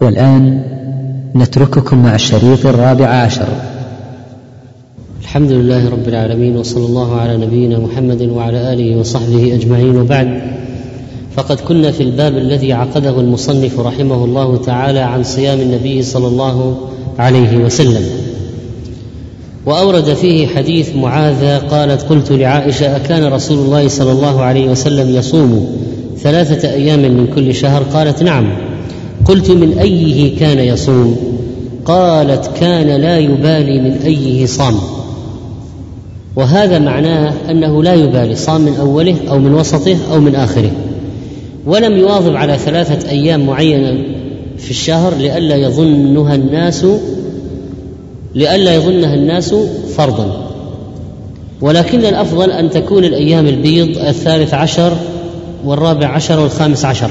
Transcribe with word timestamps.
والآن 0.00 0.62
نترككم 1.36 2.02
مع 2.02 2.14
الشريط 2.14 2.66
الرابع 2.66 3.06
عشر. 3.06 3.48
الحمد 5.22 5.52
لله 5.52 5.88
رب 5.88 6.08
العالمين 6.08 6.56
وصلى 6.56 6.86
الله 6.86 7.16
على 7.20 7.36
نبينا 7.36 7.78
محمد 7.78 8.22
وعلى 8.22 8.72
آله 8.72 8.96
وصحبه 8.96 9.54
أجمعين. 9.54 9.96
وبعد 9.96 10.42
فقد 11.36 11.60
كنا 11.60 11.90
في 11.90 12.02
الباب 12.02 12.36
الذي 12.36 12.72
عقده 12.72 13.20
المصنف 13.20 13.80
رحمه 13.80 14.24
الله 14.24 14.56
تعالى 14.56 14.98
عن 14.98 15.22
صيام 15.22 15.60
النبي 15.60 16.02
صلى 16.02 16.26
الله 16.26 16.78
عليه 17.18 17.56
وسلم. 17.56 18.04
وأورد 19.66 20.14
فيه 20.14 20.46
حديث 20.46 20.96
معاذ 20.96 21.58
قالت 21.58 22.02
قلت 22.02 22.32
لعائشة 22.32 22.96
أكان 22.96 23.32
رسول 23.32 23.58
الله 23.58 23.88
صلى 23.88 24.12
الله 24.12 24.42
عليه 24.42 24.70
وسلم 24.70 25.16
يصوم 25.16 25.76
ثلاثة 26.22 26.72
أيام 26.72 27.00
من 27.00 27.26
كل 27.34 27.54
شهر؟ 27.54 27.82
قالت 27.82 28.22
نعم. 28.22 28.67
قلت 29.28 29.50
من 29.50 29.78
أيه 29.78 30.38
كان 30.38 30.58
يصوم؟ 30.58 31.16
قالت 31.84 32.50
كان 32.60 33.00
لا 33.00 33.18
يبالي 33.18 33.80
من 33.80 33.98
أيه 34.04 34.46
صام. 34.46 34.74
وهذا 36.36 36.78
معناه 36.78 37.34
أنه 37.50 37.82
لا 37.82 37.94
يبالي 37.94 38.34
صام 38.34 38.60
من 38.60 38.76
أوله 38.80 39.14
أو 39.30 39.38
من 39.38 39.54
وسطه 39.54 39.96
أو 40.12 40.20
من 40.20 40.34
آخره. 40.34 40.70
ولم 41.66 41.96
يواظب 41.96 42.36
على 42.36 42.58
ثلاثة 42.58 43.10
أيام 43.10 43.46
معينة 43.46 44.04
في 44.58 44.70
الشهر 44.70 45.14
لئلا 45.14 45.56
يظنها 45.56 46.34
الناس 46.34 46.86
لئلا 48.34 48.74
يظنها 48.74 49.14
الناس 49.14 49.54
فرضا. 49.96 50.48
ولكن 51.60 51.98
الأفضل 51.98 52.50
أن 52.50 52.70
تكون 52.70 53.04
الأيام 53.04 53.46
البيض 53.46 53.98
الثالث 53.98 54.54
عشر 54.54 54.92
والرابع 55.64 56.06
عشر 56.06 56.40
والخامس 56.40 56.84
عشر. 56.84 57.10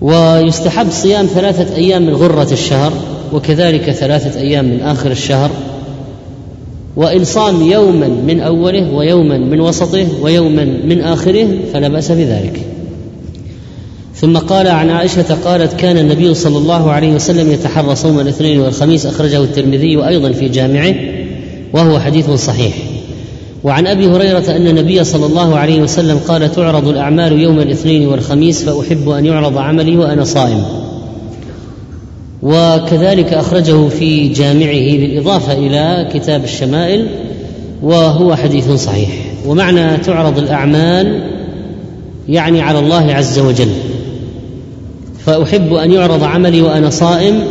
ويستحب 0.00 0.90
صيام 0.90 1.26
ثلاثة 1.26 1.76
أيام 1.76 2.06
من 2.06 2.14
غرة 2.14 2.52
الشهر 2.52 2.92
وكذلك 3.32 3.90
ثلاثة 3.90 4.40
أيام 4.40 4.64
من 4.64 4.80
آخر 4.80 5.10
الشهر. 5.10 5.50
وان 6.96 7.24
صام 7.24 7.62
يوما 7.62 8.08
من 8.08 8.40
أوله 8.40 8.94
ويوما 8.94 9.38
من 9.38 9.60
وسطه 9.60 10.06
ويوما 10.22 10.64
من 10.64 11.00
آخره 11.00 11.48
فلا 11.72 11.88
بأس 11.88 12.12
بذلك. 12.12 12.60
ثم 14.14 14.36
قال 14.36 14.68
عن 14.68 14.90
عائشة 14.90 15.34
قالت 15.44 15.72
كان 15.72 15.98
النبي 15.98 16.34
صلى 16.34 16.58
الله 16.58 16.90
عليه 16.90 17.14
وسلم 17.14 17.52
يتحرى 17.52 17.96
صوم 17.96 18.20
الاثنين 18.20 18.60
والخميس 18.60 19.06
أخرجه 19.06 19.42
الترمذي 19.42 20.08
أيضا 20.08 20.32
في 20.32 20.48
جامعه 20.48 20.94
وهو 21.72 21.98
حديث 22.00 22.30
صحيح. 22.30 22.74
وعن 23.64 23.86
أبي 23.86 24.06
هريرة 24.06 24.56
أن 24.56 24.66
النبي 24.66 25.04
صلى 25.04 25.26
الله 25.26 25.58
عليه 25.58 25.82
وسلم 25.82 26.18
قال 26.18 26.52
تعرض 26.52 26.88
الأعمال 26.88 27.40
يوم 27.40 27.60
الاثنين 27.60 28.08
والخميس 28.08 28.64
فأحب 28.64 29.08
أن 29.08 29.26
يعرض 29.26 29.58
عملي 29.58 29.96
وأنا 29.96 30.24
صائم. 30.24 30.64
وكذلك 32.42 33.32
أخرجه 33.32 33.88
في 33.88 34.28
جامعه 34.28 34.96
بالإضافة 34.96 35.52
إلى 35.52 36.08
كتاب 36.14 36.44
الشمائل 36.44 37.06
وهو 37.82 38.36
حديث 38.36 38.70
صحيح. 38.70 39.08
ومعنى 39.46 39.96
تعرض 39.96 40.38
الأعمال 40.38 41.22
يعني 42.28 42.60
على 42.60 42.78
الله 42.78 43.14
عز 43.14 43.38
وجل. 43.38 43.70
فأحب 45.26 45.74
أن 45.74 45.92
يعرض 45.92 46.24
عملي 46.24 46.62
وأنا 46.62 46.90
صائم 46.90 47.42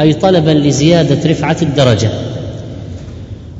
أي 0.00 0.14
طلبا 0.14 0.50
لزيادة 0.50 1.30
رفعة 1.30 1.56
الدرجة. 1.62 2.10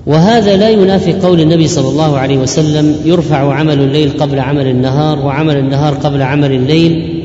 وهذا 0.08 0.56
لا 0.56 0.68
ينافي 0.68 1.12
قول 1.12 1.40
النبي 1.40 1.68
صلى 1.68 1.88
الله 1.88 2.18
عليه 2.18 2.38
وسلم 2.38 2.96
يرفع 3.04 3.54
عمل 3.54 3.80
الليل 3.80 4.10
قبل 4.18 4.38
عمل 4.38 4.66
النهار 4.66 5.18
وعمل 5.18 5.56
النهار 5.56 5.94
قبل 5.94 6.22
عمل 6.22 6.52
الليل. 6.52 7.24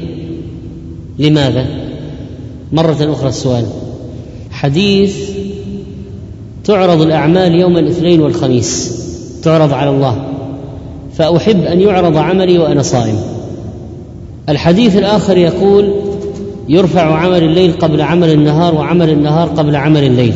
لماذا؟ 1.20 1.66
مرة 2.72 2.98
أخرى 3.02 3.30
السؤال. 3.30 3.66
حديث 4.52 5.18
تعرض 6.64 7.02
الأعمال 7.02 7.56
يوم 7.56 7.78
الاثنين 7.78 8.22
والخميس. 8.22 9.00
تعرض 9.44 9.74
على 9.74 9.90
الله. 9.90 10.24
فأحب 11.18 11.62
أن 11.62 11.82
يعرض 11.82 12.18
عملي 12.18 12.58
وأنا 12.58 12.82
صائم. 12.82 13.16
الحديث 14.50 14.98
الآخر 14.98 15.38
يقول 15.38 15.94
يرفع 16.70 17.16
عمل 17.16 17.44
الليل 17.44 17.72
قبل 17.72 18.02
عمل 18.02 18.30
النهار 18.30 18.76
وعمل 18.76 19.10
النهار 19.10 19.48
قبل 19.48 19.76
عمل 19.76 20.04
الليل. 20.04 20.34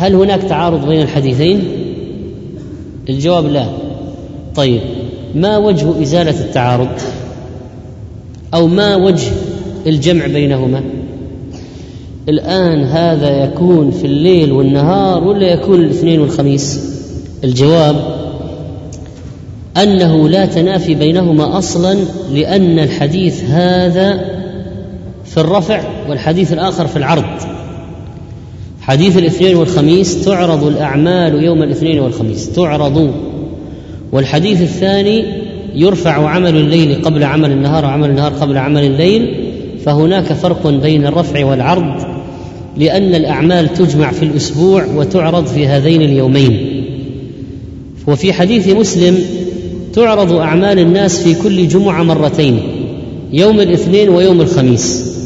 فهل 0.00 0.14
هناك 0.14 0.42
تعارض 0.42 0.88
بين 0.88 1.02
الحديثين؟ 1.02 1.62
الجواب 3.08 3.46
لا. 3.46 3.66
طيب 4.54 4.80
ما 5.34 5.56
وجه 5.56 6.02
إزالة 6.02 6.40
التعارض؟ 6.40 6.88
أو 8.54 8.66
ما 8.66 8.96
وجه 8.96 9.30
الجمع 9.86 10.26
بينهما؟ 10.26 10.82
الآن 12.28 12.84
هذا 12.84 13.44
يكون 13.44 13.90
في 13.90 14.06
الليل 14.06 14.52
والنهار 14.52 15.24
ولا 15.24 15.46
يكون 15.46 15.80
الاثنين 15.80 16.20
والخميس؟ 16.20 16.80
الجواب 17.44 17.96
أنه 19.76 20.28
لا 20.28 20.46
تنافي 20.46 20.94
بينهما 20.94 21.58
أصلا 21.58 21.98
لأن 22.32 22.78
الحديث 22.78 23.44
هذا 23.44 24.20
في 25.24 25.40
الرفع 25.40 25.82
والحديث 26.08 26.52
الآخر 26.52 26.86
في 26.86 26.96
العرض. 26.96 27.59
حديث 28.80 29.16
الاثنين 29.18 29.56
والخميس 29.56 30.24
تعرض 30.24 30.64
الأعمال 30.64 31.44
يوم 31.44 31.62
الاثنين 31.62 31.98
والخميس 31.98 32.52
تعرض. 32.52 33.14
والحديث 34.12 34.62
الثاني 34.62 35.24
يرفع 35.74 36.28
عمل 36.28 36.56
الليل 36.56 37.02
قبل 37.02 37.24
عمل 37.24 37.52
النهار 37.52 37.84
وعمل 37.84 38.10
النهار 38.10 38.32
قبل 38.32 38.58
عمل 38.58 38.84
الليل 38.84 39.34
فهناك 39.84 40.32
فرق 40.32 40.66
بين 40.66 41.06
الرفع 41.06 41.44
والعرض 41.44 42.20
لأن 42.76 43.14
الأعمال 43.14 43.72
تجمع 43.72 44.10
في 44.10 44.22
الأسبوع 44.22 44.84
وتعرض 44.96 45.46
في 45.46 45.66
هذين 45.66 46.02
اليومين. 46.02 46.84
وفي 48.08 48.32
حديث 48.32 48.68
مسلم 48.68 49.18
تعرض 49.94 50.32
أعمال 50.32 50.78
الناس 50.78 51.22
في 51.22 51.42
كل 51.42 51.68
جمعة 51.68 52.02
مرتين 52.02 52.60
يوم 53.32 53.60
الاثنين 53.60 54.08
ويوم 54.08 54.40
الخميس. 54.40 55.19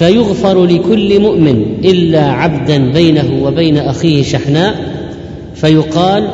فيغفر 0.00 0.64
لكل 0.64 1.20
مؤمن 1.20 1.64
إلا 1.84 2.32
عبدا 2.32 2.92
بينه 2.92 3.44
وبين 3.44 3.78
أخيه 3.78 4.22
شحناء 4.22 4.74
فيقال 5.54 6.28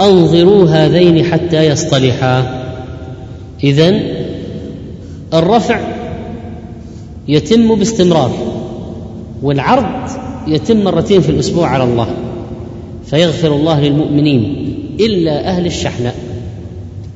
أنظروا 0.00 0.66
هذين 0.66 1.24
حتى 1.24 1.66
يصطلحا. 1.66 2.64
إذن 3.64 4.02
الرفع 5.34 5.80
يتم 7.28 7.74
باستمرار 7.74 8.32
والعرض 9.42 10.10
يتم 10.48 10.84
مرتين 10.84 11.20
في 11.20 11.30
الأسبوع 11.30 11.68
على 11.68 11.84
الله. 11.84 12.08
فيغفر 13.06 13.56
الله 13.56 13.80
للمؤمنين 13.80 14.74
إلا 15.00 15.48
أهل 15.48 15.66
الشحناء. 15.66 16.14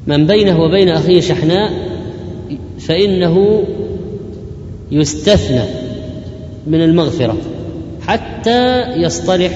من 0.06 0.26
بينه 0.26 0.60
وبين 0.60 0.88
أخيه 0.88 1.20
شحناء 1.20 1.72
فإنه 2.78 3.62
يستثنى 4.92 5.81
من 6.66 6.84
المغفرة 6.84 7.36
حتى 8.06 8.92
يصطلح 8.92 9.52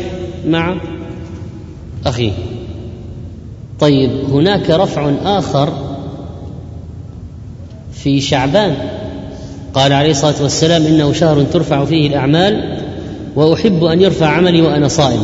مع 0.47 0.77
أخيه. 2.07 2.33
طيب 3.81 4.11
هناك 4.31 4.71
رفع 4.71 5.13
آخر 5.25 5.73
في 7.93 8.21
شعبان. 8.21 8.75
قال 9.75 9.93
عليه 9.93 10.11
الصلاة 10.11 10.43
والسلام 10.43 10.87
إنه 10.87 11.13
شهر 11.13 11.43
ترفع 11.43 11.85
فيه 11.85 12.09
الأعمال 12.09 12.79
وأحب 13.37 13.85
أن 13.85 14.01
يرفع 14.01 14.27
عملي 14.27 14.63
وأنا 14.63 14.89
صائم. 14.89 15.23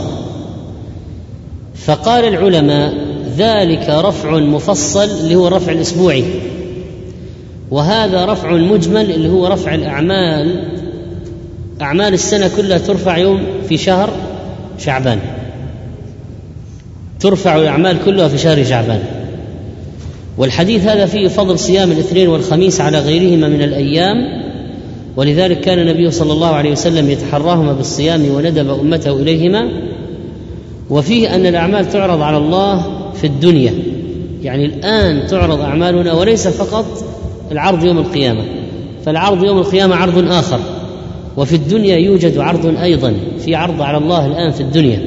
فقال 1.74 2.24
العلماء 2.24 2.94
ذلك 3.36 3.88
رفع 3.88 4.38
مفصل 4.38 5.04
اللي 5.04 5.34
هو 5.34 5.48
الرفع 5.48 5.72
الأسبوعي 5.72 6.24
وهذا 7.70 8.24
رفع 8.24 8.52
مجمل 8.52 9.10
اللي 9.10 9.28
هو 9.28 9.46
رفع 9.46 9.74
الأعمال 9.74 10.68
أعمال 11.80 12.14
السنة 12.14 12.50
كلها 12.56 12.78
ترفع 12.78 13.16
يوم 13.16 13.40
في 13.68 13.76
شهر 13.78 14.10
شعبان. 14.78 15.18
ترفع 17.20 17.56
الأعمال 17.56 17.96
كلها 18.04 18.28
في 18.28 18.38
شهر 18.38 18.64
شعبان. 18.64 19.02
والحديث 20.38 20.86
هذا 20.86 21.06
فيه 21.06 21.28
فضل 21.28 21.58
صيام 21.58 21.92
الاثنين 21.92 22.28
والخميس 22.28 22.80
على 22.80 22.98
غيرهما 22.98 23.48
من 23.48 23.62
الأيام 23.62 24.16
ولذلك 25.16 25.60
كان 25.60 25.78
النبي 25.78 26.10
صلى 26.10 26.32
الله 26.32 26.48
عليه 26.48 26.72
وسلم 26.72 27.10
يتحراهما 27.10 27.72
بالصيام 27.72 28.34
وندب 28.34 28.70
أمته 28.70 29.12
إليهما. 29.12 29.68
وفيه 30.90 31.34
أن 31.34 31.46
الأعمال 31.46 31.88
تعرض 31.88 32.22
على 32.22 32.36
الله 32.36 32.84
في 33.14 33.26
الدنيا. 33.26 33.74
يعني 34.42 34.66
الآن 34.66 35.26
تعرض 35.26 35.60
أعمالنا 35.60 36.12
وليس 36.12 36.48
فقط 36.48 37.04
العرض 37.52 37.84
يوم 37.84 37.98
القيامة. 37.98 38.44
فالعرض 39.04 39.44
يوم 39.44 39.58
القيامة 39.58 39.96
عرض 39.96 40.32
آخر. 40.32 40.60
وفي 41.36 41.56
الدنيا 41.56 41.96
يوجد 41.96 42.38
عرض 42.38 42.76
أيضا 42.82 43.14
في 43.44 43.54
عرض 43.54 43.82
على 43.82 43.98
الله 43.98 44.26
الآن 44.26 44.50
في 44.50 44.60
الدنيا. 44.60 44.98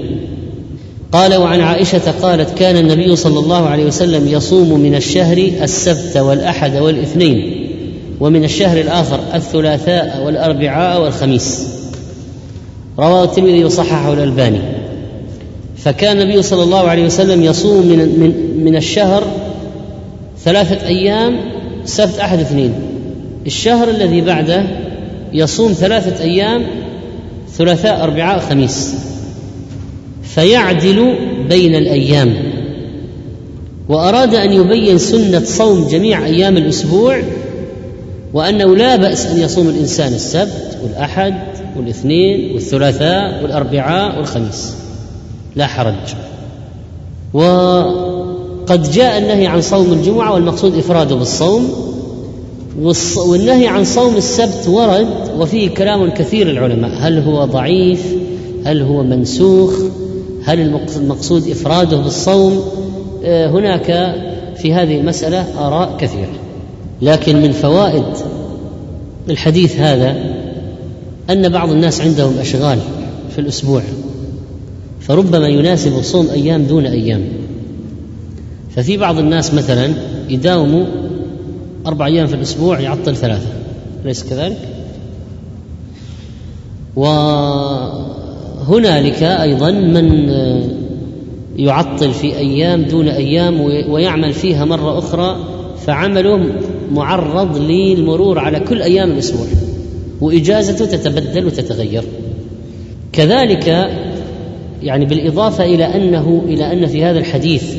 قال 1.11 1.35
وعن 1.35 1.61
عائشة 1.61 2.11
قالت 2.21 2.57
كان 2.57 2.77
النبي 2.77 3.15
صلى 3.15 3.39
الله 3.39 3.67
عليه 3.67 3.85
وسلم 3.85 4.27
يصوم 4.27 4.79
من 4.79 4.95
الشهر 4.95 5.37
السبت 5.37 6.17
والأحد 6.17 6.75
والإثنين 6.77 7.67
ومن 8.19 8.43
الشهر 8.43 8.81
الآخر 8.81 9.19
الثلاثاء 9.33 10.23
والأربعاء 10.25 11.01
والخميس. 11.01 11.67
رواه 12.99 13.23
الترمذي 13.23 13.65
وصححه 13.65 14.13
الألباني. 14.13 14.59
فكان 15.77 16.21
النبي 16.21 16.41
صلى 16.41 16.63
الله 16.63 16.87
عليه 16.87 17.05
وسلم 17.05 17.43
يصوم 17.43 17.85
من 17.87 17.97
من 17.97 18.63
من 18.65 18.75
الشهر 18.75 19.23
ثلاثة 20.43 20.87
أيام 20.87 21.37
سبت 21.85 22.19
أحد 22.19 22.39
اثنين. 22.39 22.73
الشهر 23.45 23.89
الذي 23.89 24.21
بعده 24.21 24.65
يصوم 25.35 25.73
ثلاثة 25.73 26.23
أيام 26.23 26.65
ثلاثاء 27.57 28.03
أربعاء 28.03 28.39
خميس 28.39 28.95
فيعدل 30.23 31.15
بين 31.49 31.75
الأيام. 31.75 32.35
وأراد 33.89 34.35
أن 34.35 34.53
يبين 34.53 34.97
سنة 34.97 35.43
صوم 35.45 35.87
جميع 35.87 36.25
أيام 36.25 36.57
الأسبوع 36.57 37.21
وأنه 38.33 38.75
لا 38.75 38.95
بأس 38.95 39.25
أن 39.25 39.41
يصوم 39.41 39.69
الإنسان 39.69 40.13
السبت 40.13 40.77
والأحد 40.83 41.35
والاثنين 41.77 42.53
والثلاثاء 42.53 43.43
والأربعاء 43.43 44.17
والخميس. 44.17 44.73
لا 45.55 45.67
حرج. 45.67 45.93
وقد 47.33 48.91
جاء 48.91 49.17
النهي 49.17 49.47
عن 49.47 49.61
صوم 49.61 49.93
الجمعة 49.93 50.33
والمقصود 50.33 50.77
إفراده 50.77 51.15
بالصوم 51.15 51.94
والنهي 53.17 53.67
عن 53.67 53.83
صوم 53.83 54.15
السبت 54.15 54.67
ورد 54.67 55.07
وفيه 55.39 55.69
كلام 55.69 56.09
كثير 56.09 56.49
العلماء. 56.49 56.91
هل 56.99 57.19
هو 57.19 57.45
ضعيف؟ 57.45 58.15
هل 58.65 58.81
هو 58.81 59.03
منسوخ؟ 59.03 59.73
هل 60.43 60.59
المقصود 60.97 61.47
إفراده 61.47 61.97
بالصوم؟ 61.97 62.61
آه، 63.23 63.49
هناك 63.49 64.15
في 64.57 64.73
هذه 64.73 64.97
المسألة 64.97 65.67
آراء 65.67 65.97
كثيرة. 65.99 66.33
لكن 67.01 67.41
من 67.41 67.51
فوائد 67.51 68.05
الحديث 69.29 69.79
هذا 69.79 70.15
أن 71.29 71.49
بعض 71.49 71.71
الناس 71.71 72.01
عندهم 72.01 72.37
أشغال 72.39 72.79
في 73.35 73.41
الأسبوع 73.41 73.81
فربما 74.99 75.47
يناسب 75.47 76.01
صوم 76.01 76.29
أيام 76.29 76.63
دون 76.63 76.85
أيام. 76.85 77.21
ففي 78.75 78.97
بعض 78.97 79.19
الناس 79.19 79.53
مثلا 79.53 79.93
يداوموا 80.29 80.85
أربع 81.85 82.05
أيام 82.05 82.27
في 82.27 82.35
الأسبوع 82.35 82.79
يعطل 82.79 83.15
ثلاثة. 83.15 83.47
أليس 84.05 84.23
كذلك؟ 84.23 84.57
وهنالك 88.65 89.23
أيضا 89.23 89.71
من 89.71 90.29
يعطل 91.57 92.11
في 92.11 92.37
أيام 92.37 92.81
دون 92.81 93.07
أيام 93.07 93.61
ويعمل 93.89 94.33
فيها 94.33 94.65
مرة 94.65 94.99
أخرى 94.99 95.37
فعمله 95.85 96.39
معرض 96.91 97.57
للمرور 97.57 98.39
على 98.39 98.59
كل 98.59 98.81
أيام 98.81 99.11
الأسبوع. 99.11 99.47
وإجازته 100.21 100.85
تتبدل 100.85 101.45
وتتغير. 101.45 102.03
كذلك 103.13 103.67
يعني 104.83 105.05
بالإضافة 105.05 105.65
إلى 105.65 105.85
أنه 105.85 106.41
إلى 106.47 106.73
أن 106.73 106.85
في 106.85 107.03
هذا 107.03 107.19
الحديث 107.19 107.75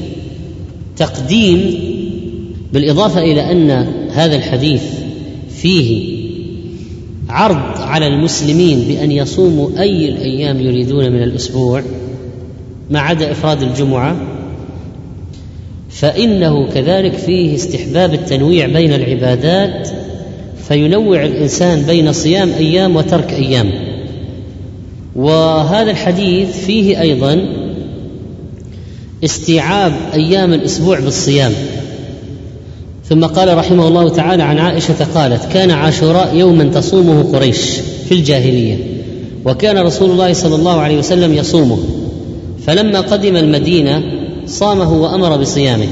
تقديم 0.96 1.74
بالإضافة 2.76 3.20
إلى 3.20 3.52
أن 3.52 3.70
هذا 4.12 4.36
الحديث 4.36 4.82
فيه 5.56 6.16
عرض 7.28 7.80
على 7.80 8.06
المسلمين 8.06 8.80
بأن 8.80 9.12
يصوموا 9.12 9.68
أي 9.78 10.08
الأيام 10.08 10.60
يريدون 10.60 11.12
من 11.12 11.22
الأسبوع 11.22 11.82
ما 12.90 13.00
عدا 13.00 13.32
إفراد 13.32 13.62
الجمعة 13.62 14.16
فإنه 15.90 16.68
كذلك 16.74 17.12
فيه 17.12 17.54
استحباب 17.54 18.14
التنويع 18.14 18.66
بين 18.66 18.92
العبادات 18.92 19.88
فينوع 20.68 21.24
الإنسان 21.24 21.82
بين 21.82 22.12
صيام 22.12 22.50
أيام 22.50 22.96
وترك 22.96 23.32
أيام. 23.32 23.70
وهذا 25.14 25.90
الحديث 25.90 26.64
فيه 26.64 27.00
أيضا 27.00 27.46
استيعاب 29.24 29.92
أيام 30.14 30.52
الأسبوع 30.52 31.00
بالصيام. 31.00 31.52
ثم 33.08 33.24
قال 33.24 33.58
رحمه 33.58 33.88
الله 33.88 34.08
تعالى 34.08 34.42
عن 34.42 34.58
عائشة 34.58 35.06
قالت 35.14 35.52
كان 35.52 35.70
عاشوراء 35.70 36.34
يوما 36.34 36.64
تصومه 36.64 37.22
قريش 37.32 37.70
في 38.08 38.14
الجاهلية 38.14 38.76
وكان 39.44 39.78
رسول 39.78 40.10
الله 40.10 40.32
صلى 40.32 40.54
الله 40.54 40.80
عليه 40.80 40.98
وسلم 40.98 41.34
يصومه 41.34 41.78
فلما 42.66 43.00
قدم 43.00 43.36
المدينة 43.36 44.02
صامه 44.46 44.92
وأمر 45.02 45.36
بصيامه 45.36 45.86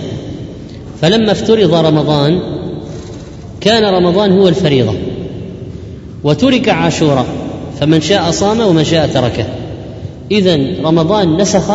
فلما 1.00 1.32
افترض 1.32 1.74
رمضان 1.74 2.40
كان 3.60 3.94
رمضان 3.94 4.32
هو 4.32 4.48
الفريضة 4.48 4.94
وترك 6.24 6.68
عاشوراء 6.68 7.26
فمن 7.80 8.00
شاء 8.00 8.30
صام 8.30 8.60
ومن 8.60 8.84
شاء 8.84 9.06
تركه. 9.06 9.44
اذا 10.30 10.56
رمضان 10.84 11.36
نسخ 11.36 11.72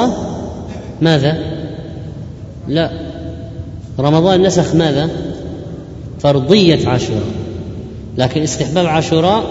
ماذا؟ 1.01 1.37
لا 2.67 2.91
رمضان 3.99 4.41
نسخ 4.41 4.75
ماذا؟ 4.75 5.09
فرضية 6.19 6.87
عاشوراء. 6.87 7.23
لكن 8.17 8.41
استحباب 8.41 8.85
عاشوراء 8.85 9.43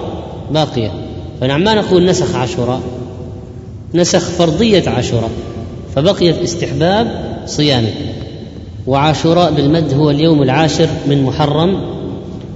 باقية. 0.51 0.93
فنعم 1.41 1.65
ما 1.65 1.75
نقول 1.75 2.05
نسخ 2.05 2.35
عاشوراء. 2.35 2.81
نسخ 3.95 4.31
فرضية 4.31 4.89
عاشوراء. 4.89 5.31
فبقيت 5.95 6.37
استحباب 6.39 7.37
صيامه. 7.47 7.91
وعاشوراء 8.87 9.53
بالمد 9.53 9.95
هو 9.95 10.11
اليوم 10.11 10.43
العاشر 10.43 10.89
من 11.07 11.23
محرم. 11.23 11.81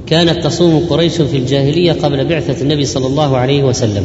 كانت 0.07 0.45
تصوم 0.45 0.87
قريش 0.91 1.23
في 1.23 1.37
الجاهلية 1.37 1.93
قبل 1.93 2.25
بعثة 2.25 2.63
النبي 2.63 2.85
صلى 2.85 3.07
الله 3.07 3.37
عليه 3.37 3.63
وسلم. 3.63 4.05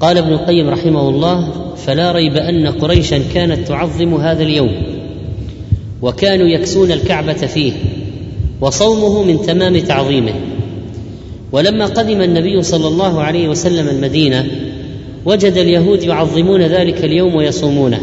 قال 0.00 0.18
ابن 0.18 0.32
القيم 0.32 0.68
رحمه 0.68 1.08
الله 1.08 1.48
فلا 1.86 2.12
ريب 2.12 2.36
أن 2.36 2.66
قريشا 2.66 3.22
كانت 3.34 3.68
تعظم 3.68 4.14
هذا 4.14 4.42
اليوم. 4.42 4.70
وكانوا 6.02 6.46
يكسون 6.46 6.92
الكعبة 6.92 7.32
فيه. 7.32 7.72
وصومه 8.60 9.22
من 9.22 9.42
تمام 9.42 9.78
تعظيمه. 9.78 10.32
ولما 11.52 11.86
قدم 11.86 12.22
النبي 12.22 12.62
صلى 12.62 12.88
الله 12.88 13.20
عليه 13.20 13.48
وسلم 13.48 13.88
المدينة 13.88 14.46
وجد 15.24 15.56
اليهود 15.56 16.02
يعظمون 16.02 16.62
ذلك 16.62 17.04
اليوم 17.04 17.34
ويصومونه. 17.34 18.00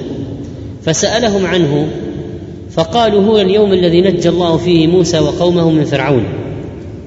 فسألهم 0.84 1.46
عنه 1.46 1.88
فقالوا 2.72 3.24
هو 3.24 3.38
اليوم 3.38 3.74
الذي 3.74 4.02
نجى 4.02 4.30
الله 4.30 4.58
فيه 4.58 4.88
موسى 4.88 5.20
وقومه 5.20 5.72
من 5.72 5.84
فرعون. 5.84 6.24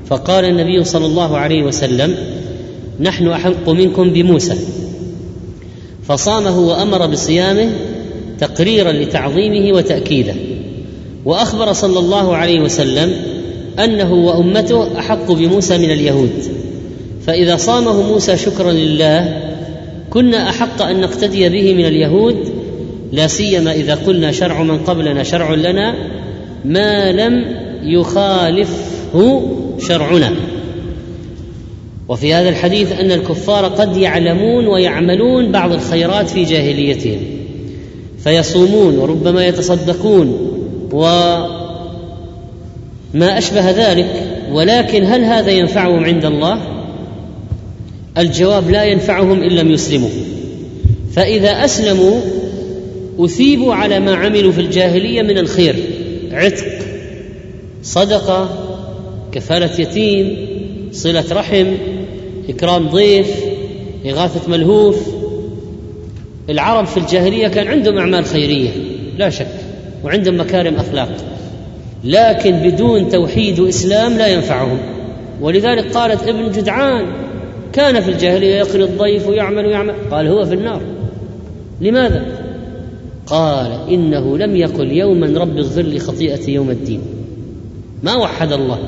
فقال 0.07 0.45
النبي 0.45 0.85
صلى 0.85 1.07
الله 1.07 1.37
عليه 1.37 1.63
وسلم 1.63 2.15
نحن 3.01 3.29
أحق 3.29 3.69
منكم 3.71 4.11
بموسى. 4.11 4.55
فصامه 6.09 6.59
وأمر 6.59 7.07
بصيامه 7.07 7.71
تقريرا 8.41 8.93
لتعظيمه 8.93 9.77
وتأكيده. 9.77 10.35
وأخبر 11.25 11.73
صلى 11.73 11.99
الله 11.99 12.37
عليه 12.37 12.61
وسلم 12.61 13.38
أنه 13.85 14.15
وأمته 14.15 14.99
أحق 14.99 15.33
بموسى 15.33 15.79
من 15.79 15.91
اليهود. 15.91 16.31
فإذا 17.27 17.57
صامه 17.57 18.03
موسى 18.03 18.37
شكرا 18.37 18.73
لله 18.73 19.43
كنا 20.11 20.51
أحق 20.51 20.83
أن 20.83 21.01
نقتدي 21.01 21.49
به 21.49 21.75
من 21.75 21.85
اليهود 21.85 22.37
لا 23.13 23.27
سيما 23.27 23.73
إذا 23.73 23.95
قلنا 23.95 24.33
شرع 24.33 24.63
من 24.63 24.79
قبلنا 24.79 25.23
شرع 25.23 25.55
لنا 25.55 25.95
ما 26.65 27.13
لم 27.13 27.45
يخالفه 27.83 29.43
شرعنا. 29.81 30.33
وفي 32.09 32.35
هذا 32.35 32.49
الحديث 32.49 32.93
أن 32.93 33.13
الكفار 33.13 33.65
قد 33.65 33.97
يعلمون 33.97 34.67
ويعملون 34.67 35.53
بعض 35.53 35.73
الخيرات 35.73 36.29
في 36.29 36.45
جاهليتهم 36.45 37.19
فيصومون 38.25 38.99
وربما 38.99 39.47
يتصدقون 39.47 40.51
و 40.93 41.07
ما 43.19 43.39
أشبه 43.39 43.71
ذلك 43.71 44.07
ولكن 44.53 45.05
هل 45.05 45.25
هذا 45.25 45.51
ينفعهم 45.51 46.05
عند 46.05 46.25
الله؟ 46.25 46.59
الجواب 48.19 48.71
لا 48.71 48.85
ينفعهم 48.85 49.43
إن 49.43 49.51
لم 49.51 49.71
يسلموا. 49.71 50.09
فإذا 51.13 51.51
أسلموا 51.65 52.21
أثيبوا 53.19 53.75
على 53.75 54.01
ما 54.01 54.15
عملوا 54.15 54.53
في 54.53 54.61
الجاهلية 54.61 55.23
من 55.23 55.39
الخير 55.39 55.77
عتق 56.33 56.67
صدقة 57.83 58.49
كفالة 59.33 59.81
يتيم 59.81 60.37
صلة 60.93 61.25
رحم 61.33 61.67
إكرام 62.49 62.89
ضيف 62.89 63.31
إغاثة 64.07 64.51
ملهوف. 64.51 64.97
العرب 66.51 66.87
في 66.87 66.97
الجاهلية 66.97 67.49
كان 67.49 67.69
عندهم 67.69 67.99
أعمال 67.99 68.25
خيرية 68.25 68.71
لا 69.19 69.31
شك 69.31 69.55
وعندهم 70.05 70.41
مكارم 70.41 70.75
أخلاق. 70.75 71.38
لكن 72.05 72.53
بدون 72.53 73.09
توحيد 73.09 73.61
وإسلام 73.61 74.13
لا 74.13 74.27
ينفعهم. 74.27 74.79
ولذلك 75.41 75.97
قالت 75.97 76.23
ابن 76.23 76.53
جدعان 76.53 77.07
كان 77.73 78.01
في 78.01 78.11
الجاهلية 78.11 78.55
يقري 78.55 78.85
الضيف 78.85 79.29
ويعمل 79.29 79.67
ويعمل. 79.67 79.95
قال 80.11 80.27
هو 80.27 80.45
في 80.45 80.55
النار. 80.55 80.81
لماذا؟ 81.81 82.27
قال 83.27 83.79
إنه 83.91 84.39
لم 84.39 84.57
يقل 84.57 84.93
يوما 84.93 85.41
رب 85.41 85.57
اغفر 85.57 85.83
لي 85.83 85.99
خطيئتي 85.99 86.53
يوم 86.53 86.71
الدين. 86.71 87.01
ما 88.03 88.17
وحد 88.17 88.53
الله 88.53 88.79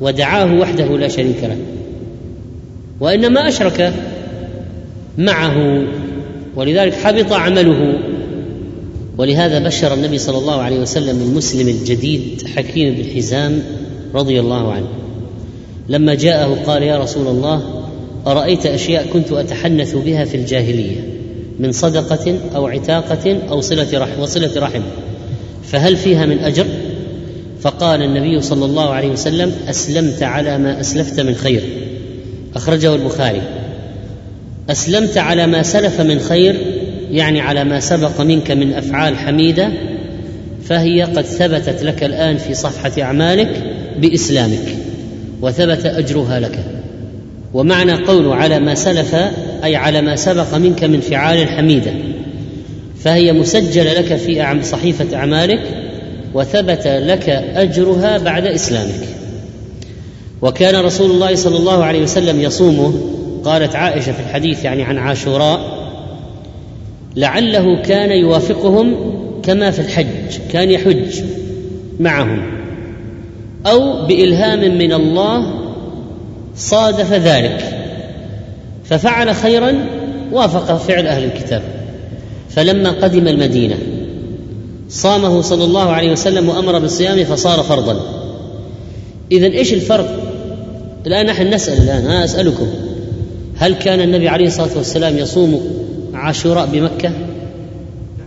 ودعاه 0.00 0.54
وحده 0.60 0.98
لا 0.98 1.08
شريك 1.08 1.42
له. 1.42 1.56
وإنما 3.00 3.48
أشرك 3.48 3.92
معه. 5.18 5.82
ولذلك 6.56 6.94
حبط 6.94 7.32
عمله. 7.32 7.98
ولهذا 9.18 9.58
بشر 9.58 9.94
النبي 9.94 10.18
صلى 10.18 10.38
الله 10.38 10.62
عليه 10.62 10.78
وسلم 10.78 11.22
المسلم 11.22 11.68
الجديد 11.68 12.48
حكيم 12.56 12.94
بن 12.94 13.04
حزام 13.16 13.62
رضي 14.14 14.40
الله 14.40 14.72
عنه. 14.72 14.88
لما 15.88 16.14
جاءه 16.14 16.58
قال 16.66 16.82
يا 16.82 16.98
رسول 16.98 17.26
الله 17.26 17.62
أرأيت 18.26 18.66
أشياء 18.66 19.06
كنت 19.12 19.32
أتحنث 19.32 19.96
بها 19.96 20.24
في 20.24 20.36
الجاهلية 20.36 21.00
من 21.58 21.72
صدقة 21.72 22.38
أو 22.54 22.66
عتاقة 22.66 23.38
أو 23.50 23.60
صلة 23.60 23.88
رحم 23.94 24.20
وصلة 24.20 24.50
رحم 24.56 24.82
فهل 25.64 25.96
فيها 25.96 26.26
من 26.26 26.38
أجر؟ 26.38 26.66
فقال 27.60 28.02
النبي 28.02 28.40
صلى 28.40 28.64
الله 28.64 28.88
عليه 28.88 29.08
وسلم 29.08 29.52
أسلمت 29.68 30.22
على 30.22 30.58
ما 30.58 30.80
أسلفت 30.80 31.20
من 31.20 31.34
خير. 31.34 31.62
أخرجه 32.56 32.94
البخاري. 32.94 33.42
أسلمت 34.70 35.18
على 35.18 35.46
ما 35.46 35.62
سلف 35.62 36.00
من 36.00 36.18
خير 36.18 36.65
يعني 37.10 37.40
على 37.40 37.64
ما 37.64 37.80
سبق 37.80 38.20
منك 38.20 38.50
من 38.50 38.72
أفعال 38.72 39.16
حميدة 39.16 39.68
فهي 40.64 41.02
قد 41.02 41.24
ثبتت 41.24 41.82
لك 41.82 42.04
الآن 42.04 42.36
في 42.36 42.54
صفحة 42.54 42.92
أعمالك 43.02 43.62
بإسلامك 43.98 44.76
وثبت 45.42 45.86
أجرها 45.86 46.40
لك. 46.40 46.58
ومعنى 47.54 47.92
قوله 47.92 48.34
على 48.34 48.58
ما 48.58 48.74
سلف 48.74 49.14
أي 49.64 49.76
على 49.76 50.02
ما 50.02 50.16
سبق 50.16 50.54
منك 50.54 50.84
من 50.84 51.00
فعال 51.00 51.48
حميدة. 51.48 51.92
فهي 53.04 53.32
مسجلة 53.32 53.92
لك 53.92 54.16
في 54.16 54.62
صحيفة 54.62 55.16
أعمالك 55.16 55.60
وثبت 56.34 56.86
لك 56.86 57.28
أجرها 57.54 58.18
بعد 58.18 58.46
إسلامك. 58.46 59.16
وكان 60.42 60.84
رسول 60.84 61.10
الله 61.10 61.34
صلى 61.34 61.56
الله 61.56 61.84
عليه 61.84 62.02
وسلم 62.02 62.40
يصومه 62.40 62.94
قالت 63.44 63.76
عائشة 63.76 64.12
في 64.12 64.20
الحديث 64.20 64.64
يعني 64.64 64.82
عن 64.82 64.98
عاشوراء 64.98 65.75
لعله 67.16 67.82
كان 67.82 68.10
يوافقهم 68.10 68.94
كما 69.42 69.70
في 69.70 69.78
الحج 69.78 70.38
كان 70.52 70.70
يحج 70.70 71.22
معهم. 72.00 72.42
أو 73.66 74.06
بإلهام 74.06 74.78
من 74.78 74.92
الله 74.92 75.46
صادف 76.56 77.12
ذلك. 77.12 77.64
ففعل 78.84 79.34
خيرا 79.34 79.74
وافق 80.32 80.76
فعل 80.76 81.06
أهل 81.06 81.24
الكتاب. 81.24 81.62
فلما 82.50 82.90
قدم 82.90 83.28
المدينة 83.28 83.76
صامه 84.88 85.40
صلى 85.40 85.64
الله 85.64 85.90
عليه 85.90 86.12
وسلم 86.12 86.48
وأمر 86.48 86.78
بالصيام 86.78 87.24
فصار 87.24 87.62
فرضا. 87.62 88.00
اذا 89.32 89.46
إيش 89.46 89.72
الفرق؟ 89.72 90.26
الآن 91.06 91.26
نحن 91.26 91.54
نسأل 91.54 91.82
الآن 91.82 92.04
أنا 92.04 92.24
أسألكم 92.24 92.66
هل 93.56 93.74
كان 93.74 94.00
النبي 94.00 94.28
عليه 94.28 94.46
الصلاة 94.46 94.76
والسلام 94.76 95.18
يصوم 95.18 95.60
عاشوراء 96.16 96.66
بمكة؟ 96.66 97.12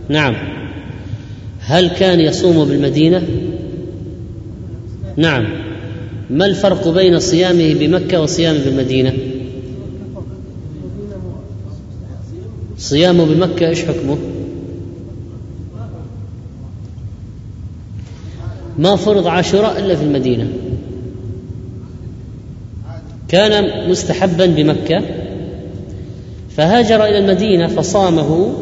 نعم. 0.08 0.34
هل 1.60 1.88
كان 1.88 2.20
يصوم 2.20 2.64
بالمدينة؟ 2.64 3.22
نعم. 5.16 5.46
ما 6.30 6.46
الفرق 6.46 6.88
بين 6.88 7.18
صيامه 7.18 7.74
بمكة 7.74 8.20
وصيامه 8.20 8.64
بالمدينة؟ 8.64 9.12
صيامه 12.78 13.24
بمكة 13.24 13.68
إيش 13.68 13.84
حكمه؟ 13.84 14.18
ما 18.78 18.96
فرض 18.96 19.26
عاشوراء 19.26 19.78
إلا 19.78 19.96
في 19.96 20.02
المدينة. 20.02 20.48
كان 23.28 23.90
مستحبا 23.90 24.46
بمكة؟ 24.46 25.19
فهاجر 26.56 27.04
إلى 27.04 27.18
المدينة 27.18 27.66
فصامه 27.66 28.52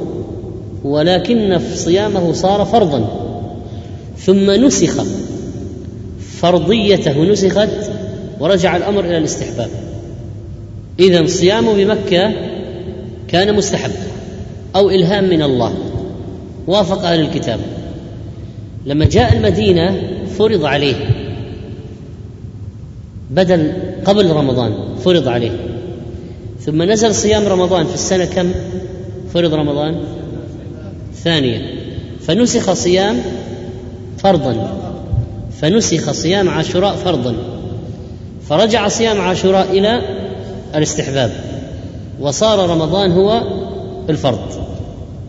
ولكن 0.84 1.58
صيامه 1.74 2.32
صار 2.32 2.64
فرضا. 2.64 3.08
ثم 4.18 4.50
نسخ 4.50 5.04
فرضيته 6.20 7.24
نسخت 7.32 7.68
ورجع 8.40 8.76
الأمر 8.76 9.04
إلى 9.04 9.18
الاستحباب. 9.18 9.68
اذا 11.00 11.26
صيامه 11.26 11.74
بمكة 11.74 12.32
كان 13.28 13.54
مستحب 13.54 13.90
أو 14.76 14.90
إلهام 14.90 15.24
من 15.24 15.42
الله. 15.42 15.74
وافق 16.66 17.04
أهل 17.04 17.20
الكتاب. 17.20 17.60
لما 18.86 19.04
جاء 19.04 19.36
المدينة 19.36 20.02
فرض 20.38 20.64
عليه. 20.64 20.94
بدل 23.30 23.72
قبل 24.04 24.30
رمضان 24.30 24.74
فرض 25.04 25.28
عليه. 25.28 25.67
ثم 26.60 26.82
نزل 26.82 27.14
صيام 27.14 27.48
رمضان 27.48 27.86
في 27.86 27.94
السنة 27.94 28.24
كم؟ 28.24 28.52
فرض 29.34 29.54
رمضان؟ 29.54 30.00
ثانية. 31.24 31.60
فنسخ 32.20 32.72
صيام 32.72 33.22
فرضا. 34.18 34.80
فنسخ 35.60 36.12
صيام 36.12 36.48
عاشوراء 36.48 36.96
فرضا. 36.96 37.34
فرجع 38.48 38.88
صيام 38.88 39.20
عاشوراء 39.20 39.70
إلى 39.70 40.02
الاستحباب. 40.74 41.30
وصار 42.20 42.70
رمضان 42.70 43.12
هو 43.12 43.42
الفرض. 44.10 44.38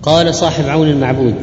قال 0.03 0.35
صاحب 0.35 0.67
عون 0.67 0.87
المعبود 0.87 1.35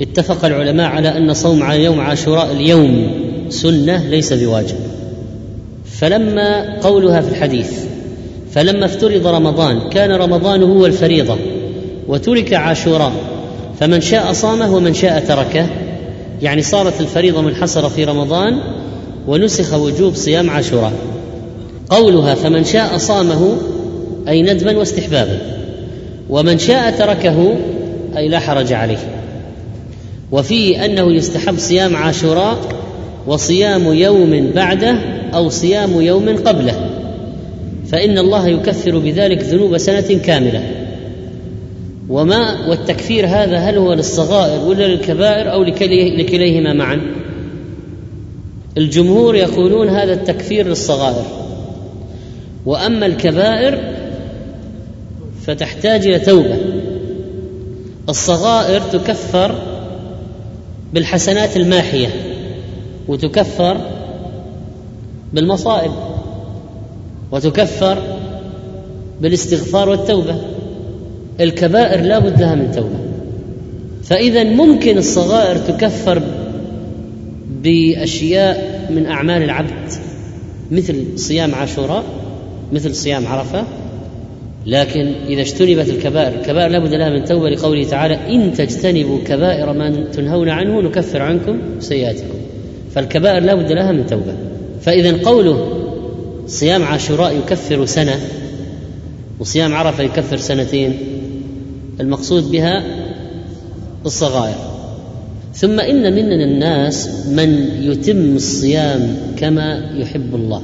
اتفق 0.00 0.44
العلماء 0.44 0.86
على 0.86 1.16
أن 1.16 1.34
صوم 1.34 1.72
يوم 1.72 2.00
عاشوراء 2.00 2.52
اليوم 2.52 3.10
سنة 3.48 4.04
ليس 4.08 4.32
بواجب. 4.32 4.76
فلما 5.84 6.80
قولها 6.80 7.20
في 7.20 7.28
الحديث 7.28 7.95
فلما 8.56 8.84
افترض 8.84 9.26
رمضان 9.26 9.80
كان 9.90 10.12
رمضان 10.12 10.62
هو 10.62 10.86
الفريضة 10.86 11.36
وترك 12.08 12.54
عاشوراء 12.54 13.12
فمن 13.80 14.00
شاء 14.00 14.32
صامه 14.32 14.74
ومن 14.74 14.94
شاء 14.94 15.24
تركه. 15.28 15.66
يعني 16.42 16.62
صارت 16.62 17.00
الفريضة 17.00 17.40
منحصرة 17.40 17.88
في 17.88 18.04
رمضان 18.04 18.58
ونسخ 19.28 19.74
وجوب 19.74 20.14
صيام 20.14 20.50
عاشوراء. 20.50 20.92
قولها 21.90 22.34
فمن 22.34 22.64
شاء 22.64 22.96
صامه 22.96 23.56
أي 24.28 24.42
ندبا 24.42 24.78
واستحبابا. 24.78 25.38
ومن 26.30 26.58
شاء 26.58 26.90
تركه 26.90 27.54
أي 28.16 28.28
لا 28.28 28.38
حرج 28.38 28.72
عليه. 28.72 28.98
وفيه 30.32 30.84
أنه 30.84 31.12
يستحب 31.12 31.58
صيام 31.58 31.96
عاشوراء 31.96 32.58
وصيام 33.26 33.92
يوم 33.92 34.50
بعده 34.54 34.98
أو 35.34 35.48
صيام 35.48 36.00
يوم 36.00 36.36
قبله. 36.36 36.85
فإن 37.90 38.18
الله 38.18 38.48
يكفر 38.48 38.98
بذلك 38.98 39.42
ذنوب 39.42 39.78
سنة 39.78 40.18
كاملة. 40.18 40.62
وما 42.08 42.68
والتكفير 42.68 43.26
هذا 43.26 43.56
هل 43.56 43.78
هو 43.78 43.92
للصغائر 43.92 44.68
ولا 44.68 44.84
للكبائر 44.84 45.52
أو 45.52 45.62
لكليهما 46.18 46.72
معا؟ 46.72 47.00
الجمهور 48.76 49.36
يقولون 49.36 49.88
هذا 49.88 50.12
التكفير 50.12 50.68
للصغائر. 50.68 51.24
وأما 52.66 53.06
الكبائر 53.06 53.78
فتحتاج 55.46 56.06
إلى 56.06 56.18
توبة. 56.18 56.56
الصغائر 58.08 58.80
تكفر 58.80 59.54
بالحسنات 60.94 61.56
الماحية 61.56 62.08
وتكفر 63.08 63.80
بالمصائب. 65.32 65.90
وتكفر 67.32 67.98
بالاستغفار 69.20 69.88
والتوبة. 69.88 70.36
الكبائر 71.40 72.00
لا 72.00 72.18
بد 72.18 72.40
لها 72.40 72.54
من 72.54 72.72
توبة. 72.72 72.98
فاذا 74.04 74.44
ممكن 74.44 74.98
الصغائر 74.98 75.56
تكفر 75.56 76.22
بأشياء 77.62 78.86
من 78.90 79.06
أعمال 79.06 79.42
العبد 79.42 79.92
مثل 80.70 81.04
صيام 81.16 81.54
عاشوراء 81.54 82.04
مثل 82.72 82.94
صيام 82.94 83.26
عرفة. 83.26 83.64
لكن 84.66 85.12
إذا 85.28 85.40
اجتنبت 85.40 85.88
الكبائر 85.88 86.40
الكبائر 86.40 86.70
لا 86.70 86.78
بد 86.78 86.94
لها 86.94 87.10
من 87.10 87.24
توبة 87.24 87.48
لقوله 87.48 87.84
تعالى 87.84 88.14
إن 88.14 88.52
تجتنبوا 88.52 89.18
كبائر 89.26 89.72
ما 89.72 90.04
تنهون 90.12 90.48
عنه 90.48 90.80
نكفر 90.80 91.22
عنكم 91.22 91.58
سيئاتكم. 91.80 92.38
فالكبائر 92.94 93.42
لا 93.42 93.54
بد 93.54 93.72
لها 93.72 93.92
من 93.92 94.06
توبة. 94.06 94.34
فاذا 94.80 95.22
قوله 95.24 95.75
صيام 96.46 96.82
عاشوراء 96.84 97.36
يكفر 97.38 97.86
سنة 97.86 98.20
وصيام 99.40 99.74
عرفة 99.74 100.02
يكفر 100.02 100.36
سنتين 100.36 100.98
المقصود 102.00 102.50
بها 102.50 102.84
الصغائر. 104.06 104.56
ثم 105.54 105.80
إن 105.80 106.14
من 106.14 106.32
الناس 106.32 107.08
من 107.28 107.48
يتم 107.82 108.36
الصيام 108.36 109.16
كما 109.36 109.90
يحب 109.94 110.34
الله 110.34 110.62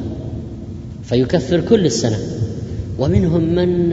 فيكفر 1.05 1.61
كل 1.61 1.87
السنة. 1.87 2.19
ومنهم 2.99 3.55
من 3.55 3.93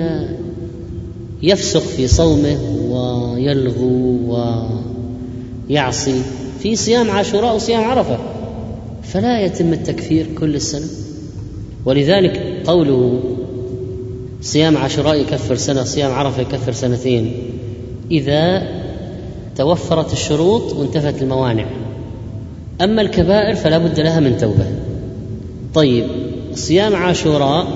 يفسق 1.42 1.82
في 1.82 2.08
صومه 2.08 2.58
ويلغو 2.90 4.20
ويعصي 5.70 6.22
في 6.60 6.76
صيام 6.76 7.12
عاشوراء 7.12 7.56
وصيام 7.56 7.84
عرفة 7.84 8.18
فلا 9.04 9.46
يتم 9.46 9.74
التكفير 9.74 10.28
كل 10.40 10.56
السنة. 10.56 11.09
ولذلك 11.90 12.62
قوله 12.66 13.20
صيام 14.42 14.78
عاشوراء 14.78 15.16
يكفر 15.16 15.56
سنة 15.56 15.84
صيام 15.84 16.12
عرفة 16.12 16.42
يكفر 16.42 16.72
سنتين. 16.72 17.34
إذا 18.12 18.68
توفرت 19.58 20.14
الشروط 20.14 20.74
وانتفت 20.74 21.22
الموانع. 21.22 21.66
أما 22.82 23.02
الكبائر 23.02 23.56
فلا 23.56 23.78
بد 23.78 24.00
لها 24.00 24.20
من 24.20 24.38
توبة. 24.38 24.66
طيب 25.74 26.08
صيام 26.54 26.96
عاشوراء 26.96 27.68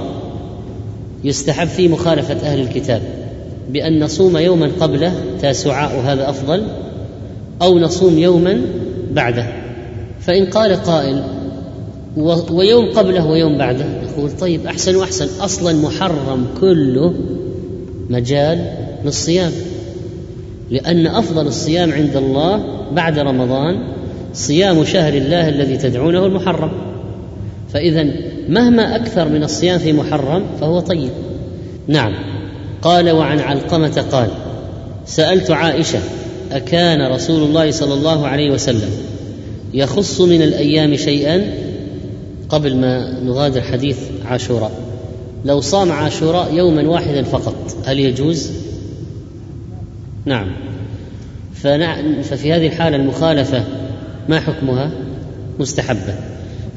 يستحب 1.24 1.68
فيه 1.68 1.88
مخالفة 1.88 2.34
أهل 2.34 2.62
الكتاب 2.62 3.02
بأن 3.70 4.04
نصوم 4.04 4.38
يوما 4.38 4.72
قبله 4.80 5.14
تاسعاء 5.42 5.98
وهذا 5.98 6.30
أفضل 6.30 6.68
أو 7.62 7.80
نصوم 7.80 8.18
يوما 8.18 8.62
بعده. 9.12 9.48
فإن 10.20 10.46
قال 10.46 10.76
قائل 10.76 11.33
ويوم 12.52 12.86
قبله 12.86 13.26
ويوم 13.26 13.58
بعده. 13.58 13.86
نقول 14.04 14.32
طيب 14.32 14.68
أحسن 14.68 14.96
وأحسن. 14.96 15.28
أصلا 15.42 15.74
محرم 15.74 16.48
كله 16.62 17.14
مجال 18.10 18.74
للصيام. 19.06 19.52
لأن 20.72 21.08
أفضل 21.08 21.48
الصيام 21.48 21.92
عند 21.92 22.16
الله 22.16 22.64
بعد 22.92 23.20
رمضان 23.20 23.80
صيام 24.34 24.84
شهر 24.84 25.14
الله 25.14 25.50
الذي 25.50 25.78
تدعونه 25.78 26.26
المحرم. 26.26 26.72
فإذا 27.74 28.08
مهما 28.50 28.96
أكثر 28.96 29.30
من 29.30 29.44
الصيام 29.44 29.80
في 29.80 29.94
محرم 29.94 30.44
فهو 30.62 30.80
طيب. 30.80 31.10
نعم. 31.88 32.14
قال 32.82 33.12
وعن 33.12 33.40
علقمة 33.40 34.06
قال 34.12 34.28
سألت 35.06 35.52
عائشة 35.52 36.00
أكان 36.52 37.12
رسول 37.12 37.44
الله 37.44 37.72
صلى 37.72 37.94
الله 37.94 38.28
عليه 38.28 38.52
وسلم 38.52 38.90
يخص 39.74 40.22
من 40.22 40.42
الأيام 40.42 40.96
شيئا؟ 40.96 41.54
قبل 42.54 42.78
ما 42.78 43.20
نغادر 43.20 43.62
حديث 43.62 43.98
عاشوراء. 44.26 44.72
لو 45.46 45.62
صام 45.62 45.92
عاشوراء 45.92 46.54
يوما 46.54 46.90
واحدا 46.90 47.24
فقط 47.24 47.78
هل 47.86 48.00
يجوز؟ 48.00 48.52
نعم. 50.26 50.48
ففي 52.24 52.54
هذه 52.54 52.68
الحالة 52.68 52.96
المخالفة 52.96 53.64
ما 54.30 54.40
حكمها؟ 54.40 54.92
مستحبة. 55.60 56.16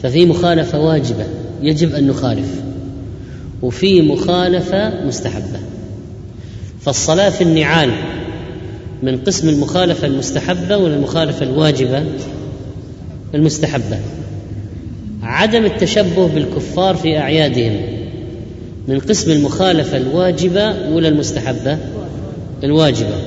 ففي 0.03 0.27
مخالفة 0.27 0.81
واجبة 0.81 1.25
يجب 1.63 1.95
أن 1.95 2.07
نخالف. 2.07 2.61
وفي 3.63 4.03
مخالفة 4.03 5.05
مستحبة. 5.07 5.61
فالصلاة 6.81 7.31
في 7.31 7.45
النعال 7.45 7.91
من 9.03 9.19
قسم 9.19 9.49
المخالفة 9.49 10.07
المستحبة 10.07 10.77
ولا 10.77 10.97
المخالفة 10.97 11.43
الواجبة؟ 11.47 12.05
المستحبة. 13.35 13.99
عدم 15.27 15.65
التشبه 15.65 16.29
بالكفار 16.29 16.95
في 16.95 17.19
أعيادهم 17.19 17.77
من 18.89 18.99
قسم 18.99 19.31
المخالفة 19.31 19.97
الواجبة 19.97 20.75
ولا 20.93 21.09
المستحبة؟ 21.09 21.79
الواجبة. 22.65 23.19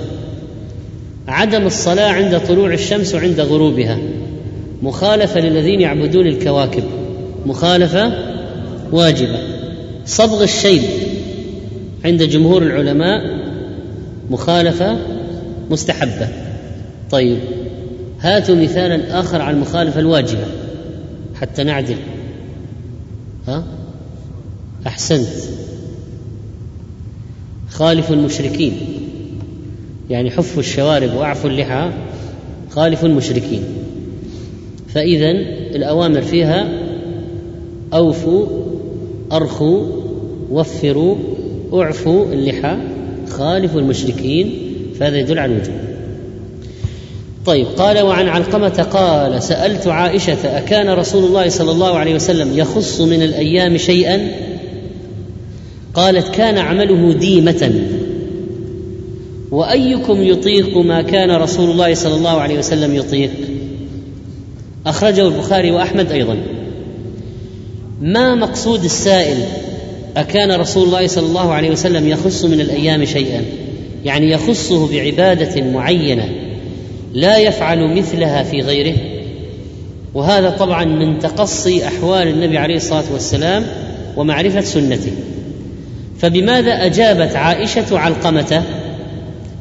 عدم 1.27 1.68
الصلاة 1.68 2.12
عند 2.12 2.39
طلوع 2.39 2.74
الشمس 2.74 3.15
وعند 3.15 3.39
غروبها. 3.39 3.98
مخالفة 4.82 5.39
للذين 5.39 5.82
يعبدون 5.82 6.27
الكواكب. 6.27 6.84
مخالفة 7.46 8.13
واجبة. 8.91 9.39
صبغ 10.06 10.44
الشيب 10.44 10.82
عند 12.06 12.24
جمهور 12.24 12.63
العلماء 12.63 13.39
مخالفة 14.29 14.98
مستحبة. 15.70 16.27
طيب 17.12 17.38
هاتوا 18.22 18.56
مثالا 18.56 19.20
آخر 19.20 19.41
على 19.41 19.56
المخالفة 19.56 20.00
الواجبة. 20.00 20.58
حتى 21.41 21.63
نعدل. 21.63 21.98
ها؟ 23.48 23.63
أحسنت. 24.88 25.27
خالف 27.69 28.11
المشركين. 28.11 28.74
يعني 30.09 30.31
حفوا 30.31 30.59
الشوارب 30.59 31.13
وأعفوا 31.13 31.50
اللحى 31.50 31.92
خالفوا 32.70 33.09
المشركين. 33.09 33.63
فإذا 34.87 35.31
الأوامر 35.75 36.22
فيها 36.22 36.68
أوفوا 37.94 38.48
أرخوا 39.31 39.87
وفروا 40.51 41.16
أعفوا 41.74 42.25
اللحى 42.25 42.77
خالفوا 43.29 43.81
المشركين. 43.81 44.53
فهذا 45.00 45.18
يدل 45.18 45.40
على 45.40 45.53
الوجوب. 45.53 45.88
طيب 47.50 47.68
قال 47.77 48.00
وعن 48.00 48.27
علقمة 48.27 48.88
قال 48.92 49.44
سألت 49.44 49.88
عائشة 49.88 50.57
أكان 50.57 50.90
رسول 50.90 51.24
الله 51.24 51.50
صلى 51.50 51.72
الله 51.72 51.98
عليه 51.98 52.16
وسلم 52.16 52.57
يخص 52.57 53.01
من 53.01 53.22
الأيام 53.24 53.77
شيئا؟ 53.77 54.31
قالت 55.94 56.27
كان 56.27 56.57
عمله 56.57 57.14
ديمة. 57.14 57.72
وأيكم 59.51 60.24
يطيق 60.24 60.77
ما 60.77 61.01
كان 61.01 61.31
رسول 61.31 61.72
الله 61.72 61.94
صلى 61.94 62.16
الله 62.16 62.42
عليه 62.42 62.59
وسلم 62.59 62.96
يطيق؟ 62.96 63.31
أخرجه 64.88 65.27
البخاري 65.27 65.72
وأحمد 65.72 66.12
أيضا. 66.12 66.38
ما 68.01 68.35
مقصود 68.35 68.83
السائل 68.83 69.38
أكان 70.18 70.51
رسول 70.51 70.88
الله 70.88 71.07
صلى 71.07 71.25
الله 71.25 71.53
عليه 71.53 71.72
وسلم 71.72 72.07
يخص 72.07 72.46
من 72.46 72.62
الأيام 72.62 73.05
شيئا؟ 73.05 73.42
يعني 74.05 74.31
يخصه 74.31 74.92
بعبادة 74.92 75.62
معينة. 75.62 76.38
لا 77.13 77.37
يفعل 77.37 77.95
مثلها 77.98 78.43
في 78.43 78.61
غيره. 78.61 78.98
وهذا 80.13 80.50
طبعا 80.50 80.85
من 80.85 81.19
تقصي 81.19 81.87
أحوال 81.87 82.27
النبي 82.27 82.57
عليه 82.57 82.75
الصلاة 82.75 83.03
والسلام 83.13 83.65
ومعرفة 84.17 84.61
سنته. 84.61 85.11
فبماذا 86.19 86.85
أجابت 86.85 87.35
عائشة 87.35 88.00
علقمة؟ 88.00 88.63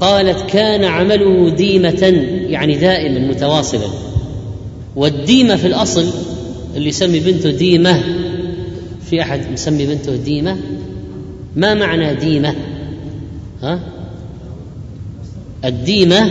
قالت 0.01 0.51
كان 0.51 0.85
عمله 0.85 1.51
ديمة 1.51 2.25
يعني 2.49 2.77
دائما 2.77 3.19
متواصلا. 3.19 3.89
والديمة 4.97 5.57
في 5.57 5.67
الأصل 5.67 6.07
اللي 6.77 6.89
يسمي 6.89 7.21
بنته 7.21 7.51
ديمة 7.51 8.03
في 9.11 9.23
أحد 9.23 9.41
يسمي 9.53 9.87
بنته 9.87 10.17
ديمة؟ 10.17 10.57
ما 11.57 11.75
معنى 11.75 12.15
ديمة؟ 12.15 12.55
ها؟ 13.63 13.81
الديمة 15.65 16.31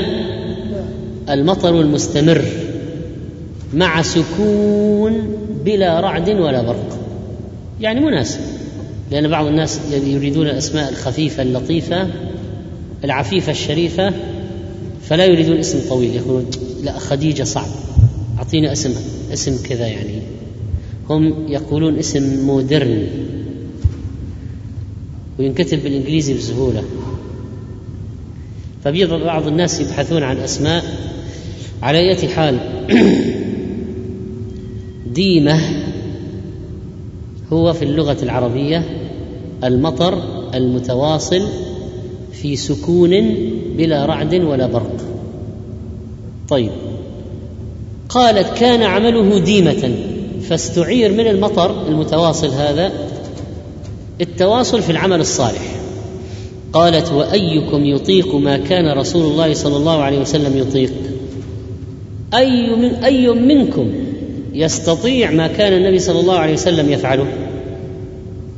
المطر 1.29 1.81
المستمر 1.81 2.45
مع 3.73 4.01
سكون 4.01 5.37
بلا 5.65 5.99
رعد 5.99 6.29
ولا 6.29 6.61
برق. 6.61 6.97
يعني 7.81 7.99
مناسب 7.99 8.39
لأن 9.11 9.27
بعض 9.27 9.45
الناس 9.45 9.79
يريدون 9.91 10.47
الأسماء 10.47 10.89
الخفيفة 10.89 11.43
اللطيفة 11.43 12.07
العفيفة 13.03 13.51
الشريفة 13.51 14.13
فلا 15.09 15.25
يريدون 15.25 15.57
اسم 15.57 15.89
طويل 15.89 16.15
يقولون 16.15 16.45
لا 16.83 16.99
خديجة 16.99 17.43
صعب 17.43 17.67
أعطينا 18.37 18.71
اسم 18.71 18.93
اسم 19.33 19.63
كذا 19.69 19.87
يعني. 19.87 20.21
هم 21.09 21.45
يقولون 21.49 21.99
اسم 21.99 22.45
مودرن 22.45 23.07
وينكتب 25.39 25.83
بالإنجليزي 25.83 26.33
بسهولة. 26.33 26.83
فبعض 28.83 29.47
الناس 29.47 29.79
يبحثون 29.81 30.23
عن 30.23 30.37
أسماء 30.37 30.83
على 31.81 31.97
أية 31.97 32.27
حال 32.27 32.59
ديمة 35.13 35.59
هو 37.53 37.73
في 37.73 37.85
اللغة 37.85 38.17
العربية 38.23 38.83
المطر 39.63 40.23
المتواصل 40.53 41.41
في 42.31 42.55
سكون 42.55 43.35
بلا 43.77 44.05
رعد 44.05 44.35
ولا 44.35 44.67
برق. 44.67 44.97
طيب. 46.49 46.71
قالت 48.09 48.57
كان 48.57 48.81
عمله 48.83 49.39
ديمة 49.39 49.95
فاستعير 50.41 51.11
من 51.11 51.27
المطر 51.27 51.87
المتواصل 51.87 52.49
هذا 52.49 52.91
التواصل 54.21 54.81
في 54.81 54.91
العمل 54.91 55.19
الصالح. 55.19 55.75
قالت 56.73 57.11
وأيكم 57.11 57.85
يطيق 57.85 58.35
ما 58.35 58.57
كان 58.57 58.97
رسول 58.97 59.31
الله 59.31 59.53
صلى 59.53 59.77
الله 59.77 60.01
عليه 60.01 60.19
وسلم 60.19 60.57
يطيق؟ 60.57 60.91
أي 62.33 62.75
من 62.75 63.03
أي 63.03 63.27
منكم 63.27 63.91
يستطيع 64.53 65.31
ما 65.31 65.47
كان 65.47 65.73
النبي 65.73 65.99
صلى 65.99 66.19
الله 66.19 66.37
عليه 66.37 66.53
وسلم 66.53 66.91
يفعله. 66.91 67.27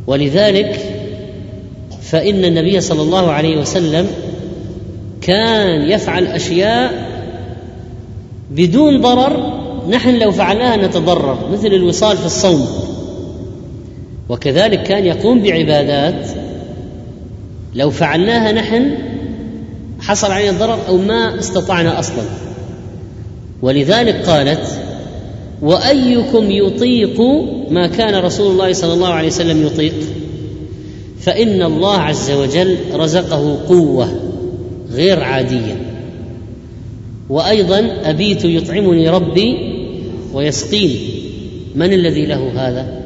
ولذلك 0.08 0.80
فإن 2.02 2.46
النبي 2.46 2.82
صلى 2.82 3.02
الله 3.02 3.32
عليه 3.32 3.58
وسلم 3.58 4.08
كان 5.22 5.90
يفعل 5.90 6.28
أشياء 6.28 7.10
بدون 8.52 9.02
ضرر 9.02 9.60
نحن 9.90 10.20
لو 10.20 10.32
فعلناها 10.32 10.88
نتضرر 10.88 11.50
مثل 11.52 11.68
الوصال 11.68 12.18
في 12.18 12.26
الصوم. 12.26 12.68
وكذلك 14.30 14.84
كان 14.84 15.06
يقوم 15.06 15.42
بعبادات 15.42 16.28
لو 17.76 17.90
فعلناها 17.90 18.52
نحن 18.52 18.92
حصل 20.02 20.32
علينا 20.32 20.58
ضرر 20.60 20.80
أو 20.88 20.98
ما 20.98 21.40
استطعنا 21.40 22.00
أصلا. 22.00 22.24
ولذلك 23.62 24.16
قالت 24.16 24.82
وأيكم 25.62 26.52
يطيق 26.52 27.22
ما 27.70 27.88
كان 27.88 28.16
رسول 28.16 28.52
الله 28.52 28.74
صلى 28.74 28.94
الله 28.94 29.08
عليه 29.08 29.28
وسلم 29.28 29.66
يطيق؟ 29.66 29.94
فإن 31.20 31.62
الله 31.62 31.98
عز 31.98 32.32
وجل 32.32 32.78
رزقه 32.94 33.60
قوة 33.68 34.20
غير 34.92 35.24
عادية. 35.24 35.82
وأيضا 37.30 37.92
أبيت 38.04 38.46
يطعمني 38.46 39.10
ربي 39.10 39.58
ويسقيني. 40.34 41.00
من 41.76 41.94
الذي 41.94 42.26
له 42.26 42.52
هذا؟ 42.56 43.00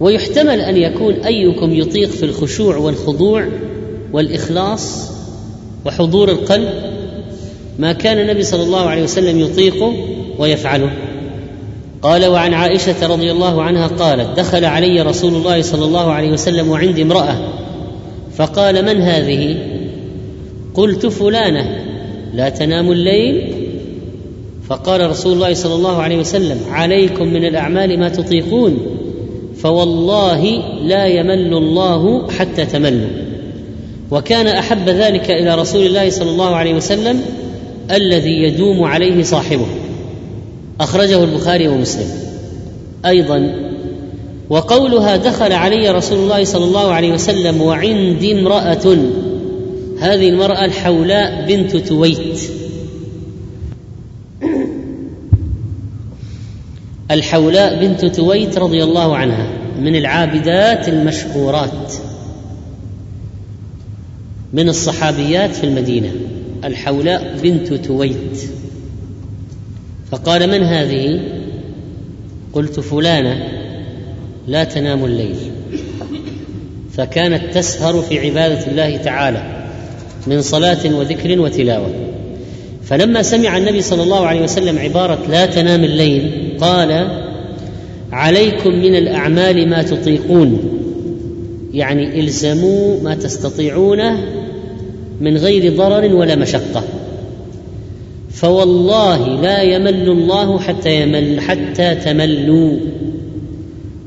ويحتمل 0.00 0.60
أن 0.60 0.76
يكون 0.76 1.14
أيكم 1.14 1.74
يطيق 1.74 2.08
في 2.08 2.22
الخشوع 2.22 2.76
والخضوع 2.76 3.48
والإخلاص 4.12 5.10
وحضور 5.86 6.30
القلب 6.30 6.89
ما 7.80 7.92
كان 7.92 8.18
النبي 8.18 8.42
صلى 8.42 8.62
الله 8.62 8.88
عليه 8.88 9.02
وسلم 9.02 9.40
يطيقه 9.40 9.94
ويفعله. 10.38 10.90
قال 12.02 12.26
وعن 12.26 12.54
عائشة 12.54 13.06
رضي 13.06 13.30
الله 13.30 13.62
عنها 13.62 13.86
قالت 13.86 14.38
دخل 14.38 14.64
علي 14.64 15.02
رسول 15.02 15.34
الله 15.34 15.62
صلى 15.62 15.84
الله 15.84 16.12
عليه 16.12 16.32
وسلم 16.32 16.70
وعندي 16.70 17.02
امرأة. 17.02 17.36
فقال 18.36 18.84
من 18.84 19.02
هذه؟ 19.02 19.56
قلت 20.74 21.06
فلانة. 21.06 21.84
لا 22.34 22.48
تنام 22.48 22.92
الليل؟ 22.92 23.54
فقال 24.68 25.10
رسول 25.10 25.32
الله 25.32 25.54
صلى 25.54 25.74
الله 25.74 26.02
عليه 26.02 26.18
وسلم 26.18 26.58
عليكم 26.70 27.26
من 27.26 27.44
الأعمال 27.44 28.00
ما 28.00 28.08
تطيقون 28.08 28.78
فوالله 29.56 30.62
لا 30.82 31.06
يمل 31.06 31.54
الله 31.54 32.30
حتى 32.30 32.66
تملوا. 32.66 33.10
وكان 34.10 34.46
أحب 34.46 34.88
ذلك 34.88 35.30
إلى 35.30 35.54
رسول 35.54 35.86
الله 35.86 36.10
صلى 36.10 36.30
الله 36.30 36.56
عليه 36.56 36.74
وسلم 36.74 37.22
الذي 37.96 38.42
يدوم 38.42 38.84
عليه 38.84 39.22
صاحبه. 39.22 39.66
أخرجه 40.80 41.24
البخاري 41.24 41.68
ومسلم. 41.68 42.08
أيضا 43.06 43.54
وقولها 44.50 45.16
دخل 45.16 45.52
علي 45.52 45.90
رسول 45.90 46.18
الله 46.18 46.44
صلى 46.44 46.64
الله 46.64 46.92
عليه 46.92 47.12
وسلم 47.12 47.62
وعندي 47.62 48.40
امرأة 48.40 48.96
هذه 50.00 50.28
المرأة 50.28 50.64
الحولاء 50.64 51.46
بنت 51.48 51.76
تويت. 51.76 52.40
الحولاء 57.10 57.86
بنت 57.86 58.04
تويت 58.04 58.58
رضي 58.58 58.84
الله 58.84 59.16
عنها 59.16 59.46
من 59.80 59.96
العابدات 59.96 60.88
المشهورات 60.88 61.92
من 64.52 64.68
الصحابيات 64.68 65.54
في 65.54 65.64
المدينة. 65.64 66.12
الحولاء 66.64 67.36
بنت 67.42 67.72
تويت. 67.72 68.40
فقال 70.10 70.50
من 70.50 70.62
هذه؟ 70.62 71.20
قلت 72.52 72.80
فلانة 72.80 73.48
لا 74.48 74.64
تنام 74.64 75.04
الليل. 75.04 75.36
فكانت 76.92 77.54
تسهر 77.54 78.02
في 78.02 78.18
عبادة 78.18 78.66
الله 78.66 78.96
تعالى 78.96 79.66
من 80.26 80.42
صلاة 80.42 80.94
وذكر 80.94 81.40
وتلاوة. 81.40 81.90
فلما 82.84 83.22
سمع 83.22 83.56
النبي 83.56 83.82
صلى 83.82 84.02
الله 84.02 84.26
عليه 84.26 84.42
وسلم 84.42 84.78
عبارة 84.78 85.18
لا 85.28 85.46
تنام 85.46 85.84
الليل 85.84 86.52
قال 86.60 87.20
عليكم 88.12 88.70
من 88.70 88.94
الأعمال 88.94 89.68
ما 89.68 89.82
تطيقون 89.82 90.80
يعني 91.72 92.20
إلزموا 92.20 93.02
ما 93.02 93.14
تستطيعونه 93.14 94.18
من 95.20 95.36
غير 95.36 95.76
ضرر 95.76 96.14
ولا 96.14 96.34
مشقة. 96.34 96.84
فوالله 98.30 99.40
لا 99.40 99.62
يمل 99.62 100.08
الله 100.08 100.58
حتى 100.58 101.02
يمل 101.02 101.40
حتى 101.40 101.94
تملوا. 101.94 102.78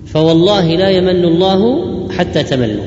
فوالله 0.05 0.75
لا 0.75 0.89
يمل 0.89 1.25
الله 1.25 1.87
حتى 2.11 2.43
تملوا. 2.43 2.85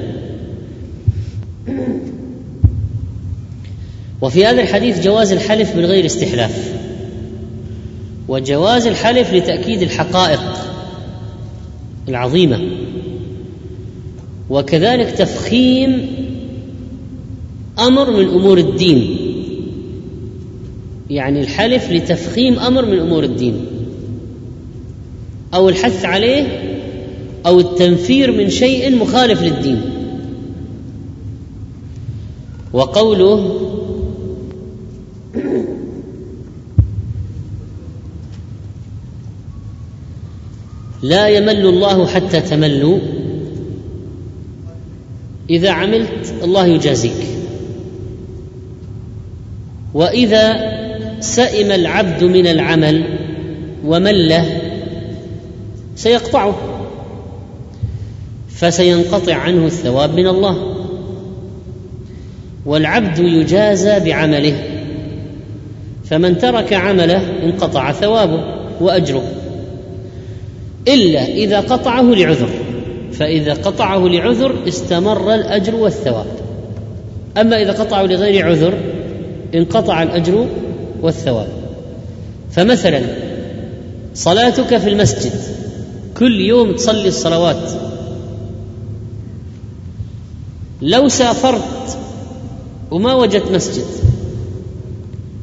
وفي 4.21 4.47
هذا 4.47 4.63
الحديث 4.63 5.05
جواز 5.05 5.33
الحلف 5.33 5.77
من 5.77 5.85
غير 5.85 6.07
استحلاف. 6.07 6.73
وجواز 8.29 8.87
الحلف 8.87 9.33
لتأكيد 9.33 9.83
الحقائق 9.83 10.41
العظيمة. 12.09 12.61
وكذلك 14.51 15.11
تفخيم 15.11 16.09
أمر 17.79 18.11
من 18.11 18.29
أمور 18.29 18.59
الدين. 18.59 19.17
يعني 21.11 21.41
الحلف 21.41 21.91
لتفخيم 21.91 22.59
أمر 22.59 22.85
من 22.85 22.99
أمور 22.99 23.25
الدين. 23.25 23.67
أو 25.55 25.69
الحث 25.69 26.05
عليه 26.05 26.63
أو 27.47 27.61
التنفير 27.61 28.33
من 28.33 28.51
شيء 28.51 28.97
مخالف 28.97 29.43
للدين. 29.43 29.81
وقوله 32.73 33.63
لا 41.03 41.29
يمل 41.29 41.67
الله 41.67 42.07
حتى 42.07 42.41
تملوا. 42.41 42.99
إذا 45.51 45.71
عملت 45.71 46.35
الله 46.45 46.67
يجازيك. 46.67 47.27
وإذا 49.97 50.57
سئم 51.21 51.73
العبد 51.73 52.25
من 52.25 52.47
العمل 52.47 53.05
ومله 53.85 54.61
سيقطعه 55.97 56.57
فسينقطع 58.49 59.35
عنه 59.35 59.67
الثواب 59.67 60.15
من 60.15 60.27
الله. 60.27 60.77
والعبد 62.67 63.19
يجازى 63.19 64.01
بعمله 64.01 64.63
فمن 66.05 66.39
ترك 66.39 66.73
عمله 66.73 67.23
انقطع 67.45 67.93
ثوابه 67.93 68.45
وأجره. 68.81 69.33
إلا 70.89 71.27
إذا 71.27 71.61
قطعه 71.61 72.03
لعذر 72.03 72.51
فإذا 73.13 73.55
قطعه 73.55 74.09
لعذر 74.09 74.55
استمر 74.69 75.35
الأجر 75.35 75.75
والثواب. 75.75 76.27
أما 77.37 77.63
إذا 77.63 77.73
قطعه 77.73 78.03
لغير 78.03 78.47
عذر 78.47 78.75
انقطع 79.57 80.03
الأجر 80.03 80.47
والثواب. 81.03 81.49
فمثلا 82.51 83.03
صلاتك 84.15 84.77
في 84.77 84.89
المسجد 84.89 85.33
كل 86.19 86.41
يوم 86.41 86.73
تصلي 86.73 87.09
الصلوات. 87.09 87.71
لو 90.83 91.09
سافرت 91.09 91.99
وما 92.91 93.15
وجدت 93.15 93.51
مسجد 93.51 93.85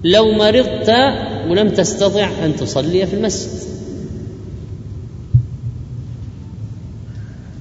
لو 0.04 0.32
مرضت 0.32 0.90
ولم 1.50 1.70
تستطع 1.70 2.30
أن 2.46 2.56
تصلي 2.56 3.08
في 3.08 3.14
المسجد. 3.14 3.50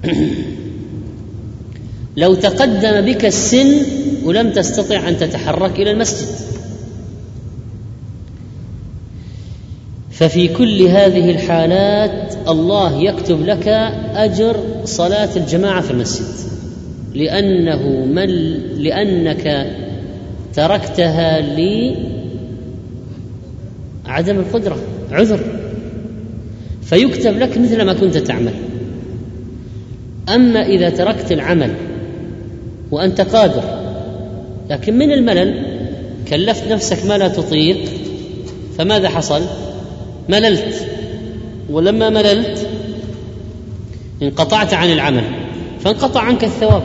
لو 2.17 2.35
تقدم 2.35 3.01
بك 3.01 3.25
السن 3.25 3.83
ولم 4.25 4.51
تستطع 4.51 5.09
أن 5.09 5.19
تتحرك 5.19 5.81
إلى 5.81 5.91
المسجد. 5.91 6.29
ففي 10.11 10.49
كل 10.49 10.83
هذه 10.83 11.31
الحالات 11.31 12.35
الله 12.49 13.03
يكتب 13.03 13.47
لك 13.47 13.69
أجر 14.15 14.57
صلاة 14.85 15.29
الجماعة 15.37 15.81
في 15.81 15.91
المسجد. 15.91 16.27
لأنه 17.15 18.07
من 18.07 18.29
لأنك 18.83 19.77
تركتها 20.55 21.41
لعدم 24.07 24.39
القدرة 24.39 24.79
عذر. 25.11 25.41
فيكتب 26.83 27.39
لك 27.39 27.59
مثل 27.59 27.83
ما 27.83 27.93
كنت 27.93 28.17
تعمل. 28.17 28.55
أما 30.29 30.67
إذا 30.67 30.91
تركت 30.91 31.33
العمل 31.33 31.75
وأنت 32.91 33.21
قادر 33.21 33.82
لكن 34.73 34.99
من 34.99 35.13
الملل 35.13 35.63
كلفت 36.29 36.69
نفسك 36.69 37.07
ما 37.07 37.19
لا 37.19 37.29
تطيق 37.29 37.77
فماذا 38.79 39.09
حصل؟ 39.09 39.43
مللت. 40.29 40.89
ولما 41.71 42.11
مللت 42.11 42.69
انقطعت 44.23 44.75
عن 44.75 44.93
العمل 44.93 45.25
فانقطع 45.81 46.21
عنك 46.21 46.45
الثواب. 46.45 46.83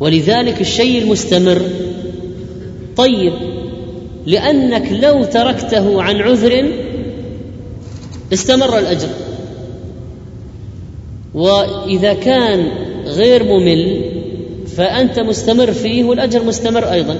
ولذلك 0.00 0.60
الشيء 0.60 1.02
المستمر 1.02 1.62
طيب 2.96 3.32
لأنك 4.26 4.92
لو 4.92 5.24
تركته 5.24 6.02
عن 6.02 6.16
عذر 6.16 6.72
استمر 8.32 8.78
الأجر. 8.78 9.08
وإذا 11.34 12.12
كان 12.12 12.68
غير 13.06 13.44
ممل 13.44 14.19
فأنت 14.80 15.18
مستمر 15.18 15.72
فيه 15.72 16.04
والأجر 16.04 16.44
مستمر 16.44 16.92
أيضا. 16.92 17.16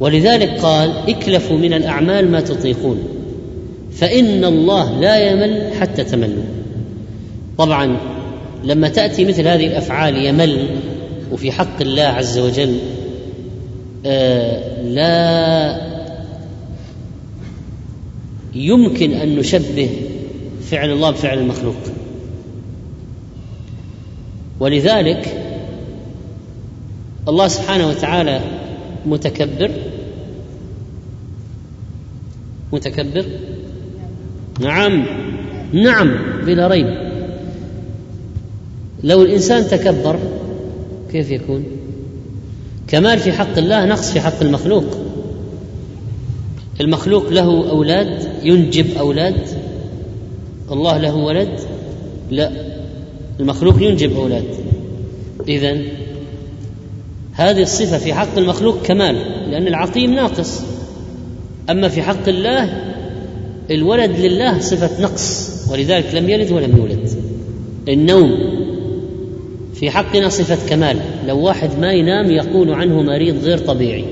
ولذلك 0.00 0.60
قال 0.60 0.92
اكلفوا 1.08 1.58
من 1.58 1.72
الأعمال 1.72 2.30
ما 2.30 2.40
تطيقون. 2.40 2.98
فإن 3.92 4.44
الله 4.44 5.00
لا 5.00 5.30
يمل 5.30 5.72
حتى 5.80 6.04
تملوا. 6.04 6.42
طبعا 7.58 7.96
لما 8.64 8.88
تأتي 8.88 9.24
مثل 9.24 9.48
هذه 9.48 9.66
الأفعال 9.66 10.26
يمل 10.26 10.66
وفي 11.32 11.52
حق 11.52 11.80
الله 11.80 12.02
عز 12.02 12.38
وجل 12.38 12.76
آه 14.06 14.82
لا 14.82 15.80
يمكن 18.54 19.12
أن 19.12 19.36
نشبه 19.36 19.90
فعل 20.70 20.90
الله 20.90 21.10
بفعل 21.10 21.38
المخلوق. 21.38 21.76
ولذلك 24.60 25.41
الله 27.28 27.48
سبحانه 27.48 27.88
وتعالى 27.88 28.40
متكبر؟ 29.06 29.70
متكبر؟ 32.72 33.24
نعم. 34.60 35.06
نعم 35.72 36.16
بلا 36.46 36.68
ريب. 36.68 36.86
لو 39.04 39.22
الإنسان 39.22 39.68
تكبر 39.68 40.18
كيف 41.12 41.30
يكون؟ 41.30 41.64
كمال 42.88 43.18
في 43.18 43.32
حق 43.32 43.58
الله 43.58 43.84
نقص 43.84 44.12
في 44.12 44.20
حق 44.20 44.42
المخلوق. 44.42 44.84
المخلوق 46.80 47.28
له 47.28 47.70
أولاد 47.70 48.28
ينجب 48.42 48.86
أولاد. 48.98 49.48
الله 50.70 50.98
له 50.98 51.14
ولد؟ 51.14 51.60
لا. 52.30 52.52
المخلوق 53.40 53.82
ينجب 53.82 54.16
أولاد. 54.16 54.44
اذا 55.48 56.01
هذه 57.32 57.62
الصفة 57.62 57.98
في 57.98 58.14
حق 58.14 58.38
المخلوق 58.38 58.82
كمال 58.82 59.16
لأن 59.50 59.66
العقيم 59.66 60.14
ناقص. 60.14 60.60
أما 61.70 61.88
في 61.88 62.02
حق 62.02 62.28
الله 62.28 62.92
الولد 63.70 64.10
لله 64.20 64.58
صفة 64.58 65.02
نقص 65.02 65.50
ولذلك 65.70 66.14
لم 66.14 66.30
يلد 66.30 66.52
ولم 66.52 66.76
يولد. 66.76 67.10
النوم 67.88 68.30
في 69.74 69.90
حقنا 69.90 70.28
صفة 70.28 70.68
كمال. 70.68 70.96
لو 71.26 71.38
واحد 71.38 71.78
ما 71.78 71.92
ينام 71.92 72.30
يقول 72.30 72.72
عنه 72.72 73.02
مريض 73.02 73.44
غير 73.44 73.58
طبيعي. 73.58 74.04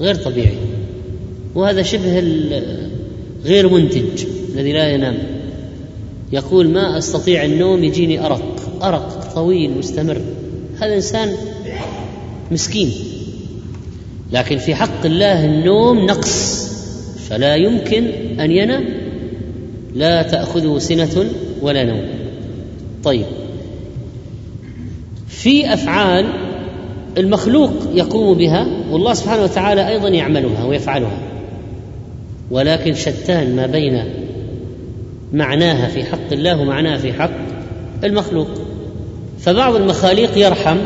غير 0.00 0.14
طبيعي. 0.14 0.56
وهذا 1.54 1.82
شبه 1.82 2.18
غير 3.44 3.68
منتج 3.68 4.24
الذي 4.54 4.72
لا 4.72 4.90
ينام. 4.90 5.18
يقول 6.32 6.68
ما 6.68 6.98
أستطيع 6.98 7.44
النوم 7.44 7.84
يجيني 7.84 8.26
أرق. 8.26 8.56
أرق 8.82 9.34
طويل 9.34 9.78
مستمر. 9.78 10.20
هذا 10.80 10.94
إنسان 10.94 11.28
مسكين. 12.50 12.92
لكن 14.32 14.58
في 14.58 14.74
حق 14.74 15.04
الله 15.04 15.44
النوم 15.44 16.06
نقص. 16.06 16.60
فلا 17.28 17.56
يمكن 17.56 18.04
أن 18.40 18.50
ينام. 18.50 18.84
لا 19.94 20.22
تأخذه 20.22 20.78
سنة 20.78 21.30
ولا 21.62 21.84
نوم. 21.84 22.04
طيب. 23.04 23.26
في 25.28 25.74
أفعال 25.74 26.26
المخلوق 27.18 27.72
يقوم 27.94 28.38
بها 28.38 28.66
والله 28.90 29.14
سبحانه 29.14 29.42
وتعالى 29.42 29.88
أيضا 29.88 30.08
يعملها 30.08 30.64
ويفعلها. 30.64 31.18
ولكن 32.50 32.94
شتان 32.94 33.56
ما 33.56 33.66
بين 33.66 34.04
معناها 35.32 35.88
في 35.88 36.04
حق 36.04 36.32
الله 36.32 36.60
ومعناها 36.60 36.98
في 36.98 37.12
حق 37.12 37.30
المخلوق. 38.04 38.48
فبعض 39.40 39.74
المخاليق 39.74 40.38
يرحم 40.38 40.76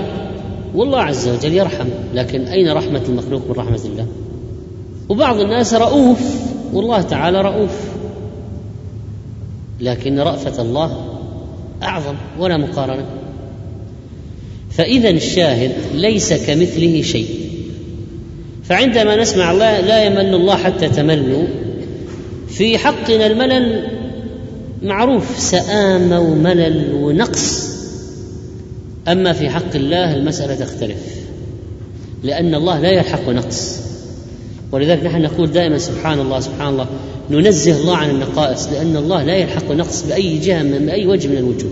والله 0.74 0.98
عز 0.98 1.28
وجل 1.28 1.52
يرحم. 1.52 1.88
لكن 2.14 2.44
أين 2.46 2.72
رحمة 2.72 3.02
المخلوق 3.08 3.42
من 3.48 3.54
رحمة 3.54 3.80
الله؟ 3.84 4.06
وبعض 5.08 5.40
الناس 5.40 5.74
رؤوف 5.74 6.20
والله 6.72 7.02
تعالى 7.02 7.40
رؤوف. 7.40 7.70
لكن 9.80 10.20
رأفة 10.20 10.62
الله 10.62 11.18
أعظم 11.82 12.14
ولا 12.38 12.56
مقارنة. 12.56 13.06
فإذا 14.70 15.10
الشاهد 15.10 15.72
ليس 15.94 16.32
كمثله 16.32 17.02
شيء. 17.02 17.28
فعندما 18.64 19.16
نسمع 19.16 19.52
الله 19.52 19.80
لا 19.80 20.04
يمل 20.04 20.34
الله 20.34 20.56
حتى 20.56 20.88
تملوا 20.88 21.44
في 22.48 22.78
حقنا 22.78 23.26
الملل 23.26 23.88
معروف 24.82 25.38
سآمة 25.38 26.20
وملل 26.20 26.94
ونقص. 26.94 27.73
أما 29.08 29.32
في 29.32 29.50
حق 29.50 29.74
الله 29.74 30.14
المسألة 30.14 30.54
تختلف 30.54 30.98
لأن 32.22 32.54
الله 32.54 32.80
لا 32.80 32.90
يلحق 32.90 33.28
نقص. 33.28 33.80
ولذلك 34.72 35.04
نحن 35.04 35.22
نقول 35.22 35.52
دائما 35.52 35.78
سبحان 35.78 36.20
الله 36.20 36.40
سبحان 36.40 36.68
الله 36.68 36.86
ننزه 37.30 37.80
الله 37.80 37.96
عن 37.96 38.10
النقائص 38.10 38.68
لأن 38.68 38.96
الله 38.96 39.22
لا 39.22 39.36
يلحق 39.36 39.72
نقص 39.72 40.02
بأي 40.02 40.38
جهة 40.38 40.62
من 40.62 40.88
أي 40.88 41.06
وجه 41.06 41.28
من 41.28 41.36
الوجوه. 41.36 41.70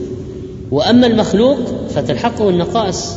وأما 0.70 1.06
المخلوق 1.06 1.58
فتلحقه 1.94 2.48
النقائص. 2.48 3.16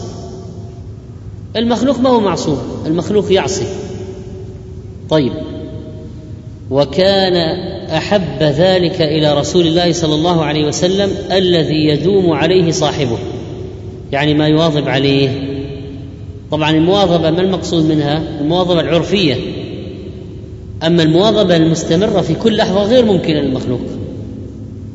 المخلوق 1.56 1.99
ما 1.99 2.10
هو 2.10 2.19
معصوم 2.19 2.60
المخلوق 2.86 3.32
يعصي. 3.32 3.65
طيب. 5.10 5.34
وكان 6.71 7.36
أحب 7.89 8.41
ذلك 8.41 9.01
إلى 9.01 9.39
رسول 9.39 9.67
الله 9.67 9.91
صلى 9.91 10.15
الله 10.15 10.45
عليه 10.45 10.67
وسلم 10.67 11.12
الذي 11.32 11.88
يدوم 11.88 12.32
عليه 12.32 12.71
صاحبه. 12.71 13.17
يعني 14.11 14.33
ما 14.33 14.47
يواظب 14.47 14.89
عليه. 14.89 15.29
طبعا 16.51 16.71
المواظبة 16.71 17.31
ما 17.31 17.41
المقصود 17.41 17.85
منها؟ 17.85 18.39
المواظبة 18.41 18.79
العرفية. 18.79 19.35
أما 20.83 21.03
المواظبة 21.03 21.55
المستمرة 21.55 22.21
في 22.21 22.33
كل 22.33 22.57
لحظة 22.57 22.83
غير 22.83 23.05
ممكنة 23.05 23.41
للمخلوق. 23.41 23.81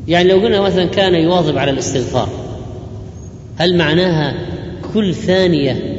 يعني 0.07 0.29
لو 0.29 0.39
قلنا 0.39 0.61
مثلا 0.61 0.85
كان 0.85 1.13
يواظب 1.13 1.57
على 1.57 1.71
الاستغفار 1.71 2.29
هل 3.57 3.77
معناها 3.77 4.35
كل 4.93 5.13
ثانية 5.13 5.97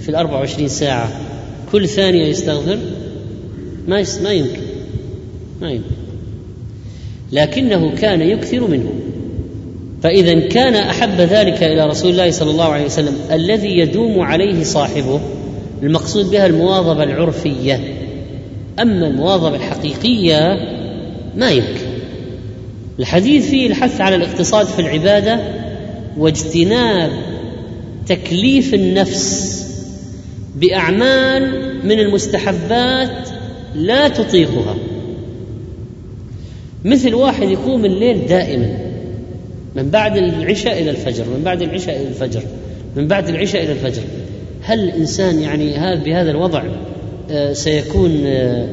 في 0.00 0.08
الأربع 0.08 0.32
وعشرين 0.34 0.68
ساعة 0.68 1.12
كل 1.72 1.88
ثانية 1.88 2.26
يستغفر؟ 2.26 2.78
ما 3.88 4.04
ما 4.22 4.30
يمكن. 4.32 4.62
ما 5.62 5.70
يمكن. 5.70 5.94
لكنه 7.32 7.92
كان 7.94 8.20
يكثر 8.20 8.66
منه. 8.68 8.92
فإذا 10.02 10.40
كان 10.40 10.74
أحب 10.74 11.20
ذلك 11.20 11.62
إلى 11.62 11.86
رسول 11.86 12.10
الله 12.10 12.30
صلى 12.30 12.50
الله 12.50 12.64
عليه 12.64 12.84
وسلم 12.84 13.14
الذي 13.30 13.78
يدوم 13.78 14.20
عليه 14.20 14.64
صاحبه 14.64 15.20
المقصود 15.82 16.30
بها 16.30 16.46
المواظبة 16.46 17.02
العرفية. 17.02 17.80
أما 18.80 19.06
المواظبة 19.06 19.56
الحقيقية 19.56 20.56
ما 21.36 21.50
يمكن. 21.50 21.92
الحديث 22.98 23.50
فيه 23.50 23.66
الحث 23.66 24.00
على 24.00 24.16
الاقتصاد 24.16 24.66
في 24.66 24.78
العبادة 24.78 25.40
واجتناب 26.18 27.10
تكليف 28.06 28.74
النفس 28.74 29.62
بأعمال 30.56 31.70
من 31.84 32.00
المستحبات 32.00 33.28
لا 33.74 34.08
تطيقها. 34.08 34.76
مثل 36.84 37.14
واحد 37.14 37.48
يقوم 37.48 37.84
الليل 37.84 38.26
دائما. 38.26 38.91
من 39.76 39.90
بعد 39.90 40.16
العشاء 40.16 40.82
إلى 40.82 40.90
الفجر 40.90 41.24
من 41.24 41.42
بعد 41.44 41.62
العشاء 41.62 41.96
إلى 41.96 42.08
الفجر 42.08 42.42
من 42.96 43.08
بعد 43.08 43.28
العشاء 43.28 43.62
إلى 43.62 43.72
الفجر. 43.72 44.02
هل 44.62 44.78
الإنسان 44.84 45.40
يعني 45.40 45.74
هذا 45.74 46.02
بهذا 46.04 46.30
الوضع 46.30 46.62
آه، 47.30 47.52
سيكون 47.52 48.22
آه، 48.26 48.66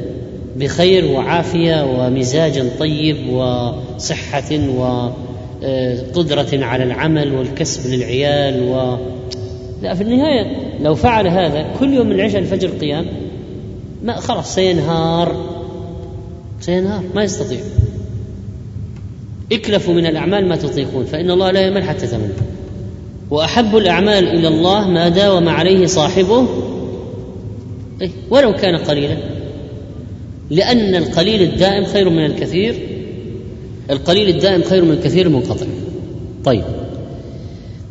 بخير 0.56 1.06
وعافية 1.06 1.86
ومزاج 1.86 2.64
طيب 2.80 3.30
وصحة 3.30 4.52
وقدره 4.78 6.48
آه، 6.54 6.66
على 6.66 6.84
العمل 6.84 7.34
والكسب 7.34 7.90
للعيال 7.90 8.64
و؟ 8.64 8.98
لا 9.82 9.94
في 9.94 10.02
النهاية 10.02 10.46
لو 10.82 10.96
فعل 10.96 11.28
هذا 11.28 11.66
كل 11.80 11.94
يوم 11.94 12.08
من 12.08 12.16
العشاء 12.16 12.42
الفجر 12.42 12.70
قيام 12.70 13.06
ما 14.04 14.16
خلاص 14.16 14.56
سينهار. 14.56 15.36
سينهار 16.60 17.04
ما 17.16 17.24
يستطيع. 17.24 17.60
اكلفوا 19.52 19.94
من 19.94 20.06
الأعمال 20.06 20.48
ما 20.48 20.56
تطيقون 20.56 21.06
فإن 21.06 21.32
الله 21.32 21.52
لا 21.52 21.68
يمل 21.68 21.84
حتى 21.84 22.08
تمل 22.08 22.30
وأحب 23.30 23.78
الأعمال 23.78 24.28
إلى 24.28 24.48
الله 24.48 24.88
ما 24.88 25.10
داوم 25.10 25.50
عليه 25.50 25.86
صاحبه 25.86 26.48
إيه 28.02 28.10
ولو 28.30 28.54
كان 28.54 28.78
قليلا. 28.78 29.18
لأن 30.50 30.96
القليل 30.96 31.42
الدائم 31.42 31.86
خير 31.86 32.10
من 32.10 32.26
الكثير 32.26 32.76
القليل 33.90 34.30
الدائم 34.30 34.64
خير 34.64 34.86
من 34.86 34.92
الكثير 34.92 35.26
المنقطع 35.26 35.66
طيب. 36.46 36.64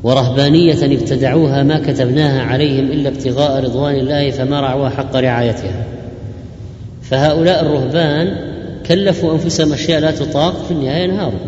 ورهبانية 0.02 0.84
ابتدعوها 0.84 1.62
ما 1.62 1.78
كتبناها 1.78 2.42
عليهم 2.42 2.84
إلا 2.84 3.08
ابتغاء 3.08 3.64
رضوان 3.64 3.94
الله 3.94 4.30
فما 4.30 4.60
رعوها 4.60 4.90
حق 4.90 5.16
رعايتها. 5.16 5.86
فهؤلاء 7.02 7.60
الرهبان 7.60 8.48
كلفوا 8.88 9.32
أنفسهم 9.32 9.72
أشياء 9.72 10.00
لا 10.00 10.10
تطاق 10.10 10.64
في 10.64 10.70
النهاية 10.70 11.04
انهاروا 11.04 11.40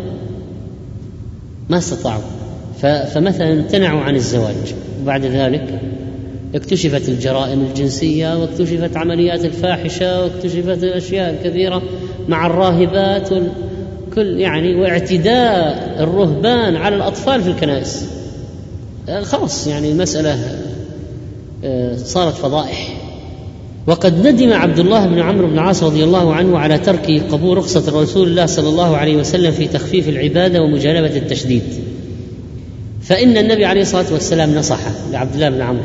ما 1.69 1.77
استطاعوا. 1.77 2.21
فمثلا 2.81 3.53
امتنعوا 3.53 4.01
عن 4.01 4.15
الزواج. 4.15 4.55
وبعد 5.01 5.25
ذلك 5.25 5.81
اكتشفت 6.55 7.09
الجرائم 7.09 7.61
الجنسية 7.61 8.41
واكتشفت 8.41 8.97
عمليات 8.97 9.45
الفاحشة 9.45 10.23
واكتشفت 10.23 10.83
الأشياء 10.83 11.29
الكثيرة 11.29 11.81
مع 12.27 12.45
الراهبات 12.45 13.29
كل 14.15 14.39
يعني 14.39 14.75
واعتداء 14.75 15.95
الرهبان 15.99 16.75
على 16.75 16.95
الأطفال 16.95 17.41
في 17.41 17.49
الكنائس. 17.49 18.05
خلاص 19.21 19.67
يعني 19.67 19.91
المسألة 19.91 20.39
آه، 21.63 21.95
صارت 21.95 22.33
فضائح. 22.33 22.90
وقد 23.87 24.27
ندم 24.27 24.53
عبد 24.53 24.79
الله 24.79 25.05
بن 25.05 25.19
عمرو 25.19 25.47
بن 25.47 25.53
العاص 25.53 25.83
رضي 25.83 26.03
الله 26.03 26.33
عنه 26.33 26.57
على 26.57 26.77
ترك 26.77 27.23
قبول 27.31 27.57
رخصة 27.57 28.01
رسول 28.01 28.27
الله 28.27 28.45
صلى 28.45 28.69
الله 28.69 28.97
عليه 28.97 29.15
وسلم 29.15 29.51
في 29.51 29.67
تخفيف 29.67 30.09
العبادة 30.09 30.61
ومجانبة 30.61 31.17
التشديد. 31.17 31.61
فإن 33.01 33.37
النبي 33.37 33.65
عليه 33.65 33.81
الصلاة 33.81 34.13
والسلام 34.13 34.55
نصحه 34.55 34.91
لعبد 35.11 35.33
الله 35.33 35.49
بن 35.49 35.61
عمرو. 35.61 35.83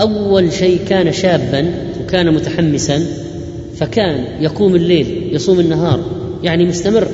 أول 0.00 0.52
شيء 0.52 0.80
كان 0.88 1.12
شابا 1.12 1.70
وكان 2.04 2.34
متحمسا 2.34 3.06
فكان 3.76 4.24
يقوم 4.40 4.74
الليل 4.74 5.28
يصوم 5.32 5.60
النهار 5.60 6.00
يعني 6.42 6.64
مستمر. 6.64 7.08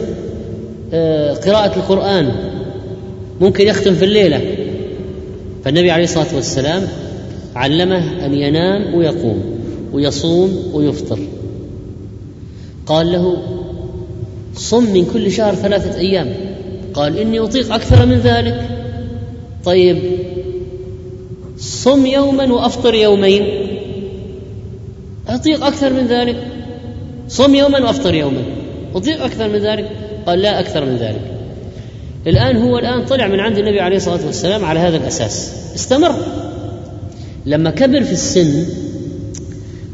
آه، 0.92 1.34
قراءة 1.34 1.76
القرآن 1.76 2.32
ممكن 3.40 3.66
يختم 3.66 3.94
في 3.94 4.04
الليلة. 4.04 4.40
فالنبي 5.64 5.90
عليه 5.90 6.04
الصلاة 6.04 6.34
والسلام 6.34 6.82
علمه 7.56 8.26
أن 8.26 8.34
ينام 8.34 8.94
ويقوم. 8.94 9.61
ويصوم 9.92 10.70
ويفطر. 10.72 11.18
قال 12.86 13.12
له 13.12 13.36
صم 14.54 14.92
من 14.92 15.10
كل 15.12 15.32
شهر 15.32 15.54
ثلاثة 15.54 15.98
أيام. 15.98 16.34
قال 16.94 17.18
إني 17.18 17.38
أطيق 17.38 17.74
أكثر 17.74 18.06
من 18.06 18.18
ذلك. 18.18 18.68
طيب 19.64 19.98
صم 21.58 22.06
يوما 22.06 22.52
وأفطر 22.52 22.94
يومين. 22.94 23.46
أطيق 25.28 25.64
أكثر 25.64 25.92
من 25.92 26.06
ذلك؟ 26.06 26.36
صم 27.28 27.54
يوما 27.54 27.78
وأفطر 27.78 28.14
يوما. 28.14 28.42
أطيق 28.94 29.24
أكثر 29.24 29.48
من 29.48 29.58
ذلك؟ 29.58 29.90
قال 30.26 30.38
لا 30.38 30.60
أكثر 30.60 30.84
من 30.84 30.96
ذلك. 30.96 31.20
الآن 32.26 32.56
هو 32.56 32.78
الآن 32.78 33.04
طلع 33.04 33.28
من 33.28 33.40
عند 33.40 33.58
النبي 33.58 33.80
عليه 33.80 33.96
الصلاة 33.96 34.26
والسلام 34.26 34.64
على 34.64 34.80
هذا 34.80 34.96
الأساس. 34.96 35.52
استمر. 35.74 36.14
لما 37.46 37.70
كبر 37.70 38.02
في 38.02 38.12
السن 38.12 38.66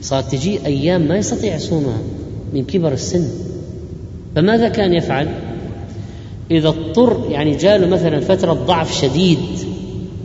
صارت 0.03 0.33
تجي 0.33 0.67
أيام 0.67 1.09
ما 1.09 1.17
يستطيع 1.17 1.57
يصومها 1.57 1.99
من 2.55 2.65
كبر 2.65 2.93
السن. 2.93 3.29
فماذا 4.37 4.69
كان 4.69 4.95
يفعل؟ 4.95 5.29
إذا 6.51 6.69
اضطر 6.69 7.27
يعني 7.31 7.57
جاله 7.57 7.87
مثلا 7.87 8.21
فترة 8.21 8.53
ضعف 8.53 9.01
شديد 9.01 9.39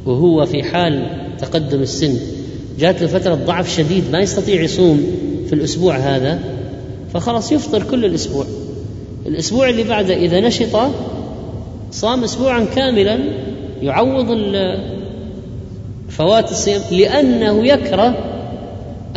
وهو 0.05 0.45
في 0.45 0.63
حال 0.63 1.07
تقدم 1.39 1.81
السن 1.81 2.17
جات 2.79 3.01
له 3.01 3.07
فترة 3.07 3.35
ضعف 3.35 3.75
شديد 3.75 4.03
ما 4.11 4.19
يستطيع 4.19 4.61
يصوم 4.61 5.03
في 5.47 5.53
الأسبوع 5.53 5.97
هذا 5.97 6.39
فخلاص 7.13 7.51
يفطر 7.51 7.83
كل 7.83 8.05
الأسبوع. 8.05 8.45
الأسبوع 9.25 9.69
اللي 9.69 9.83
بعده 9.83 10.13
إذا 10.13 10.39
نشط 10.39 10.77
صام 11.91 12.23
أسبوعا 12.23 12.65
كاملا 12.75 13.19
يعوض 13.81 14.27
فوات 16.09 16.51
الصيام 16.51 16.81
لأنه 16.91 17.67
يكره 17.67 18.32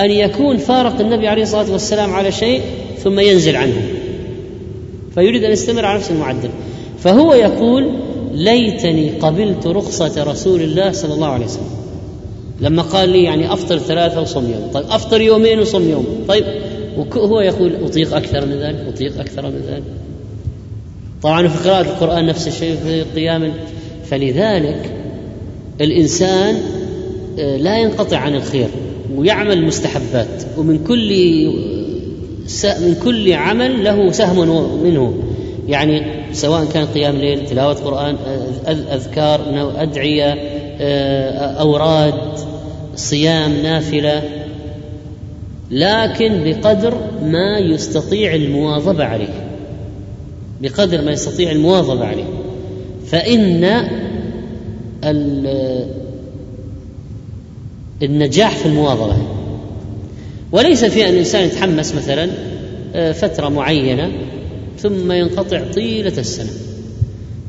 أن 0.01 0.11
يكون 0.11 0.57
فارق 0.57 1.01
النبي 1.01 1.29
عليه 1.29 1.43
الصلاة 1.43 1.73
والسلام 1.73 2.15
على 2.15 2.33
شيء 2.33 2.61
ثم 2.99 3.21
ينزل 3.21 3.57
عنه. 3.57 3.83
فيريد 5.15 5.45
أن 5.45 5.53
يستمر 5.53 5.85
على 5.85 5.99
نفس 5.99 6.11
المعدل. 6.11 6.49
فهو 6.99 7.35
يقول 7.35 7.91
ليتني 8.33 9.11
قبلت 9.11 9.67
رخصة 9.67 10.25
رسول 10.25 10.63
الله 10.63 10.93
صلى 10.93 11.15
الله 11.15 11.29
عليه 11.29 11.45
وسلم. 11.45 11.71
لما 12.61 12.83
قال 12.83 13.09
لي 13.09 13.23
يعني 13.23 13.53
أفطر 13.53 13.79
ثلاثة 13.79 14.21
وصم 14.21 14.51
يوم. 14.53 14.71
طيب 14.75 14.85
أفطر 14.91 15.21
يومين 15.21 15.61
وصم 15.61 15.91
يوم. 15.91 16.07
طيب 16.29 16.45
وهو 16.97 17.41
يقول 17.41 17.85
أطيق 17.85 18.17
أكثر 18.17 18.47
من 18.47 18.53
ذلك؟ 18.53 18.85
أطيق 18.95 19.21
أكثر 19.21 19.43
من 19.43 19.63
ذلك؟ 19.69 19.83
طبعا 21.23 21.49
في 21.49 21.69
قراءة 21.69 21.81
القرآن 21.81 22.27
نفس 22.27 22.49
الشيء 22.49 22.77
في 22.77 23.03
قيام 23.03 23.53
فلذلك 24.05 24.91
الإنسان 25.81 26.61
آه، 27.39 27.57
لا 27.57 27.79
ينقطع 27.79 28.17
عن 28.17 28.35
الخير. 28.35 28.69
ويعمل 29.15 29.53
المستحبات 29.53 30.43
ومن 30.59 30.85
كل 30.85 31.11
من 32.65 32.97
كل 33.05 33.33
عمل 33.33 33.85
له 33.85 34.11
سهم 34.11 34.39
منه. 34.83 35.15
يعني 35.69 36.03
سواء 36.33 36.65
كان 36.65 36.87
قيام 36.87 37.17
ليل 37.17 37.47
تلاوة 37.47 37.75
قرآن 37.75 38.17
أذكار 38.69 39.41
أدعية 39.77 40.35
أوراد 41.61 42.39
صيام 42.97 43.53
نافلة. 43.63 44.23
لكن 45.71 46.45
بقدر 46.45 46.95
ما 47.23 47.59
يستطيع 47.59 48.35
المواظبة 48.35 49.05
عليه. 49.05 49.49
بقدر 50.63 51.03
ما 51.03 51.13
يستطيع 51.13 51.51
المواظبة 51.51 52.05
عليه. 52.05 52.25
فإن 53.07 53.65
النجاح 58.03 58.57
في 58.57 58.67
المواظبة. 58.67 59.17
وليس 60.53 60.85
في 60.85 61.05
أن 61.05 61.11
الإنسان 61.11 61.45
يتحمس 61.45 61.95
مثلا 61.95 62.31
آه، 62.95 63.13
فترة 63.13 63.49
معينة 63.49 64.13
ثم 64.79 65.13
ينقطع 65.13 65.63
طيلة 65.75 66.13
السنة. 66.19 66.51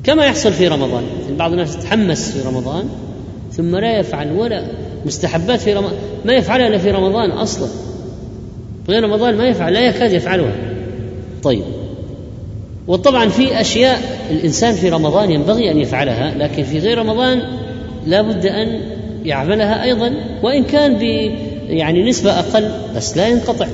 كما 0.04 0.26
يحصل 0.26 0.54
في 0.54 0.68
رمضان. 0.68 1.04
بعض 1.40 1.52
الناس 1.52 1.76
يتحمس 1.76 2.32
في 2.32 2.48
رمضان 2.48 2.90
ثم 3.54 3.76
لا 3.76 4.00
يفعل 4.00 4.32
ولا 4.32 4.68
مستحبات 5.06 5.60
في 5.60 5.74
رمضان. 5.74 5.94
ما 6.26 6.34
يفعلها 6.34 6.68
إلا 6.68 6.78
في 6.78 6.92
رمضان 6.92 7.32
أصلا. 7.32 7.68
غير 8.90 9.04
رمضان 9.04 9.38
ما 9.38 9.48
يفعل 9.48 9.74
لا 9.74 9.88
يكاد 9.88 10.12
يفعلها. 10.12 10.56
طيب. 11.44 11.64
وطبعا 12.88 13.30
في 13.30 13.62
أشياء 13.62 14.02
الإنسان 14.32 14.74
في 14.74 14.90
رمضان 14.90 15.32
ينبغي 15.32 15.72
أن 15.72 15.78
يفعلها 15.78 16.38
لكن 16.38 16.64
في 16.64 16.80
غير 16.80 16.98
رمضان 16.98 17.42
لا 18.06 18.22
بد 18.22 18.46
أن 18.46 18.82
يعملها 19.28 19.84
أيضا 19.84 20.14
وإن 20.44 20.64
كان 20.64 20.94
ب 20.94 21.02
يعني 21.70 22.10
نسبة 22.10 22.40
أقل 22.40 22.70
بس 22.96 23.18
لا 23.18 23.28
ينقطع. 23.28 23.68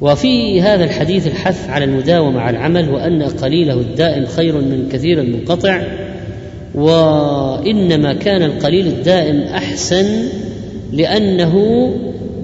وفي 0.00 0.62
هذا 0.62 0.84
الحديث 0.84 1.26
الحث 1.26 1.70
على 1.70 1.84
المداومة 1.84 2.40
على 2.40 2.56
العمل 2.56 2.90
وأن 2.90 3.22
قليله 3.22 3.74
الدائم 3.74 4.26
خير 4.26 4.54
من 4.54 4.88
كثير 4.92 5.20
المنقطع 5.20 5.82
وإنما 6.74 8.14
كان 8.14 8.42
القليل 8.42 8.86
الدائم 8.86 9.40
أحسن 9.40 10.28
لأنه 10.92 11.86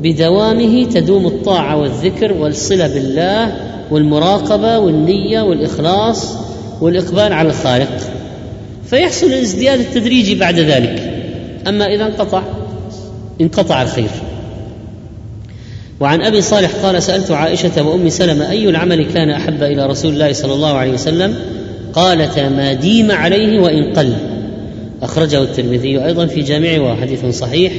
بدوامه 0.03 0.85
تدوم 0.85 1.27
الطاعة 1.27 1.77
والذكر 1.77 2.33
والصلة 2.33 2.95
بالله 2.95 3.57
والمراقبة 3.91 4.79
والنية 4.79 5.41
والإخلاص 5.41 6.37
والإقبال 6.81 7.33
على 7.33 7.49
الخالق. 7.49 8.01
فيحصل 8.87 9.27
الازدياد 9.27 9.81
التدريجي 9.81 10.35
بعد 10.35 10.59
ذلك. 10.59 11.12
أما 11.69 11.87
إذا 11.87 12.07
انقطع 12.07 12.43
انقطع 13.41 13.83
الخير. 13.83 14.11
وعن 16.01 16.23
أبي 16.23 16.43
صالح 16.43 16.71
قال 16.83 17.03
سألت 17.03 17.31
عائشة 17.31 17.83
وأم 17.83 18.09
سلمة 18.09 18.51
أي 18.51 18.69
العمل 18.69 19.05
كان 19.05 19.31
أحب 19.31 19.63
إلى 19.63 19.87
رسول 19.87 20.13
الله 20.13 20.33
صلى 20.33 20.55
الله 20.55 20.73
عليه 20.73 20.93
وسلم؟ 20.93 21.37
قالتا 21.93 22.49
ما 22.49 22.73
ديم 22.73 23.13
عليه 23.13 23.61
وإن 23.61 23.93
قل. 23.93 24.13
أخرجه 25.03 25.43
الترمذي 25.43 26.05
أيضا 26.05 26.27
في 26.27 26.41
جامعه 26.41 26.79
وحديث 26.79 27.27
صحيح. 27.27 27.73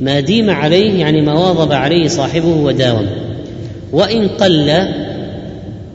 ما 0.00 0.20
ديم 0.20 0.50
عليه 0.50 1.00
يعني 1.00 1.20
ما 1.20 1.32
واظب 1.32 1.72
عليه 1.72 2.08
صاحبه 2.08 2.48
وداوم. 2.48 3.06
وإن 3.92 4.28
قل 4.28 4.88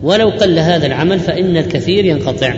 ولو 0.04 0.30
قل 0.30 0.60
هذا 0.60 0.86
العمل 0.86 1.20
فإن 1.20 1.58
الكثير 1.58 2.06
ينقطع. 2.06 2.54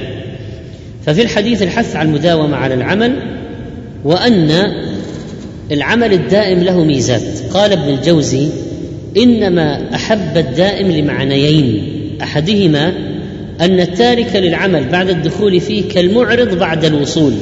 ففي 1.05 1.21
الحديث 1.21 1.63
الحث 1.63 1.95
على 1.95 2.09
المداومة 2.09 2.57
على 2.57 2.73
العمل 2.73 3.15
وأن 4.05 4.51
العمل 5.71 6.13
الدائم 6.13 6.59
له 6.59 6.83
ميزات. 6.83 7.21
قال 7.53 7.71
ابن 7.71 7.89
الجوزي 7.89 8.47
إنما 9.17 9.95
أحب 9.95 10.37
الدائم 10.37 10.91
لمعنيين. 10.91 11.83
أحدهما 12.21 12.93
أن 13.61 13.79
التارك 13.79 14.35
للعمل 14.35 14.89
بعد 14.89 15.09
الدخول 15.09 15.59
فيه 15.59 15.89
كالمعرض 15.89 16.59
بعد 16.59 16.85
الوصول 16.85 17.33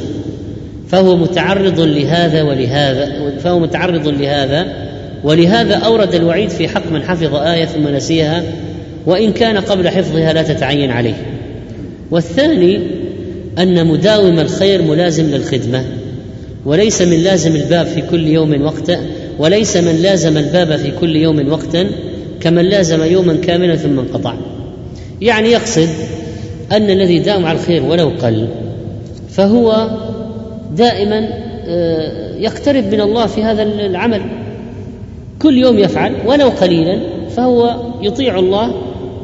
فهو 0.90 1.18
متعرض 1.18 1.80
لهذا 1.80 2.44
ولهذا 2.44 3.32
فهو 3.44 3.60
متعرض 3.60 4.08
لهذا 4.08 4.88
ولهذا 5.24 5.76
أورد 5.76 6.16
الوعيد 6.16 6.50
في 6.50 6.68
حق 6.68 6.92
من 6.92 7.04
حفظ 7.04 7.36
آية 7.36 7.66
ثم 7.66 7.88
نسيها 7.88 8.44
وإن 9.06 9.32
كان 9.32 9.58
قبل 9.58 9.90
حفظها 9.90 10.34
لا 10.34 10.44
تتعين 10.44 10.92
عليه. 10.92 11.16
والثاني 12.12 12.80
أن 13.58 13.88
مداوم 13.88 14.40
الخير 14.40 14.82
ملازم 14.82 15.26
للخدمة. 15.26 15.86
وليس 16.66 17.02
من 17.02 17.18
لازم 17.24 17.56
الباب 17.56 17.86
في 17.86 18.02
كل 18.02 18.28
يوم 18.28 18.62
وقتا 18.62 19.00
وليس 19.40 19.78
من 19.78 19.96
لازم 20.02 20.38
الباب 20.38 20.76
في 20.76 20.92
كل 20.92 21.16
يوم 21.16 21.52
وقتا 21.52 21.90
كمن 22.42 22.66
لازم 22.66 23.04
يوما 23.04 23.36
كاملا 23.36 23.76
ثم 23.76 24.00
انقطع. 24.00 24.34
يعني 25.22 25.50
يقصد 25.52 25.90
أن 26.72 26.90
الذي 26.90 27.20
دام 27.20 27.46
على 27.46 27.58
الخير 27.60 27.84
ولو 27.84 28.10
قل 28.22 28.48
فهو 29.30 29.90
دائما 30.76 31.30
آه، 31.68 32.36
يقترب 32.36 32.86
من 32.94 33.02
الله 33.02 33.26
في 33.26 33.44
هذا 33.44 33.64
العمل. 33.64 34.22
كل 35.42 35.58
يوم 35.58 35.80
يفعل 35.80 36.14
ولو 36.26 36.50
قليلا 36.50 37.00
فهو 37.36 37.76
يطيع 38.02 38.40
الله 38.40 38.76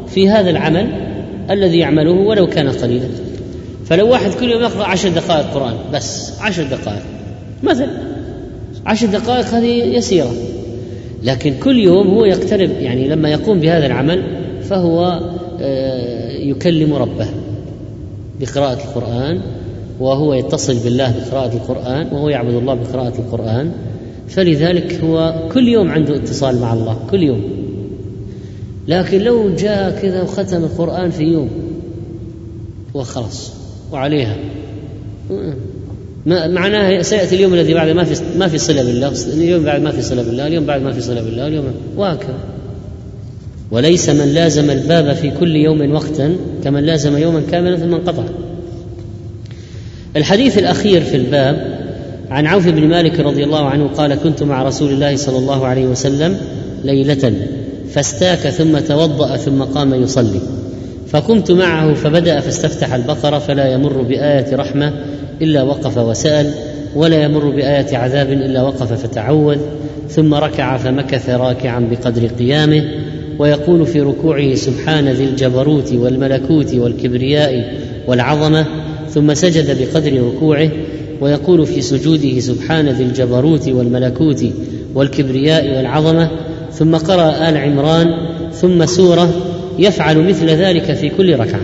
في 0.08 0.30
هذا 0.30 0.50
العمل 0.50 0.88
الذي 1.52 1.78
يعمله 1.78 2.12
ولو 2.12 2.48
كان 2.48 2.70
قليلا. 2.70 3.08
فلو 3.86 4.10
واحد 4.10 4.32
كل 4.32 4.52
يوم 4.52 4.62
يقرأ 4.62 4.84
عشر 4.84 5.10
دقائق 5.10 5.54
قرآن 5.54 5.74
بس 5.94 6.32
عشر 6.42 6.64
دقائق. 6.64 7.02
مثلا 7.64 7.88
عشر 8.86 9.08
دقائق 9.08 9.46
هذه 9.46 9.96
يسيرة. 9.98 10.32
لكن 11.24 11.54
كل 11.64 11.78
يوم 11.78 12.08
هو 12.08 12.26
يقترب 12.26 12.70
يعني 12.70 13.08
لما 13.08 13.30
يقوم 13.30 13.60
بهذا 13.60 13.86
العمل 13.86 14.24
فهو 14.62 15.20
آه، 15.62 16.32
يكلم 16.32 16.94
ربه 16.94 17.28
بقراءة 18.40 18.84
القرآن 18.84 19.42
وهو 20.00 20.34
يتصل 20.34 20.84
بالله 20.84 21.16
بقراءة 21.20 21.54
القرآن 21.54 22.08
وهو 22.12 22.30
يعبد 22.30 22.54
الله 22.54 22.74
بقراءة 22.74 23.14
القرآن. 23.20 23.72
فلذلك 24.28 24.94
هو 25.04 25.34
كل 25.54 25.68
يوم 25.68 25.90
عنده 25.90 26.16
اتصال 26.16 26.62
مع 26.62 26.74
الله 26.74 26.98
كل 27.12 27.24
يوم. 27.24 27.42
لكن 28.88 29.22
لو 29.22 29.56
جاء 29.56 30.00
كذا 30.02 30.22
وختم 30.22 30.64
القرآن 30.64 31.12
في 31.12 31.24
يوم 31.24 31.50
وخلاص 32.94 33.54
وعليها. 33.92 34.36
معناها 36.26 37.02
سيأتي 37.02 37.36
اليوم 37.36 37.54
الذي 37.54 37.74
بعد 37.74 37.90
ما 37.90 38.04
في 38.04 38.22
ما 38.38 38.48
في 38.48 38.58
صلة 38.58 38.84
بالله، 38.84 39.14
اليوم 39.34 39.64
بعد 39.64 39.82
ما 39.82 39.92
في 39.92 40.02
صلة 40.02 40.24
بالله، 40.24 40.48
اليوم 40.48 40.66
بعد 40.66 40.82
ما 40.82 40.92
في 40.92 41.02
صلة 41.02 41.22
بالله، 41.22 41.48
اليوم 41.48 41.66
وهكذا. 41.98 42.36
وليس 43.72 44.10
من 44.10 44.34
لازم 44.34 44.70
الباب 44.70 45.14
في 45.14 45.32
كل 45.40 45.56
يوم 45.56 45.92
وقتا 45.92 46.36
كمن 46.64 46.84
لازم 46.84 47.18
يوما 47.18 47.42
كاملا 47.52 47.78
ثم 47.78 47.94
انقطع. 47.94 48.24
الحديث 50.16 50.58
الأخير 50.58 51.02
في 51.02 51.18
الباب 51.18 51.82
عن 52.30 52.48
عوف 52.48 52.68
بن 52.68 52.88
مالك 52.88 53.20
رضي 53.20 53.44
الله 53.44 53.66
عنه 53.66 53.88
قال 53.88 54.16
كنت 54.16 54.44
مع 54.44 54.64
رسول 54.64 54.94
الله 54.94 55.16
صلى 55.16 55.38
الله 55.38 55.68
عليه 55.68 55.86
وسلم 55.86 56.38
ليلة 56.84 57.34
فاستاك 57.90 58.38
ثم 58.38 58.80
توضأ 58.80 59.38
ثم 59.38 59.64
قام 59.64 59.94
يصلي 59.94 60.40
فقمت 61.08 61.52
معه 61.52 61.94
فبدأ 61.94 62.40
فاستفتح 62.40 62.94
البقرة 62.94 63.40
فلا 63.40 63.74
يمر 63.74 64.02
بآية 64.02 64.56
رحمة 64.56 64.94
إلا 65.42 65.64
وقف 65.64 65.98
وسأل 65.98 66.52
ولا 66.96 67.24
يمر 67.24 67.50
بآية 67.50 67.98
عذاب 67.98 68.32
إلا 68.32 68.62
وقف 68.62 68.94
فتعوذ 68.94 69.58
ثم 70.10 70.34
ركع 70.34 70.78
فمكث 70.78 71.30
راكعا 71.30 71.80
بقدر 71.80 72.28
قيامه 72.28 72.84
ويقول 73.40 73.86
في 73.86 74.02
ركوعه 74.02 74.56
سبحان 74.56 75.08
ذي 75.08 75.24
الجبروت 75.24 75.94
والملكوت 75.94 76.74
والكبرياء 76.74 77.74
والعظمة 78.08 78.66
ثم 79.10 79.34
سجد 79.34 79.78
بقدر 79.82 80.24
ركوعه 80.24 80.70
ويقول 81.22 81.66
في 81.66 81.82
سجوده 81.82 82.40
سبحان 82.40 82.90
ذي 82.90 83.04
الجبروت 83.04 83.70
والملكوت 83.70 84.46
والكبرياء 84.96 85.78
والعظمة 85.78 86.30
ثم 86.74 86.96
قرأ 86.96 87.50
آل 87.50 87.58
عمران 87.58 88.08
ثم 88.54 88.86
سورة 88.86 89.34
يفعل 89.80 90.18
مثل 90.18 90.46
ذلك 90.46 90.94
في 90.94 91.10
كل 91.10 91.40
ركعة. 91.40 91.62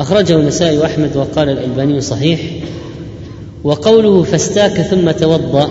أخرجه 0.00 0.40
النسائي 0.40 0.78
وأحمد 0.78 1.16
وقال 1.16 1.48
الألباني 1.48 2.00
صحيح. 2.00 2.40
وقوله 3.64 4.22
فاستاك 4.22 4.80
ثم 4.80 5.10
توضأ 5.10 5.70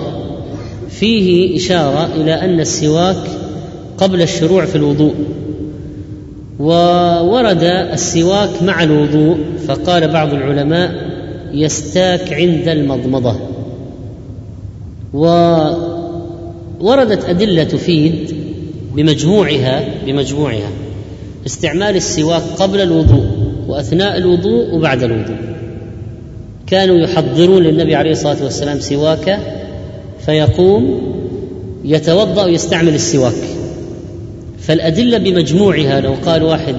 فيه 0.89 1.57
إشارة 1.57 2.09
إلى 2.15 2.33
أن 2.33 2.59
السواك 2.59 3.23
قبل 3.97 4.21
الشروع 4.21 4.65
في 4.65 4.75
الوضوء 4.75 5.13
وورد 6.59 7.63
السواك 7.63 8.63
مع 8.63 8.83
الوضوء 8.83 9.37
فقال 9.67 10.07
بعض 10.07 10.33
العلماء 10.33 10.91
يستاك 11.53 12.33
عند 12.33 12.67
المضمضة. 12.67 13.35
وردت 16.81 17.25
أدلة 17.25 17.63
تفيد 17.63 18.35
بمجموعها 18.95 19.83
بمجموعها 20.05 20.69
استعمال 21.45 21.95
السواك 21.95 22.43
قبل 22.59 22.81
الوضوء. 22.81 23.38
وأثناء 23.69 24.17
الوضوء 24.17 24.75
وبعد 24.75 25.03
الوضوء. 25.03 25.37
كانوا 26.67 26.97
يحضرون 26.97 27.63
للنبي 27.63 27.95
عليه 27.95 28.11
الصلاة 28.11 28.43
والسلام 28.43 28.79
سواكا 28.79 29.39
فيقوم 30.25 31.01
يتوضأ 31.85 32.45
ويستعمل 32.45 32.95
السواك. 32.95 33.33
فالأدلة 34.59 35.17
بمجموعها 35.17 36.01
لو 36.01 36.13
قال 36.25 36.43
واحد 36.43 36.75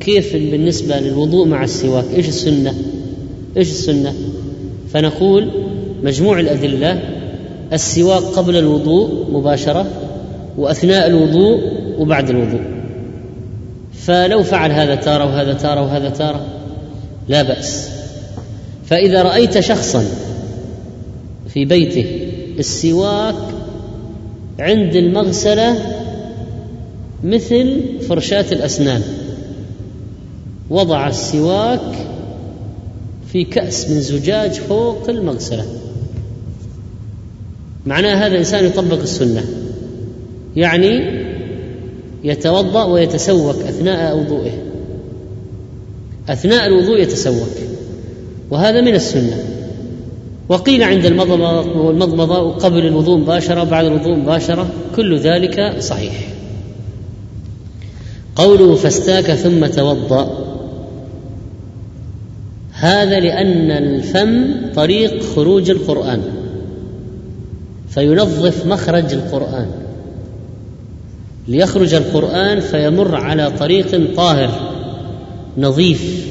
كيف 0.00 0.36
بالنسبة 0.36 1.00
للوضوء 1.00 1.46
مع 1.46 1.64
السواك؟ 1.64 2.04
إيش 2.14 2.28
السنة؟ 2.28 2.74
إيش 3.56 3.68
السنة؟ 3.68 4.14
فنقول 4.92 5.48
مجموع 6.02 6.40
الأدلة 6.40 7.00
السواك 7.72 8.22
قبل 8.22 8.56
الوضوء 8.56 9.26
مباشرة 9.32 9.86
وأثناء 10.58 11.06
الوضوء 11.06 11.60
وبعد 11.98 12.30
الوضوء. 12.30 12.81
فلو 14.06 14.42
فعل 14.42 14.72
هذا 14.72 14.94
تارة 14.94 15.24
وهذا 15.24 15.52
تارة 15.52 15.82
وهذا 15.82 16.08
تارة 16.08 16.46
لا 17.28 17.42
بأس. 17.42 17.88
فإذا 18.86 19.22
رأيت 19.22 19.60
شخصا 19.60 20.04
في 21.48 21.64
بيته 21.64 22.28
السواك 22.58 23.34
عند 24.58 24.96
المغسلة 24.96 25.76
مثل 27.24 27.80
فرشاة 28.08 28.46
الأسنان. 28.52 29.02
وضع 30.70 31.08
السواك 31.08 32.06
في 33.32 33.44
كأس 33.44 33.90
من 33.90 34.00
زجاج 34.00 34.50
فوق 34.50 35.08
المغسلة. 35.08 35.64
معناه 37.86 38.14
هذا 38.14 38.32
الإنسان 38.32 38.64
يطبق 38.64 39.00
السنة. 39.00 39.44
يعني 40.56 41.21
يتوضأ 42.24 42.84
ويتسوك 42.84 43.56
أثناء 43.56 44.18
وضوئه. 44.18 44.52
أثناء 46.28 46.66
الوضوء 46.66 47.00
يتسوك. 47.00 47.56
وهذا 48.50 48.80
من 48.80 48.94
السنة. 48.94 49.44
وقيل 50.48 50.82
عند 50.82 51.06
المضمضة 51.06 52.52
قبل 52.52 52.86
الوضوء 52.86 53.18
مباشرة 53.18 53.64
بعد 53.64 53.84
الوضوء 53.84 54.16
مباشرة 54.16 54.70
كل 54.96 55.18
ذلك 55.18 55.76
صحيح. 55.80 56.28
قوله 58.36 58.74
فاستاك 58.74 59.24
ثم 59.24 59.66
توضأ. 59.66 60.38
هذا 62.72 63.20
لأن 63.20 63.70
الفم 63.70 64.54
طريق 64.74 65.22
خروج 65.22 65.70
القرآن. 65.70 66.22
فينظف 67.88 68.66
مخرج 68.66 69.12
القرآن. 69.12 69.66
ليخرج 71.48 71.94
القرآن 71.94 72.60
فيمر 72.60 73.14
على 73.14 73.50
طريق 73.50 74.14
طاهر 74.16 74.50
نظيف. 75.58 76.26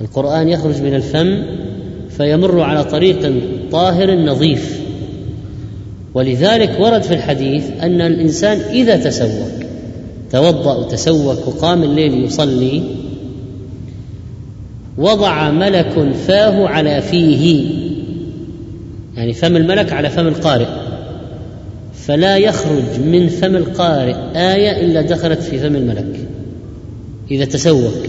القرآن 0.00 0.48
يخرج 0.48 0.82
من 0.82 0.94
الفم 0.94 1.42
فيمر 2.16 2.60
على 2.60 2.84
طريق 2.84 3.32
طاهر 3.72 4.18
نظيف. 4.18 4.80
ولذلك 6.14 6.76
ورد 6.80 7.02
في 7.02 7.14
الحديث 7.14 7.64
أن 7.82 8.00
الإنسان 8.00 8.60
إذا 8.60 8.96
تسوك 8.96 9.52
توضأ 10.32 10.76
وتسوك 10.76 11.48
وقام 11.48 11.82
الليل 11.82 12.24
يصلي 12.24 12.82
وضع 14.98 15.50
ملك 15.50 16.12
فاه 16.26 16.68
على 16.68 17.02
فيه. 17.02 17.64
يعني 19.16 19.32
فم 19.32 19.56
الملك 19.56 19.92
على 19.92 20.10
فم 20.10 20.26
القارئ. 20.26 20.87
فلا 22.08 22.36
يخرج 22.36 23.00
من 23.04 23.28
فم 23.28 23.56
القارئ 23.56 24.14
آية 24.34 24.80
إلا 24.80 25.02
دخلت 25.02 25.42
في 25.42 25.58
فم 25.58 25.76
الملك 25.76 26.20
إذا 27.30 27.44
تسوك 27.44 28.06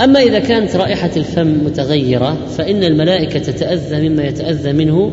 أما 0.00 0.20
إذا 0.20 0.38
كانت 0.38 0.76
رائحة 0.76 1.10
الفم 1.16 1.64
متغيرة 1.64 2.36
فإن 2.58 2.84
الملائكة 2.84 3.38
تتأذى 3.38 4.08
مما 4.08 4.24
يتأذى 4.24 4.72
منه 4.72 5.12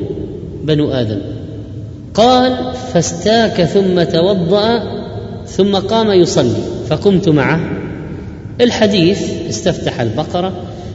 بنو 0.64 0.92
آدم. 0.92 1.22
قال 2.14 2.74
فاستاك 2.94 3.64
ثم 3.64 4.04
توضأ 4.04 4.84
ثم 5.48 5.76
قام 5.76 6.12
يصلي 6.12 6.64
فقمت 6.90 7.30
معه. 7.30 7.60
الحديث 8.62 9.32
استفتح 9.50 10.02
البقرة 10.02 10.54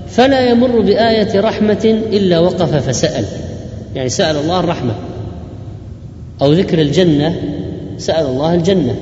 فلا 0.09 0.51
يمر 0.51 0.80
بآية 0.80 1.41
رحمة 1.41 2.03
إلا 2.12 2.38
وقف 2.38 2.88
فسأل. 2.88 3.24
يعني 3.95 4.09
سأل 4.09 4.36
الله 4.36 4.61
الرحمة. 4.61 5.10
أو 6.43 6.53
ذكر 6.53 6.80
الجنة 6.80 7.41
سأل 7.99 8.26
الله 8.26 8.55
الجنة. 8.55 8.97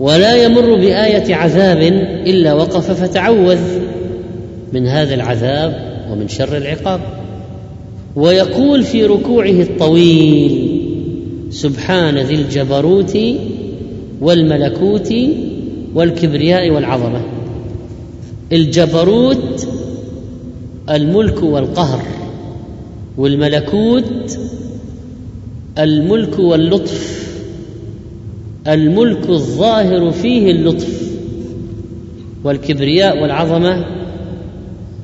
ولا 0.00 0.44
يمر 0.44 0.74
بآية 0.74 1.34
عذاب 1.34 1.78
إلا 2.26 2.54
وقف 2.54 2.90
فتعوذ 2.90 3.60
من 4.72 4.86
هذا 4.86 5.14
العذاب 5.14 5.98
ومن 6.10 6.28
شر 6.28 6.56
العقاب. 6.56 7.00
ويقول 8.16 8.82
في 8.82 9.04
ركوعه 9.04 9.60
الطويل 9.60 10.68
سبحان 11.50 12.18
ذي 12.18 12.34
الجبروت 12.34 13.18
والملكوت 14.20 15.14
والكبرياء 15.94 16.70
والعظمة. 16.70 17.20
الجبروت 18.52 19.68
الملك 20.90 21.42
والقهر 21.42 22.02
والملكوت 23.18 24.38
الملك 25.78 26.38
واللطف. 26.38 27.28
الملك 28.66 29.28
الظاهر 29.28 30.10
فيه 30.10 30.50
اللطف. 30.50 31.08
والكبرياء 32.44 33.22
والعظمة 33.22 33.84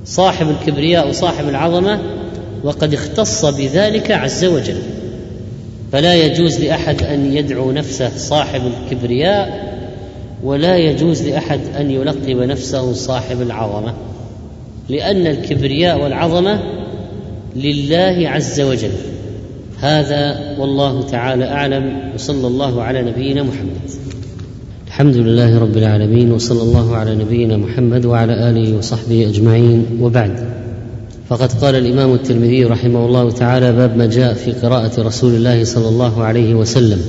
صاحب 0.05 0.47
الكبرياء 0.51 1.09
وصاحب 1.09 1.49
العظمة 1.49 1.99
وقد 2.65 2.95
اختص 2.95 3.45
بذلك 3.45 4.11
عز 4.11 4.45
وجل. 4.45 4.79
فلا 5.93 6.15
يجوز 6.15 6.61
لأحد 6.61 7.03
أن 7.03 7.37
يدعو 7.37 7.73
نفسه 7.73 8.11
صاحب 8.17 8.61
الكبرياء 8.67 9.75
ولا 10.45 10.77
يجوز 10.77 11.23
لأحد 11.23 11.61
أن 11.77 11.91
يلقب 11.91 12.37
نفسه 12.37 12.93
صاحب 12.93 13.43
العظمة. 13.43 13.95
لأن 14.89 15.27
الكبرياء 15.27 16.03
والعظمة 16.03 16.63
لله 17.57 18.29
عز 18.29 18.61
وجل. 18.61 18.93
هذا 19.85 20.41
والله 20.59 21.03
تعالى 21.03 21.45
أعلم 21.45 21.99
وصلى 22.15 22.47
الله 22.47 22.83
على 22.83 23.03
نبينا 23.03 23.43
محمد. 23.43 23.91
الحمد 24.87 25.17
لله 25.17 25.59
رب 25.59 25.77
العالمين 25.77 26.33
وصلى 26.33 26.63
الله 26.63 26.97
على 26.97 27.15
نبينا 27.15 27.57
محمد 27.57 28.07
وعلى 28.07 28.51
آله 28.51 28.79
وصحبه 28.79 29.29
أجمعين. 29.29 29.87
وبعد 30.01 30.49
فقد 31.29 31.53
قال 31.53 31.75
الإمام 31.75 32.15
الترمذي 32.15 32.65
رحمه 32.65 33.07
الله 33.07 33.31
تعالى 33.31 33.73
باب 33.73 33.97
ما 33.97 34.07
جاء 34.07 34.35
في 34.35 34.53
قراءة 34.53 35.01
رسول 35.03 35.35
الله 35.35 35.65
صلى 35.65 35.89
الله 35.89 36.23
عليه 36.23 36.55
وسلم. 36.55 37.01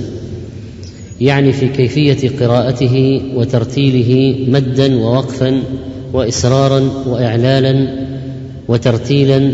يعني 1.21 1.53
في 1.53 1.67
كيفية 1.67 2.29
قراءته 2.39 3.21
وترتيله 3.35 4.35
مدا 4.47 4.95
ووقفا 4.95 5.63
واصرارا 6.13 6.89
واعلالا 7.07 7.87
وترتيلا. 8.67 9.51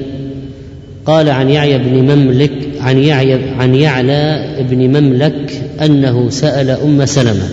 قال 1.06 1.30
عن 1.30 1.50
يعيى 1.50 1.78
بن 1.78 2.16
مملك 2.16 2.52
عن 2.82 2.98
يعيى 2.98 3.50
عن 3.50 3.76
يعلى 3.76 4.56
بن 4.70 5.00
مملك 5.00 5.64
أنه 5.82 6.30
سأل 6.30 6.70
أم 6.70 7.06
سلمة 7.06 7.48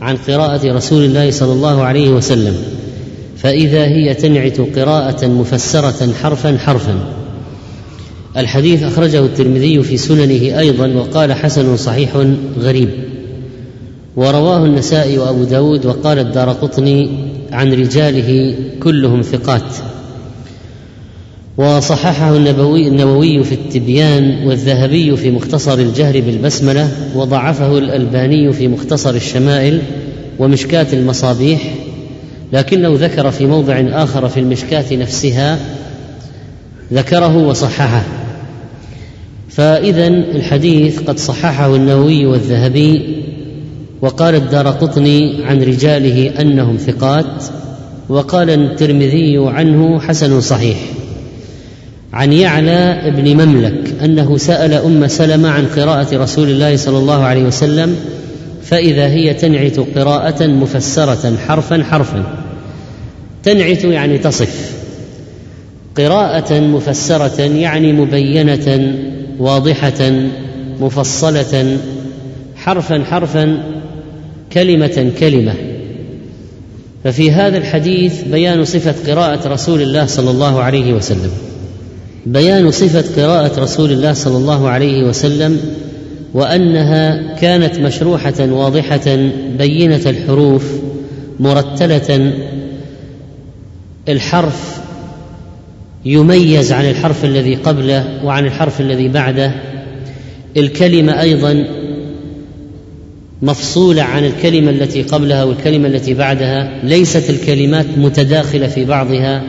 عن 0.00 0.16
قراءة 0.16 0.72
رسول 0.72 1.04
الله 1.04 1.30
صلى 1.30 1.52
الله 1.52 1.82
عليه 1.82 2.08
وسلم 2.08 2.54
فإذا 3.36 3.84
هي 3.84 4.14
تنعت 4.14 4.60
قراءة 4.60 5.26
مفسرة 5.26 6.12
حرفا 6.22 6.58
حرفا. 6.58 6.94
الحديث 8.36 8.82
أخرجه 8.82 9.24
الترمذي 9.24 9.82
في 9.82 9.96
سننه 9.96 10.58
أيضا 10.58 10.86
وقال 10.86 11.32
حسن 11.32 11.76
صحيح 11.76 12.26
غريب. 12.60 12.88
ورواه 14.16 14.64
النسائي 14.64 15.18
وأبو 15.18 15.44
داود 15.44 15.86
وقال 15.86 16.18
الدار 16.18 16.52
قطني 16.52 17.10
عن 17.52 17.72
رجاله 17.72 18.54
كلهم 18.82 19.22
ثقات. 19.22 19.89
وصححه 21.60 22.36
النبوي 22.36 22.88
النووي 22.88 23.44
في 23.44 23.52
التبيان 23.52 24.46
والذهبي 24.46 25.16
في 25.16 25.30
مختصر 25.30 25.78
الجهر 25.78 26.20
بالبسملة 26.20 26.90
وضعفه 27.14 27.78
الألباني 27.78 28.52
في 28.52 28.68
مختصر 28.68 29.10
الشمائل 29.10 29.82
ومشكاه 30.38 30.86
المصابيح 30.92 31.74
لكنه 32.52 32.94
ذكر 32.94 33.30
في 33.30 33.46
موضع 33.46 33.80
آخر 33.80 34.28
في 34.28 34.40
المشكاه 34.40 34.96
نفسها 34.96 35.58
ذكره 36.92 37.36
وصححه. 37.36 38.02
فاذا 39.48 40.06
الحديث 40.06 41.00
قد 41.00 41.18
صححه 41.18 41.76
النووي 41.76 42.26
والذهبي 42.26 43.22
وقال 44.02 44.34
الدار 44.34 44.68
قطني 44.68 45.44
عن 45.44 45.62
رجاله 45.62 46.40
أنهم 46.40 46.76
ثقات 46.76 47.44
وقال 48.08 48.50
الترمذي 48.50 49.36
عنه 49.38 50.00
حسن 50.00 50.40
صحيح. 50.40 50.99
عن 52.12 52.32
يعلى 52.32 53.12
بن 53.16 53.44
مملك 53.44 53.94
أنه 54.04 54.36
سأل 54.36 54.72
أم 54.72 55.08
سلمة 55.08 55.48
عن 55.48 55.66
قراءة 55.66 56.16
رسول 56.16 56.48
الله 56.48 56.76
صلى 56.76 56.98
الله 56.98 57.22
عليه 57.22 57.42
وسلم 57.42 57.96
فإذا 58.62 59.06
هي 59.06 59.34
تنعت 59.34 59.80
قراءة 59.96 60.46
مفسرة 60.46 61.36
حرفا 61.36 61.84
حرفا. 61.84 62.24
تنعت 63.42 63.84
يعني 63.84 64.18
تصف. 64.18 64.72
قراءة 65.96 66.60
مفسرة 66.60 67.40
يعني 67.40 67.92
مبينة 67.92 68.94
واضحة 69.38 70.10
مفصلة 70.80 71.78
حرفا 72.56 73.04
حرفا 73.04 73.62
كلمة 74.52 75.12
كلمة. 75.20 75.54
ففي 77.04 77.30
هذا 77.30 77.58
الحديث 77.58 78.22
بيان 78.22 78.64
صفة 78.64 79.12
قراءة 79.12 79.48
رسول 79.48 79.82
الله 79.82 80.06
صلى 80.06 80.30
الله 80.30 80.62
عليه 80.62 80.92
وسلم. 80.92 81.30
بيان 82.26 82.70
صفة 82.70 83.22
قراءة 83.22 83.60
رسول 83.60 83.92
الله 83.92 84.12
صلى 84.12 84.36
الله 84.36 84.68
عليه 84.68 85.04
وسلم 85.04 85.60
وأنها 86.34 87.34
كانت 87.34 87.78
مشروحة 87.78 88.34
واضحة 88.40 89.16
بينة 89.58 90.02
الحروف 90.06 90.72
مرتلة 91.40 92.32
الحرف 94.08 94.80
يميز 96.04 96.72
عن 96.72 96.90
الحرف 96.90 97.24
الذي 97.24 97.54
قبله 97.54 98.24
وعن 98.24 98.46
الحرف 98.46 98.80
الذي 98.80 99.08
بعده. 99.08 99.52
الكلمة 100.56 101.20
أيضا 101.20 101.64
مفصولة 103.42 104.02
عن 104.02 104.24
الكلمة 104.24 104.70
التي 104.70 105.02
قبلها 105.02 105.44
والكلمة 105.44 105.88
التي 105.88 106.14
بعدها. 106.14 106.84
ليست 106.84 107.30
الكلمات 107.30 107.86
متداخلة 107.96 108.66
في 108.66 108.84
بعضها. 108.84 109.42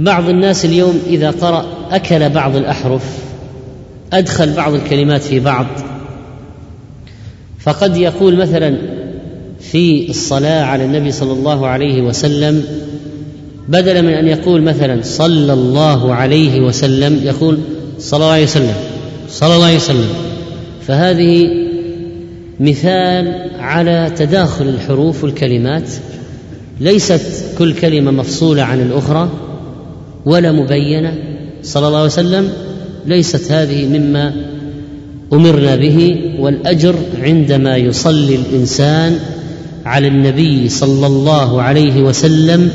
بعض 0.00 0.28
الناس 0.28 0.64
اليوم 0.64 1.00
إذا 1.06 1.30
قرأ 1.30 1.66
أكل 1.90 2.28
بعض 2.28 2.56
الأحرف 2.56 3.02
أدخل 4.12 4.52
بعض 4.52 4.74
الكلمات 4.74 5.22
في 5.22 5.40
بعض. 5.40 5.66
فقد 7.58 7.96
يقول 7.96 8.36
مثلا 8.36 8.76
في 9.60 10.10
الصلاة 10.10 10.64
على 10.64 10.84
النبي 10.84 11.12
صلى 11.12 11.32
الله 11.32 11.66
عليه 11.66 12.02
وسلم 12.02 12.64
بدلا 13.68 14.00
من 14.00 14.12
أن 14.12 14.28
يقول 14.28 14.62
مثلا 14.62 15.00
صلى 15.02 15.52
الله 15.52 16.14
عليه 16.14 16.60
وسلم 16.60 17.20
يقول 17.24 17.58
صلى 17.98 18.16
الله 18.18 18.32
عليه 18.32 18.44
وسلم 18.44 18.74
صلى 19.30 19.54
الله 19.54 19.66
عليه 19.66 19.76
وسلم. 19.76 20.08
فهذه 20.86 21.48
مثال 22.60 23.50
على 23.58 24.12
تداخل 24.16 24.68
الحروف 24.68 25.24
والكلمات 25.24 25.88
ليست 26.80 27.44
كل 27.58 27.74
كلمة 27.74 28.10
مفصولة 28.10 28.62
عن 28.62 28.80
الأخرى. 28.80 29.30
ولا 30.26 30.52
مبينة. 30.52 31.14
صلى 31.62 31.86
الله 31.86 31.98
عليه 31.98 32.06
وسلم 32.06 32.52
ليست 33.06 33.52
هذه 33.52 33.86
مما 33.86 34.32
أمرنا 35.32 35.76
به 35.76 36.20
والأجر 36.38 36.94
عندما 37.22 37.76
يصلي 37.76 38.34
الإنسان 38.34 39.18
على 39.84 40.08
النبي 40.08 40.68
صلى 40.68 41.06
الله 41.06 41.62
عليه 41.62 42.02
وسلم 42.02 42.70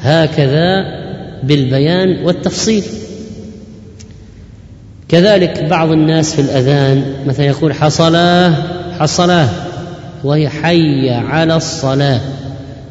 هكذا 0.00 0.84
بالبيان 1.42 2.24
والتفصيل. 2.24 2.84
كذلك 5.08 5.64
بعض 5.70 5.92
الناس 5.92 6.34
في 6.34 6.40
الأذان 6.40 7.04
مثلا 7.26 7.46
يقول 7.46 7.74
حصلاه 7.74 8.54
حصلاه 8.98 9.48
وهي 10.24 10.48
حي 10.48 11.10
على 11.10 11.56
الصلاة 11.56 12.20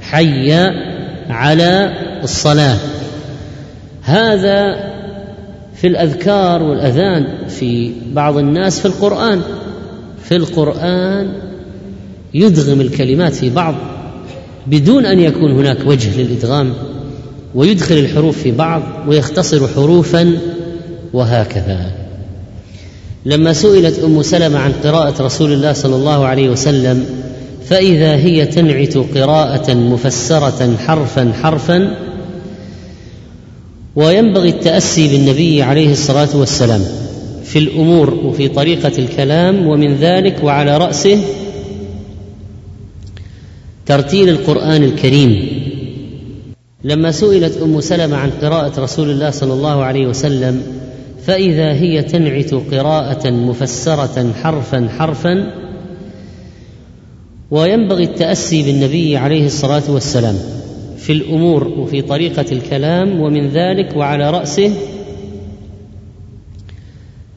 حي 0.01 0.53
على 1.29 1.93
الصلاة. 2.23 2.77
هذا 4.01 4.91
في 5.75 5.87
الأذكار 5.87 6.63
والأذان 6.63 7.47
في 7.47 7.91
بعض 8.13 8.37
الناس 8.37 8.79
في 8.79 8.85
القرآن. 8.85 9.41
في 10.23 10.35
القرآن 10.35 11.33
يدغم 12.33 12.81
الكلمات 12.81 13.33
في 13.33 13.49
بعض 13.49 13.75
بدون 14.67 15.05
أن 15.05 15.19
يكون 15.19 15.51
هناك 15.51 15.77
وجه 15.85 16.21
للإدغام 16.21 16.73
ويدخل 17.55 17.95
الحروف 17.95 18.37
في 18.37 18.51
بعض 18.51 18.81
ويختصر 19.07 19.67
حروفا 19.67 20.37
وهكذا. 21.13 21.91
لما 23.25 23.53
سئلت 23.53 23.99
أم 23.99 24.21
سلمة 24.21 24.59
عن 24.59 24.71
قراءة 24.83 25.21
رسول 25.21 25.53
الله 25.53 25.73
صلى 25.73 25.95
الله 25.95 26.25
عليه 26.25 26.49
وسلم 26.49 27.05
فإذا 27.65 28.15
هي 28.15 28.45
تنعت 28.45 28.97
قراءة 28.97 29.73
مفسرة 29.73 30.77
حرفا 30.77 31.33
حرفا 31.43 31.95
وينبغي 33.95 34.49
التأسي 34.49 35.07
بالنبي 35.07 35.61
عليه 35.61 35.91
الصلاة 35.91 36.37
والسلام 36.37 36.81
في 37.43 37.59
الأمور 37.59 38.13
وفي 38.13 38.47
طريقة 38.47 38.91
الكلام 38.97 39.67
ومن 39.67 39.95
ذلك 39.95 40.43
وعلى 40.43 40.77
رأسه 40.77 41.23
ترتيل 43.85 44.29
القرآن 44.29 44.83
الكريم. 44.83 45.61
لما 46.83 47.11
سئلت 47.11 47.57
أم 47.57 47.81
سلمة 47.81 48.17
عن 48.17 48.29
قراءة 48.41 48.79
رسول 48.79 49.09
الله 49.09 49.29
صلى 49.29 49.53
الله 49.53 49.83
عليه 49.83 50.07
وسلم 50.07 50.61
فإذا 51.25 51.73
هي 51.73 52.01
تنعت 52.03 52.53
قراءة 52.53 53.29
مفسرة 53.29 54.33
حرفا 54.43 54.89
حرفا 54.97 55.53
وينبغي 57.51 58.03
التأسي 58.03 58.63
بالنبي 58.63 59.17
عليه 59.17 59.45
الصلاة 59.45 59.83
والسلام. 59.89 60.35
في 61.01 61.11
الأمور 61.11 61.67
وفي 61.67 62.01
طريقة 62.01 62.45
الكلام 62.51 63.21
ومن 63.21 63.47
ذلك 63.47 63.97
وعلى 63.97 64.29
رأسه 64.31 64.73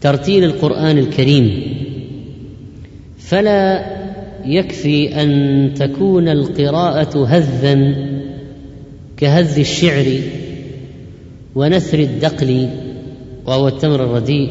ترتيل 0.00 0.44
القرآن 0.44 0.98
الكريم. 0.98 1.62
فلا 3.18 3.86
يكفي 4.44 5.22
أن 5.22 5.70
تكون 5.74 6.28
القراءة 6.28 7.26
هذا 7.26 7.94
كهذ 9.16 9.58
الشعر 9.58 10.06
ونثر 11.54 11.98
الدقل 11.98 12.68
وهو 13.46 13.68
التمر 13.68 14.04
الرديء 14.04 14.50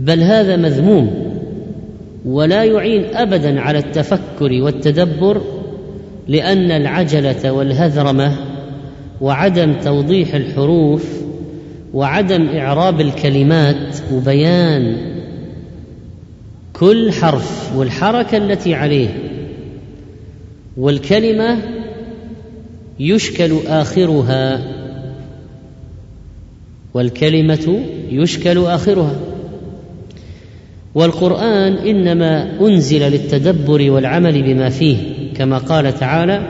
بل 0.00 0.22
هذا 0.22 0.56
مذموم 0.56 1.10
ولا 2.24 2.64
يعين 2.64 3.04
ابدا 3.14 3.60
على 3.60 3.78
التفكر 3.78 4.52
والتدبر 4.62 5.42
لأن 6.28 6.70
العجلة 6.70 7.52
والهذرمة 7.52 8.36
وعدم 9.20 9.74
توضيح 9.84 10.34
الحروف 10.34 11.04
وعدم 11.94 12.48
إعراب 12.48 13.00
الكلمات 13.00 13.96
وبيان 14.12 14.96
كل 16.72 17.12
حرف 17.12 17.76
والحركة 17.76 18.36
التي 18.36 18.74
عليه 18.74 19.08
والكلمة 20.76 21.58
يشكل 23.00 23.56
آخرها 23.66 24.62
والكلمة 26.94 27.80
يشكل 28.10 28.58
آخرها. 28.58 29.16
والقرآن 30.94 31.72
إنما 31.72 32.60
أنزل 32.60 33.00
للتدبر 33.00 33.90
والعمل 33.90 34.42
بما 34.42 34.68
فيه. 34.68 34.96
كما 35.38 35.58
قال 35.58 35.98
تعالى 35.98 36.40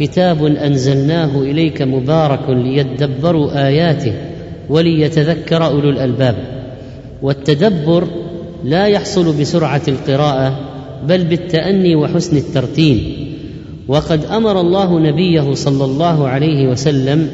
كتاب 0.00 0.44
أنزلناه 0.44 1.42
إليك 1.42 1.82
مبارك 1.82 2.48
ليدبروا 2.48 3.66
آياته 3.66 4.12
وليتذكر 4.68 5.66
أولو 5.66 5.90
الألباب. 5.90 6.36
والتدبر 7.22 8.04
لا 8.64 8.86
يحصل 8.86 9.40
بسرعة 9.40 9.82
القراءة 9.88 10.58
بل 11.08 11.24
بالتأني 11.24 11.96
وحسن 11.96 12.36
الترتيل. 12.36 13.26
وقد 13.88 14.24
أمر 14.24 14.60
الله 14.60 15.00
نبيه 15.00 15.54
صلى 15.54 15.84
الله 15.84 16.28
عليه 16.28 16.68
وسلم 16.68 17.28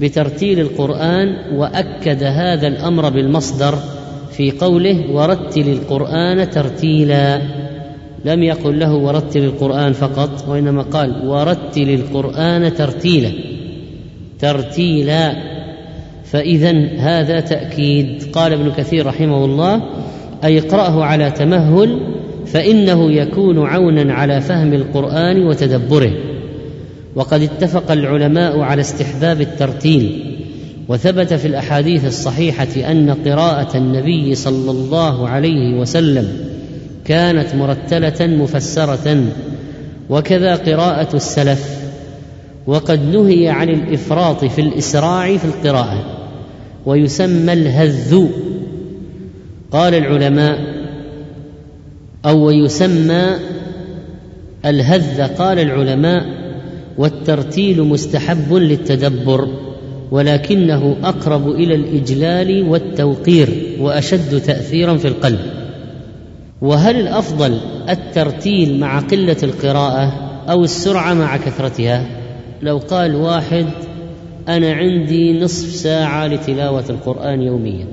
بترتيل 0.00 0.60
القرآن 0.60 1.36
وأكد 1.56 2.22
هذا 2.22 2.68
الأمر 2.68 3.10
بالمصدر 3.10 3.78
في 4.36 4.50
قوله 4.50 5.10
ورتل 5.10 5.68
القرآن 5.68 6.50
ترتيلا. 6.50 7.61
لم 8.24 8.42
يقل 8.42 8.78
له 8.78 8.94
ورتل 8.94 9.44
القرآن 9.44 9.92
فقط 9.92 10.44
وإنما 10.48 10.82
قال 10.82 11.26
ورتل 11.26 11.90
القرآن 11.90 12.74
ترتيلا. 12.74 13.30
ترتيلا. 14.38 15.36
فاذا 16.24 16.72
هذا 16.98 17.40
تأكيد. 17.40 18.22
قال 18.32 18.52
ابن 18.52 18.70
كثير 18.70 19.06
رحمه 19.06 19.44
الله 19.44 19.82
أي 20.44 20.58
اقرأه 20.58 21.04
على 21.04 21.30
تمهل 21.30 22.00
فإنه 22.46 23.12
يكون 23.12 23.66
عونا 23.66 24.14
على 24.14 24.40
فهم 24.40 24.72
القرآن 24.72 25.46
وتدبره. 25.46 26.12
وقد 27.14 27.42
اتفق 27.42 27.92
العلماء 27.92 28.60
على 28.60 28.80
استحباب 28.80 29.40
الترتيل. 29.40 30.36
وثبت 30.88 31.34
في 31.34 31.48
الأحاديث 31.48 32.06
الصحيحة 32.06 32.90
أن 32.90 33.10
قراءة 33.10 33.76
النبي 33.76 34.34
صلى 34.34 34.70
الله 34.70 35.28
عليه 35.28 35.80
وسلم 35.80 36.51
كانت 37.04 37.54
مرتلة 37.54 38.26
مفسرة 38.26 39.24
وكذا 40.10 40.54
قراءة 40.54 41.16
السلف. 41.16 41.82
وقد 42.66 43.14
نهي 43.16 43.48
عن 43.48 43.68
الإفراط 43.68 44.44
في 44.44 44.60
الإسراع 44.60 45.36
في 45.36 45.44
القراءة 45.44 46.04
ويسمى 46.86 47.52
الهذ. 47.52 48.26
قال 49.70 49.94
العلماء 49.94 50.58
أو 52.26 52.50
يسمى 52.50 53.22
الهذ. 54.66 55.22
قال 55.22 55.58
العلماء 55.58 56.26
والترتيل 56.98 57.82
مستحب 57.82 58.54
للتدبر 58.54 59.48
ولكنه 60.10 60.96
أقرب 61.04 61.48
إلى 61.48 61.74
الإجلال 61.74 62.62
والتوقير 62.68 63.76
وأشد 63.80 64.40
تاثيرا 64.40 64.96
في 64.96 65.08
القلب. 65.08 65.61
وهل 66.62 67.00
الأفضل 67.00 67.60
الترتيل 67.88 68.80
مع 68.80 68.98
قلة 68.98 69.36
القراءة 69.42 70.12
أو 70.48 70.64
السرعة 70.64 71.14
مع 71.14 71.36
كثرتها؟ 71.36 72.06
لو 72.62 72.78
قال 72.78 73.14
واحد 73.14 73.66
أنا 74.48 74.72
عندي 74.72 75.40
نصف 75.40 75.74
ساعة 75.74 76.26
لتلاوة 76.26 76.84
القرآن 76.90 77.42
يوميا. 77.42 77.86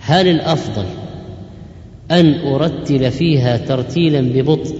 هل 0.00 0.28
الأفضل 0.28 0.84
أن 2.10 2.34
أرتل 2.34 3.10
فيها 3.10 3.56
ترتيلا 3.56 4.20
ببطء 4.20 4.74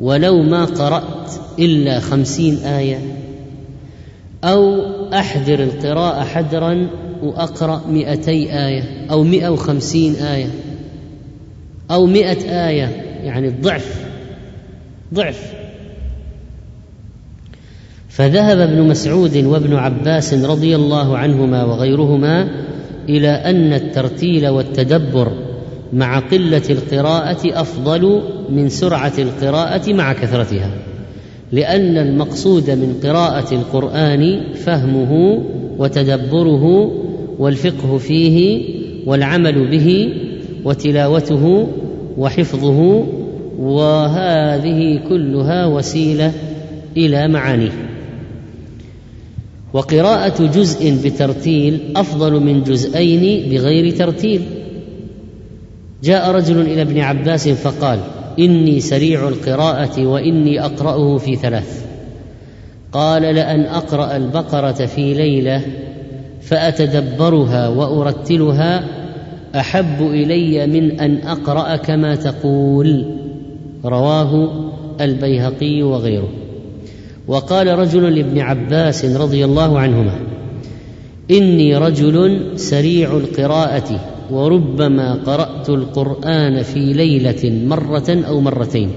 ولو 0.00 0.42
ما 0.42 0.64
قرأت 0.64 1.32
إلا 1.58 2.00
خمسين 2.00 2.56
آية؟ 2.56 2.98
أو 4.44 4.80
أحذر 5.14 5.62
القراءة 5.62 6.24
حدرا 6.24 6.88
وأقرأ 7.22 7.82
مئتي 7.88 8.66
آية 8.66 9.06
أو 9.10 9.22
مئة 9.22 9.48
وخمسين 9.48 10.14
آية؟ 10.14 10.50
أو 11.92 12.06
مئة 12.06 12.68
آية 12.68 12.88
يعني 13.24 13.48
الضعف 13.48 14.06
ضعف. 15.14 15.52
فذهب 18.08 18.58
ابن 18.58 18.82
مسعود 18.82 19.36
وابن 19.36 19.74
عباس 19.74 20.34
رضي 20.34 20.76
الله 20.76 21.18
عنهما 21.18 21.64
وغيرهما 21.64 22.48
إلى 23.08 23.28
أن 23.28 23.72
الترتيل 23.72 24.48
والتدبر 24.48 25.32
مع 25.92 26.18
قلة 26.18 26.62
القراءة 26.70 27.60
أفضل 27.60 28.22
من 28.50 28.68
سرعة 28.68 29.12
القراءة 29.18 29.92
مع 29.92 30.12
كثرتها 30.12 30.70
لأن 31.52 31.98
المقصود 31.98 32.70
من 32.70 33.00
قراءة 33.02 33.54
القرآن 33.54 34.40
فهمه 34.54 35.42
وتدبره 35.78 36.92
والفقه 37.38 37.98
فيه 37.98 38.64
والعمل 39.06 39.70
به 39.70 40.14
وتلاوته 40.64 41.68
وحفظه 42.18 43.06
وهذه 43.58 45.00
كلها 45.08 45.66
وسيلة 45.66 46.32
إلى 46.96 47.28
معانيه. 47.28 47.70
وقراءة 49.72 50.46
جزء 50.46 50.96
بترتيل 51.04 51.80
أفضل 51.96 52.40
من 52.40 52.62
جزئين 52.62 53.50
بغير 53.50 53.96
ترتيل. 53.96 54.42
جاء 56.04 56.30
رجل 56.30 56.60
إلى 56.60 56.82
ابن 56.82 57.00
عباس 57.00 57.48
فقال 57.48 57.98
إني 58.38 58.80
سريع 58.80 59.28
القراءة 59.28 60.06
وإني 60.06 60.64
أقرأه 60.64 61.18
في 61.18 61.36
ثلاث. 61.36 61.84
قال 62.92 63.22
لأن 63.22 63.60
أقرأ 63.60 64.16
البقرة 64.16 64.86
في 64.86 65.14
ليلة 65.14 65.62
فأتدبرها 66.42 67.68
وأرتلها 67.68 69.01
أحب 69.56 70.02
إلي 70.02 70.66
من 70.66 71.00
أن 71.00 71.16
أقرأ 71.16 71.76
كما 71.76 72.14
تقول. 72.14 73.06
رواه 73.84 74.50
البيهقي 75.00 75.82
وغيره. 75.82 76.28
وقال 77.28 77.78
رجل 77.78 78.14
لابن 78.14 78.38
عباس 78.38 79.04
رضي 79.04 79.44
الله 79.44 79.78
عنهما 79.78 80.18
إني 81.30 81.76
رجل 81.76 82.50
سريع 82.56 83.16
القراءة 83.16 84.00
وربما 84.30 85.14
قرأت 85.14 85.70
القرآن 85.70 86.62
في 86.62 86.92
ليلة 86.92 87.66
مرة 87.66 88.24
أو 88.28 88.40
مرتين. 88.40 88.90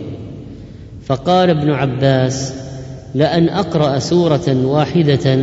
فقال 1.06 1.49
ابن 1.49 1.72
عباس 1.72 2.53
لأن 3.16 3.49
أقرأ 3.49 3.99
سورة 3.99 4.66
واحدة 4.66 5.38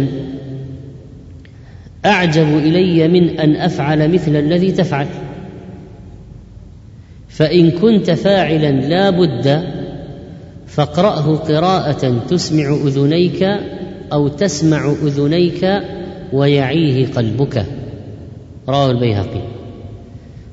أعجب 2.06 2.58
إلي 2.58 3.08
من 3.08 3.40
أن 3.40 3.56
أفعل 3.56 4.12
مثل 4.12 4.36
الذي 4.36 4.72
تفعل. 4.72 5.06
فإن 7.28 7.70
كنت 7.70 8.10
فاعلا 8.10 8.70
لا 8.70 9.10
بد 9.10 9.62
فاقرأه 10.66 11.36
قراءة 11.36 12.18
تسمع 12.28 12.74
أذنيك 12.86 13.42
أو 14.12 14.28
تسمع 14.28 14.90
أذنيك 15.02 15.82
ويعيه 16.32 17.06
قلبك. 17.06 17.66
رواه 18.68 18.90
البيهقي. 18.90 19.42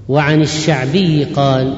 وعن 0.09 0.41
الشعبي 0.41 1.23
قال 1.23 1.73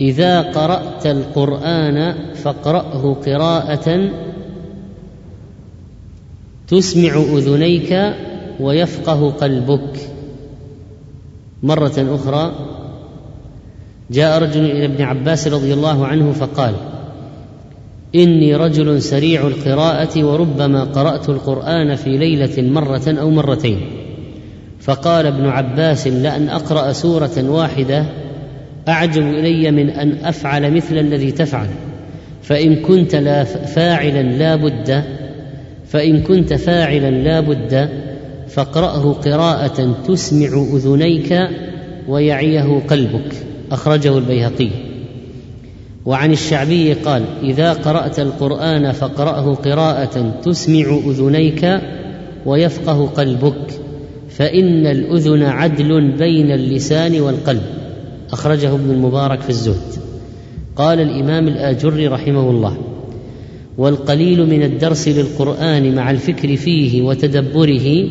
إذا 0.00 0.40
قرأت 0.40 1.06
القرآن 1.06 2.14
فاقرأه 2.34 3.14
قراءة 3.14 4.10
تسمع 6.68 7.16
أذنيك 7.16 7.92
ويفقه 8.60 9.30
قلبك. 9.30 9.98
مرة 11.62 11.92
أخرى 12.14 12.52
جاء 14.10 14.42
رجل 14.42 14.64
إلى 14.64 14.84
ابن 14.84 15.02
عباس 15.02 15.48
رضي 15.48 15.74
الله 15.74 16.06
عنه 16.06 16.32
فقال 16.32 16.74
إني 18.14 18.56
رجل 18.56 19.02
سريع 19.02 19.46
القراءة 19.46 20.24
وربما 20.24 20.84
قرأت 20.84 21.28
القرآن 21.28 21.94
في 21.94 22.18
ليلة 22.18 22.62
مرة 22.62 23.14
أو 23.20 23.30
مرتين. 23.30 23.80
فقال 24.80 25.26
ابن 25.26 25.46
عباس 25.46 26.06
لأن 26.06 26.48
أقرأ 26.48 26.92
سورة 26.92 27.50
واحدة 27.50 28.04
أعجب 28.88 29.22
إلي 29.22 29.70
من 29.70 29.90
أن 29.90 30.24
أفعل 30.24 30.74
مثل 30.74 30.98
الذي 30.98 31.32
تفعل. 31.32 31.68
فإن 32.42 32.76
كنت 32.76 33.14
لا 33.14 33.44
فاعلا 33.44 34.22
لا 34.22 34.56
بد 34.56 35.04
فإن 35.86 36.22
كنت 36.22 36.54
فاعلا 36.54 37.10
لا 37.10 37.40
بد 37.40 37.88
فاقرأه 38.54 39.12
قراءة 39.12 39.94
تسمع 40.08 40.66
أذنيك 40.74 41.48
ويعيه 42.08 42.82
قلبك. 42.88 43.34
أخرجه 43.72 44.18
البيهقي. 44.18 44.68
وعن 46.06 46.32
الشعبي 46.32 46.92
قال 46.92 47.24
إذا 47.42 47.72
قرأت 47.72 48.20
القرآن 48.20 48.92
فاقرأه 48.92 49.54
قراءة 49.54 50.34
تسمع 50.44 51.00
أذنيك 51.06 51.80
ويفقه 52.46 53.06
قلبك 53.06 53.80
فإن 54.28 54.86
الأذن 54.86 55.42
عدل 55.42 56.10
بين 56.10 56.50
اللسان 56.50 57.20
والقلب. 57.20 57.62
أخرجه 58.32 58.74
ابن 58.74 58.90
المبارك 58.90 59.40
في 59.40 59.50
الزهد. 59.50 60.02
قال 60.76 61.00
الإمام 61.00 61.48
الآجري 61.48 62.06
رحمه 62.06 62.50
الله 62.50 62.76
والقليل 63.78 64.46
من 64.46 64.62
الدرس 64.62 65.08
للقرآن 65.08 65.94
مع 65.94 66.10
الفكر 66.10 66.56
فيه 66.56 67.02
وتدبره 67.02 68.08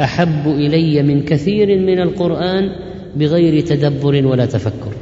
أحب 0.00 0.46
إلي 0.46 1.02
من 1.02 1.24
كثير 1.24 1.78
من 1.78 2.00
القرآن 2.00 2.70
بغير 3.16 3.60
تدبر 3.60 4.26
ولا 4.26 4.46
تفكر. 4.46 4.92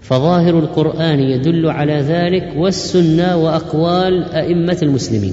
فظاهر 0.00 0.58
القرآن 0.58 1.20
يدل 1.20 1.70
على 1.70 1.92
ذلك 1.92 2.52
والسنة 2.56 3.36
وأقوال 3.36 4.24
أئمة 4.24 4.78
المسلمين. 4.82 5.32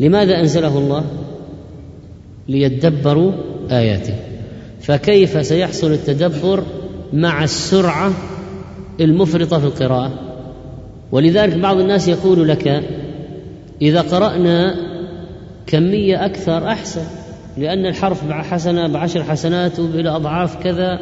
لماذا 0.00 0.40
أنزله 0.40 0.78
الله؟ 0.78 1.04
ليدبروا 2.48 3.32
آياته. 3.70 4.14
فكيف 4.80 5.46
سيحصل 5.46 5.92
التدبر 5.92 6.62
مع 7.12 7.44
السرعة 7.44 8.12
المفرطة 9.00 9.58
في 9.58 9.66
القراءة؟ 9.66 10.12
ولذلك 11.12 11.56
بعض 11.56 11.78
الناس 11.78 12.08
يقول 12.08 12.48
لك 12.48 12.82
إذا 13.82 14.00
قرأنا 14.00 14.74
كمية 15.66 16.24
أكثر 16.24 16.68
أحسن. 16.68 17.15
لأن 17.58 17.86
الحرف 17.86 18.30
حسنة 18.30 18.86
بعشر 18.86 19.24
حسنات 19.24 19.78
إلى 19.78 20.08
أضعاف 20.08 20.62
كذا. 20.62 20.98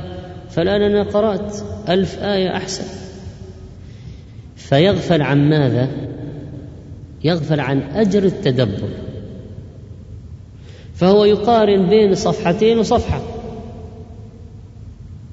فالآن 0.50 0.82
أنا 0.82 1.02
قرأت 1.02 1.56
ألف 1.88 2.18
آية 2.22 2.56
أحسن. 2.56 2.84
فيغفل 4.56 5.22
عن 5.22 5.48
ماذا؟ 5.48 5.88
يغفل 7.24 7.60
عن 7.60 7.82
أجر 7.82 8.24
التدبر. 8.24 8.88
فهو 10.94 11.24
يقارن 11.24 11.88
بين 11.88 12.14
صفحتين 12.14 12.78
وصفحة. 12.78 13.22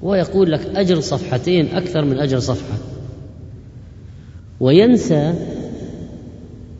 ويقول 0.02 0.52
لك 0.52 0.60
أجر 0.76 1.00
صفحتين 1.00 1.74
أكثر 1.74 2.04
من 2.04 2.18
أجر 2.18 2.38
صفحة. 2.38 2.78
وينسى 4.60 5.34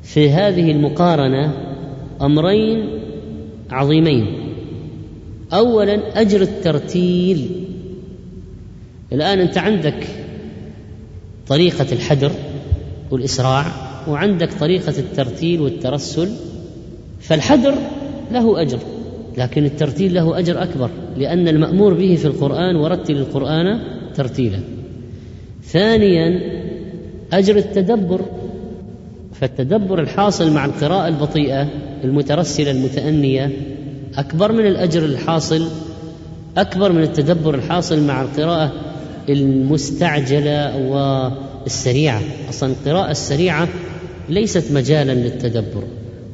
في 0.02 0.30
هذه 0.30 0.70
المقارنة 0.70 1.52
أمرين 2.22 3.01
عظيمين. 3.72 4.26
اولا 5.52 6.20
أجر 6.20 6.40
الترتيل. 6.40 7.50
الآن 9.12 9.38
أنت 9.38 9.58
عندك 9.58 10.06
طريقة 11.48 11.86
الحدر 11.92 12.30
والإسراع 13.10 13.66
وعندك 14.08 14.52
طريقة 14.52 14.98
الترتيل 14.98 15.60
والترسل. 15.60 16.28
فالحدر 17.20 17.74
له 18.32 18.62
أجر 18.62 18.78
لكن 19.38 19.64
الترتيل 19.64 20.14
له 20.14 20.38
أجر 20.38 20.62
أكبر 20.62 20.90
لأن 21.16 21.48
المأمور 21.48 21.94
به 21.94 22.14
في 22.14 22.24
القرآن 22.24 22.76
ورتل 22.76 23.16
القرآن 23.16 23.80
ترتيلا. 24.14 24.60
ثانيا 25.64 26.40
أجر 27.32 27.56
التدبر. 27.56 28.20
فالتدبر 29.42 30.00
الحاصل 30.00 30.52
مع 30.52 30.64
القراءة 30.64 31.08
البطيئة 31.08 31.68
المترسلة 32.04 32.70
المتأنية 32.70 33.50
أكبر 34.18 34.52
من 34.52 34.66
الأجر 34.66 35.04
الحاصل 35.04 35.68
أكبر 36.56 36.92
من 36.92 37.02
التدبر 37.02 37.54
الحاصل 37.54 38.06
مع 38.06 38.22
القراءة 38.22 38.72
المستعجلة 39.28 40.76
والسريعة. 40.76 42.20
أصلا 42.48 42.72
القراءة 42.72 43.10
السريعة 43.10 43.68
ليست 44.28 44.72
مجالا 44.72 45.12
للتدبر 45.12 45.82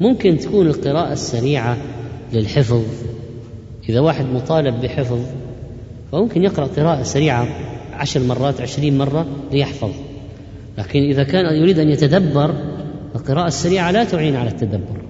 ممكن 0.00 0.38
تكون 0.38 0.66
القراءة 0.66 1.12
السريعة 1.12 1.76
للحفظ. 2.32 2.82
إذا 3.88 4.00
واحد 4.00 4.24
مطالب 4.24 4.80
بحفظ 4.80 5.18
فممكن 6.12 6.44
يقرأ 6.44 6.66
قراءة 6.66 7.02
سريعة 7.02 7.48
عشر 7.92 8.20
مرات 8.20 8.60
عشرين 8.60 8.98
مرة 8.98 9.26
ليحفظ. 9.52 9.90
لكن 10.78 11.02
إذا 11.02 11.22
كان 11.22 11.54
يريد 11.54 11.78
أن 11.78 11.88
يتدبر 11.88 12.54
القراءة 13.18 13.46
السريعة 13.46 13.90
لا 13.90 14.04
تعين 14.04 14.36
على 14.36 14.50
التدبر. 14.50 15.02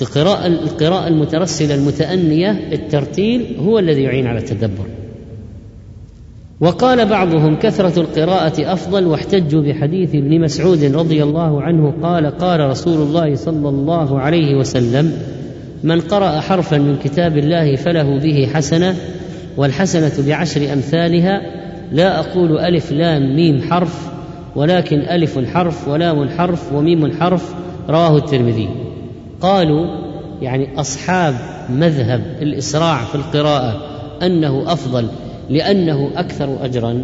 القراءة 0.00 0.46
القراءة 0.46 1.08
المترسلة 1.08 1.74
المتأنية 1.74 2.50
الترتيل 2.72 3.56
هو 3.60 3.78
الذي 3.78 4.02
يعين 4.02 4.26
على 4.26 4.38
التدبر. 4.38 4.86
وقال 6.60 7.08
بعضهم 7.08 7.56
كثرة 7.56 8.00
القراءة 8.00 8.72
أفضل 8.72 9.06
واحتجوا 9.06 9.62
بحديث 9.62 10.14
ابن 10.14 10.40
مسعود 10.40 10.84
رضي 10.84 11.22
الله 11.22 11.62
عنه 11.62 11.94
قال 12.02 12.26
قال 12.26 12.60
رسول 12.60 13.02
الله 13.02 13.34
صلى 13.34 13.68
الله 13.68 14.20
عليه 14.20 14.54
وسلم 14.54 15.12
من 15.82 16.00
قرأ 16.00 16.40
حرفا 16.40 16.78
من 16.78 16.96
كتاب 17.04 17.38
الله 17.38 17.76
فله 17.76 18.18
به 18.18 18.48
حسنة 18.54 18.96
والحسنة 19.56 20.26
بعشر 20.26 20.72
أمثالها 20.72 21.40
لا 21.92 22.20
أقول 22.20 22.58
ألف 22.58 22.92
لام 22.92 23.36
ميم 23.36 23.62
حرف 23.62 24.11
ولكن 24.56 24.98
ألف 24.98 25.38
حرف 25.54 25.88
ولام 25.88 26.28
حرف 26.28 26.72
وميم 26.72 27.12
حرف 27.20 27.54
رواه 27.88 28.16
الترمذي. 28.16 28.68
قالوا 29.40 29.86
يعني 30.42 30.80
أصحاب 30.80 31.34
مذهب 31.70 32.22
الإسراع 32.42 33.04
في 33.04 33.14
القراءة 33.14 33.82
أنه 34.22 34.72
أفضل 34.72 35.08
لأنه 35.50 36.10
أكثر 36.16 36.64
أجرا. 36.64 37.02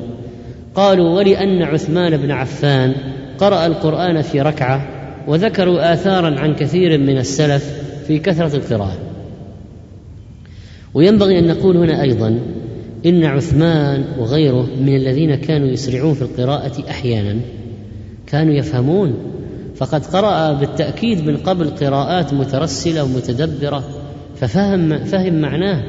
قالوا 0.75 1.17
ولأن 1.17 1.63
عثمان 1.63 2.17
بن 2.17 2.31
عفان 2.31 2.95
قرأ 3.39 3.67
القرآن 3.67 4.23
في 4.23 4.41
ركعة 4.41 4.89
وذكروا 5.27 5.93
آثارا 5.93 6.41
عن 6.41 6.55
كثير 6.55 6.99
من 6.99 7.19
السلف 7.19 7.83
في 8.07 8.19
كثرة 8.19 8.57
القراءة. 8.57 8.97
وينبغي 10.95 11.39
أن 11.39 11.47
نقول 11.47 11.77
هنا 11.77 12.03
أيضا 12.03 12.39
إن 13.07 13.25
عثمان 13.25 14.05
وغيره 14.19 14.69
من 14.81 14.97
الذين 14.97 15.35
كانوا 15.35 15.69
يسرعون 15.69 16.15
في 16.15 16.23
القراءة 16.23 16.91
أحيانا 16.91 17.41
كانوا 18.27 18.55
يفهمون 18.55 19.15
فقد 19.77 20.07
قرأ 20.07 20.53
بالتأكيد 20.53 21.27
من 21.27 21.37
قبل 21.37 21.71
قراءات 21.71 22.35
مترسلة 22.35 23.05
ومتدبرة 23.05 23.85
ففهم 24.37 25.05
فهم 25.05 25.41
معناه. 25.41 25.85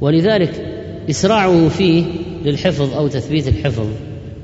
ولذلك 0.00 0.66
إسراعه 1.10 1.68
فيه 1.68 2.04
للحفظ 2.44 2.94
أو 2.94 3.08
تثبيت 3.08 3.48
الحفظ 3.48 3.86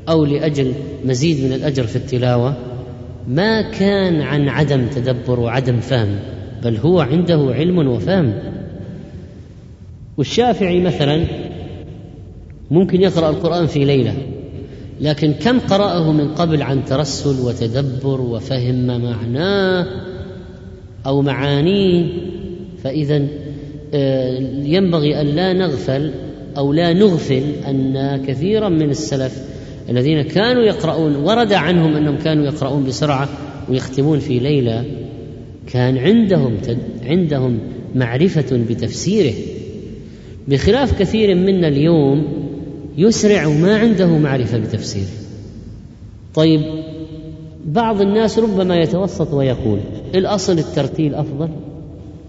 أو 0.09 0.25
لأجل 0.25 0.73
مزيد 1.05 1.45
من 1.45 1.53
الأجر 1.53 1.87
في 1.87 1.97
التلاوة 1.97 2.57
ما 3.29 3.63
كان 3.63 4.21
عن 4.21 4.49
عدم 4.49 4.87
تدبر 4.87 5.41
وعدم 5.41 5.81
فهم 5.81 6.19
بل 6.65 6.77
هو 6.77 7.01
عنده 7.01 7.53
علم 7.55 7.89
وفهم. 7.89 8.35
والشافعي 10.17 10.81
مثلا 10.81 11.25
ممكن 12.71 13.01
يقرأ 13.01 13.31
القرآن 13.31 13.67
في 13.67 13.85
ليلة 13.85 14.15
لكن 15.01 15.33
كم 15.33 15.59
قرأه 15.59 16.13
من 16.13 16.29
قبل 16.29 16.63
عن 16.63 16.85
ترسل 16.85 17.47
وتدبر 17.47 18.21
وفهم 18.21 18.87
معناه 18.87 19.87
أو 21.07 21.23
معانيه؟ 21.23 22.07
فإذا 22.83 23.27
آه، 23.95 24.39
ينبغي 24.65 25.21
أن 25.21 25.27
لا 25.27 25.53
نغفل 25.53 26.13
أو 26.57 26.73
لا 26.73 26.93
نغفل 26.93 27.43
أن 27.69 28.23
كثيرا 28.27 28.69
من 28.69 28.91
السلف 28.91 29.43
الذين 29.89 30.23
كانوا 30.23 30.63
يقرؤون 30.63 31.17
ورد 31.17 31.53
عنهم 31.53 31.97
أنهم 31.97 32.17
كانوا 32.17 32.45
يقرؤون 32.45 32.85
بسرعة 32.85 33.29
ويختمون 33.69 34.19
في 34.19 34.39
ليلة 34.39 34.85
كان 35.67 35.99
عندهم 35.99 36.57
عندهم 37.05 37.59
معرفة 37.95 38.65
بتفسيره. 38.71 39.35
بخلاف 40.49 40.99
كثير 40.99 41.35
منا 41.35 41.69
اليوم 41.69 42.44
يسرع 42.97 43.47
وما 43.47 43.77
عنده 43.77 44.19
معرفة 44.19 44.59
بتفسيره 44.59 45.09
طيب 46.35 46.61
بعض 47.67 48.01
الناس 48.01 48.39
ربما 48.39 48.77
يتوسط 48.77 49.33
ويقول 49.33 49.81
الأصل 50.15 50.59
الترتيل 50.59 51.15
أفضل 51.15 51.49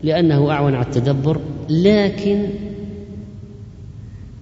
لأنه 0.03 0.51
أعون 0.51 0.75
على 0.75 0.85
التدبر 0.85 1.39
لكن 1.69 2.49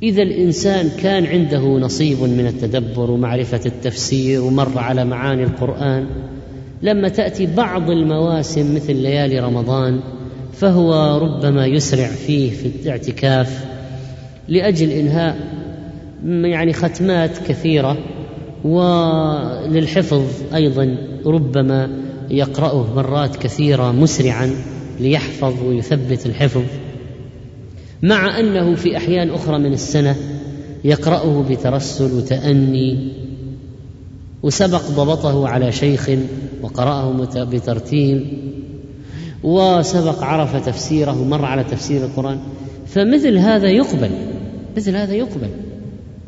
إذا 0.03 0.21
الإنسان 0.21 0.89
كان 0.89 1.25
عنده 1.25 1.59
نصيب 1.59 2.21
من 2.21 2.47
التدبر 2.47 3.11
ومعرفة 3.11 3.61
التفسير 3.65 4.41
ومر 4.41 4.77
على 4.79 5.05
معاني 5.05 5.43
القرآن 5.43 6.07
لما 6.81 7.09
تأتي 7.09 7.45
بعض 7.45 7.89
المواسم 7.89 8.75
مثل 8.75 8.95
ليالي 8.95 9.39
رمضان 9.39 9.99
فهو 10.53 11.17
ربما 11.17 11.65
يسرع 11.65 12.07
فيه 12.07 12.51
في 12.51 12.65
الاعتكاف 12.65 13.65
لأجل 14.47 14.89
إنهاء 14.89 15.62
يعني 16.25 16.73
ختمات 16.73 17.37
كثيرة 17.37 17.97
وللحفظ 18.63 20.23
أيضا 20.55 20.97
ربما 21.25 21.89
يقرأه 22.29 22.93
مرات 22.95 23.35
كثيرة 23.35 23.91
مسرعا 23.91 24.51
ليحفظ 24.99 25.63
ويثبت 25.63 26.25
الحفظ. 26.25 26.63
مع 28.03 28.39
أنه 28.39 28.75
في 28.75 28.97
أحيان 28.97 29.29
أخرى 29.29 29.59
من 29.59 29.73
السنة 29.73 30.15
يقرأه 30.83 31.45
بترسل 31.49 32.17
وتأني 32.17 33.11
وسبق 34.43 34.81
ضبطه 34.81 35.47
على 35.47 35.71
شيخ 35.71 36.09
وقرأه 36.61 37.27
بترتيل 37.35 38.37
وسبق 39.43 40.23
عرف 40.23 40.65
تفسيره 40.65 41.21
ومر 41.21 41.45
على 41.45 41.63
تفسير 41.63 42.05
القرآن 42.05 42.39
فمثل 42.87 43.37
هذا 43.37 43.69
يقبل 43.69 44.09
مثل 44.77 44.95
هذا 44.95 45.13
يقبل. 45.13 45.49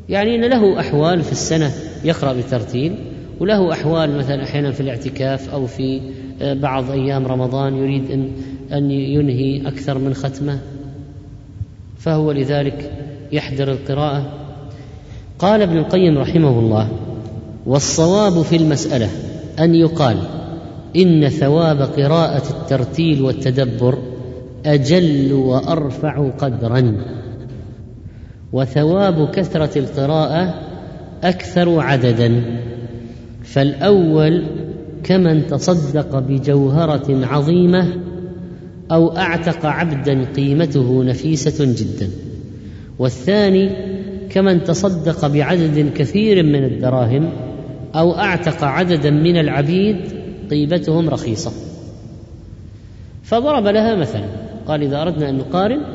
يعني 0.09 0.35
إن 0.35 0.45
له 0.45 0.79
أحوال 0.79 1.23
في 1.23 1.31
السنة 1.31 1.71
يقرأ 2.03 2.33
بترتيل 2.33 2.95
وله 3.39 3.73
أحوال 3.73 4.17
مثلا 4.17 4.43
أحيانا 4.43 4.71
في 4.71 4.81
الاعتكاف 4.81 5.49
أو 5.49 5.67
في 5.67 6.01
آه، 6.41 6.53
بعض 6.53 6.91
أيام 6.91 7.25
رمضان 7.27 7.77
يريد 7.77 8.11
أن 8.11 8.31
أن 8.73 8.91
ينهي 8.91 9.67
أكثر 9.67 9.97
من 9.97 10.13
ختمة. 10.13 10.59
فهو 11.99 12.31
لذلك 12.31 12.91
يحذر 13.31 13.71
القراءة. 13.71 14.31
قال 15.39 15.61
ابن 15.61 15.77
القيم 15.77 16.17
رحمه 16.17 16.59
الله 16.59 16.89
والصواب 17.65 18.41
في 18.41 18.55
المسألة 18.55 19.09
أن 19.59 19.75
يقال 19.75 20.17
إن 20.95 21.29
ثواب 21.29 21.81
قراءة 21.81 22.49
الترتيل 22.49 23.21
والتدبر 23.21 23.97
أجل 24.65 25.33
وأرفع 25.33 26.29
قدرا. 26.29 26.95
وثواب 28.55 29.29
كثرة 29.29 29.79
القراءة 29.79 30.53
أكثر 31.23 31.79
عددا. 31.79 32.41
فالأول 33.43 34.45
كمن 35.03 35.47
تصدق 35.47 36.19
بجوهرة 36.19 37.25
عظيمة 37.25 37.93
أو 38.91 39.17
أعتق 39.17 39.65
عبدا 39.65 40.25
قيمته 40.35 41.03
نفيسة 41.03 41.65
جدا. 41.65 42.09
والثاني 42.99 43.69
كمن 44.29 44.63
تصدق 44.63 45.27
بعدد 45.27 45.91
كثير 45.95 46.43
من 46.43 46.63
الدراهم 46.63 47.29
أو 47.95 48.17
أعتق 48.17 48.63
عددا 48.63 49.11
من 49.11 49.37
العبيد 49.37 49.97
قيمتهم 50.51 51.09
رخيصة. 51.09 51.51
فضرب 53.23 53.67
لها 53.67 53.95
مثلا 53.95 54.25
قال 54.67 54.83
إذا 54.83 55.01
أردنا 55.01 55.29
أن 55.29 55.37
نقارن 55.37 55.94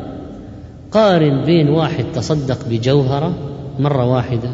قارن 0.93 1.45
بين 1.45 1.69
واحد 1.69 2.05
تصدق 2.15 2.59
بجوهرة 2.69 3.35
مرة 3.79 4.13
واحدة 4.13 4.51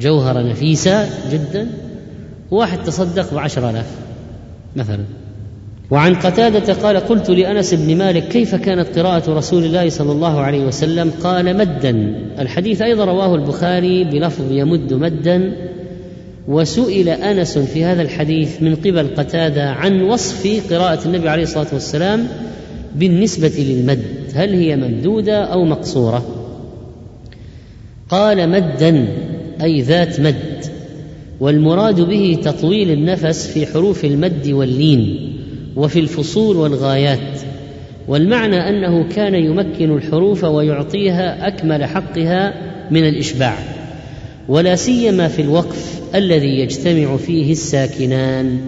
جوهرة 0.00 0.40
نفيسة 0.42 1.08
جدا 1.32 1.66
وواحد 2.50 2.84
تصدق 2.84 3.34
بعشر 3.34 3.70
آلاف 3.70 3.86
مثلا. 4.76 5.04
وعن 5.90 6.14
قتادة 6.14 6.74
قال 6.74 6.96
قلت 6.96 7.30
لأنس 7.30 7.74
بن 7.74 7.96
مالك 7.98 8.28
كيف 8.28 8.54
كانت 8.54 8.98
قراءة 8.98 9.30
رسول 9.30 9.64
الله 9.64 9.88
صلى 9.88 10.12
الله 10.12 10.40
عليه 10.40 10.66
وسلم؟ 10.66 11.12
قال 11.22 11.56
مدا. 11.56 11.90
الحديث 12.38 12.82
أيضا 12.82 13.04
رواه 13.04 13.34
البخاري 13.34 14.04
بلفظ 14.04 14.52
يمد 14.52 14.94
مدا. 14.94 15.52
وسئل 16.48 17.08
أنس 17.08 17.58
في 17.58 17.84
هذا 17.84 18.02
الحديث 18.02 18.62
من 18.62 18.74
قبل 18.74 19.08
قتادة 19.16 19.70
عن 19.70 20.02
وصف 20.02 20.72
قراءة 20.72 21.06
النبي 21.06 21.28
عليه 21.28 21.42
الصلاة 21.42 21.66
والسلام 21.72 22.28
بالنسبة 22.96 23.52
للمد 23.58 24.02
هل 24.34 24.54
هي 24.54 24.76
ممدودة 24.76 25.44
أو 25.44 25.64
مقصورة؟ 25.64 26.24
قال 28.08 28.48
مدا 28.48 29.08
أي 29.62 29.80
ذات 29.80 30.20
مد 30.20 30.64
والمراد 31.40 32.00
به 32.00 32.38
تطويل 32.42 32.90
النفس 32.90 33.46
في 33.46 33.66
حروف 33.66 34.04
المد 34.04 34.48
واللين 34.48 35.32
وفي 35.76 35.98
الفصول 35.98 36.56
والغايات 36.56 37.40
والمعنى 38.08 38.68
أنه 38.68 39.08
كان 39.08 39.34
يمكن 39.34 39.96
الحروف 39.96 40.44
ويعطيها 40.44 41.48
أكمل 41.48 41.84
حقها 41.84 42.54
من 42.90 43.08
الإشباع 43.08 43.58
ولا 44.48 44.76
سيما 44.76 45.28
في 45.28 45.42
الوقف 45.42 46.00
الذي 46.14 46.60
يجتمع 46.60 47.16
فيه 47.16 47.52
الساكنان 47.52 48.60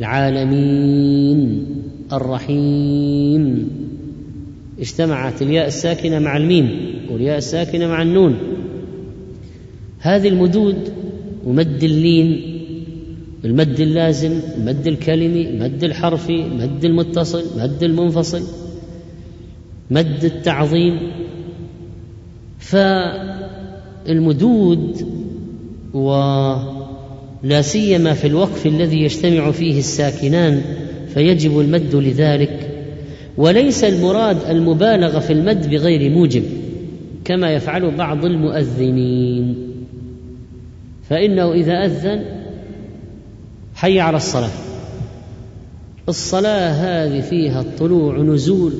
العالمين. 0.00 1.66
الرحيم. 2.12 3.70
اجتمعت 4.80 5.42
الياء 5.42 5.66
الساكنة 5.66 6.18
مع 6.18 6.36
الميم 6.36 6.94
والياء 7.10 7.38
الساكنة 7.38 7.86
مع 7.86 8.02
النون. 8.02 8.38
هذه 10.00 10.28
المدود 10.28 10.92
ومد 11.46 11.84
اللين 11.84 12.40
المد 13.44 13.80
اللازم 13.80 14.40
المد 14.56 14.86
الكلمي 14.86 15.48
المد 15.48 15.84
الحرفي 15.84 16.46
المد 16.46 16.84
المتصل 16.84 17.42
المد 17.56 17.82
المنفصل 17.82 18.42
مد 19.90 20.24
التعظيم. 20.24 20.98
فالمدود 24.06 25.06
ولا 25.94 27.62
سيما 27.62 28.14
في 28.14 28.26
الوقف 28.26 28.66
الذي 28.66 29.02
يجتمع 29.02 29.50
فيه 29.50 29.78
الساكنان 29.78 30.62
فيجب 31.14 31.60
المد 31.60 31.94
لذلك. 31.94 32.68
وليس 33.36 33.84
المراد 33.84 34.36
المبالغة 34.50 35.18
في 35.18 35.32
المد 35.32 35.70
بغير 35.70 36.10
موجب 36.10 36.42
كما 37.24 37.50
يفعل 37.50 37.96
بعض 37.96 38.24
المؤذنين. 38.24 39.56
فإنه 41.10 41.52
إذا 41.52 41.84
أذن 41.84 42.24
حي 43.74 44.00
على 44.00 44.16
الصلاة. 44.16 44.50
الصلاة 46.08 46.70
هذه 46.70 47.20
فيها 47.20 47.64
طلوع 47.78 48.18
نزول 48.18 48.72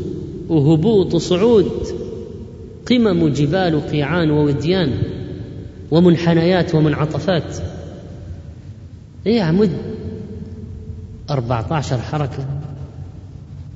وهبوط 0.49 1.14
وصعود 1.14 1.70
قمم 2.87 3.28
جبال 3.28 3.80
قيعان 3.91 4.30
ووديان 4.30 4.93
ومنحنيات 5.91 6.74
ومنعطفات. 6.74 7.57
إيه 9.26 9.37
يعمد 9.37 9.70
14 11.31 11.99
حركة. 11.99 12.47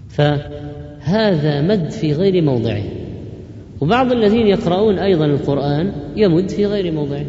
فهذا 0.09 1.61
مد 1.61 1.91
في 1.91 2.13
غير 2.13 2.43
موضعه. 2.43 2.83
وبعض 3.81 4.13
الذين 4.13 4.47
يقرؤون 4.47 4.99
أيضا 4.99 5.27
القرآن 5.27 5.93
يمد 6.17 6.49
في 6.49 6.67
غير 6.67 6.93
موضعه. 6.93 7.25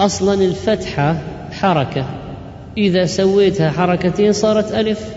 أصلا 0.00 0.44
الفتحة 0.44 1.22
حركة. 1.50 2.06
إذا 2.78 3.06
سويتها 3.06 3.70
حركتين 3.70 4.32
صارت 4.32 4.72
ألف. 4.74 5.14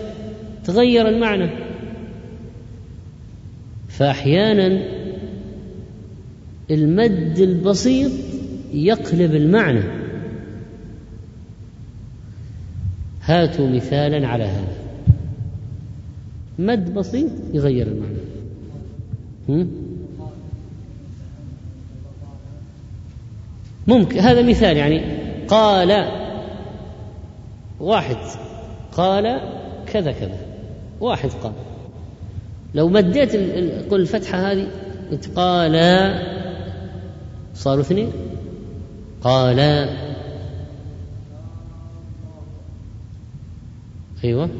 تغير 0.64 1.08
المعنى. 1.08 1.50
فأحيانا 3.88 4.80
المد 6.70 7.38
البسيط 7.38 8.12
يقلب 8.72 9.34
المعنى. 9.34 10.03
هاتوا 13.26 13.68
مثالا 13.68 14.28
على 14.28 14.44
هذا. 14.44 14.74
مد 16.58 16.94
بسيط 16.94 17.30
يغير 17.52 17.86
المعنى. 17.86 18.18
هم؟ 19.48 19.70
ممكن. 23.86 24.18
هذا 24.18 24.42
مثال 24.42 24.76
يعني 24.76 25.00
قال 25.48 26.08
واحد 27.80 28.16
قال 28.92 29.40
كذا 29.86 30.12
كذا. 30.12 30.36
واحد 31.00 31.30
قال. 31.42 31.52
لو 32.74 32.88
مديت 32.88 33.36
قل 33.90 34.00
الفتحة 34.00 34.52
هذه 34.52 34.68
قال 35.36 35.74
صاروا 37.54 37.80
اثنين؟ 37.80 38.12
قال 39.22 39.88
أيوه. 44.24 44.50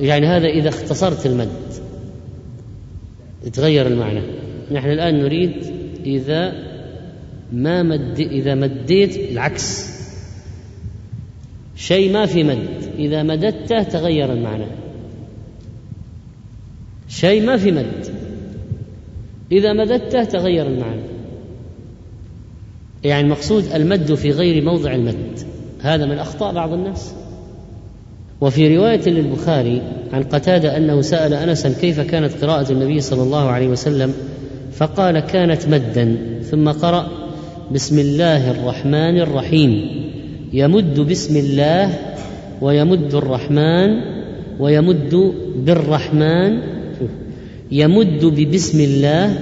يعني 0.00 0.26
هذا 0.26 0.46
إذا 0.46 0.68
اختصرت 0.68 1.26
المد. 1.26 1.48
يتغير 3.46 3.86
المعنى. 3.86 4.22
نحن 4.72 4.90
الآن 4.90 5.14
نريد 5.14 5.52
إذا 6.06 6.52
ما 7.52 7.82
مد 7.82 8.20
إذا 8.20 8.54
مديت 8.54 9.16
العكس. 9.16 9.90
شيء 11.76 12.12
ما 12.12 12.26
في 12.26 12.44
مد. 12.44 12.90
إذا 12.98 13.22
مددته 13.22 13.82
تغير 13.82 14.32
المعنى. 14.32 14.66
شيء 17.08 17.46
ما 17.46 17.56
في 17.56 17.70
مد. 17.72 18.06
إذا 19.52 19.72
مددته 19.72 20.24
تغير 20.24 20.66
المعنى. 20.66 21.19
يعني 23.04 23.26
المقصود 23.26 23.64
المد 23.74 24.14
في 24.14 24.30
غير 24.30 24.64
موضع 24.64 24.94
المد. 24.94 25.38
هذا 25.80 26.06
من 26.06 26.18
أخطاء 26.18 26.54
بعض 26.54 26.72
الناس. 26.72 27.14
وفي 28.40 28.76
رواية 28.76 29.08
للبخاري 29.08 29.82
عن 30.12 30.22
قتادة 30.22 30.76
أنه 30.76 31.00
سأل 31.00 31.34
انسا 31.34 31.72
كيف 31.80 32.00
كانت 32.00 32.44
قراءة 32.44 32.72
النبي 32.72 33.00
صلى 33.00 33.22
الله 33.22 33.48
عليه 33.48 33.68
وسلم؟ 33.68 34.14
فقال 34.72 35.20
كانت 35.20 35.68
مدا. 35.68 36.16
ثم 36.42 36.68
قرأ 36.68 37.08
بسم 37.72 37.98
الله 37.98 38.50
الرحمن 38.50 39.20
الرحيم. 39.20 40.02
يمد 40.52 41.00
بسم 41.00 41.36
الله 41.36 41.98
ويمد 42.60 43.14
الرحمن 43.14 43.88
ويمد 44.60 45.34
بالرحمن. 45.56 46.60
يمد 47.72 48.24
ببسم 48.24 48.80
الله 48.80 49.38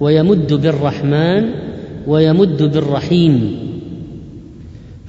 ويمد 0.00 0.52
بالرحمن 0.52 1.69
ويمد 2.06 2.62
بالرحيم. 2.62 3.58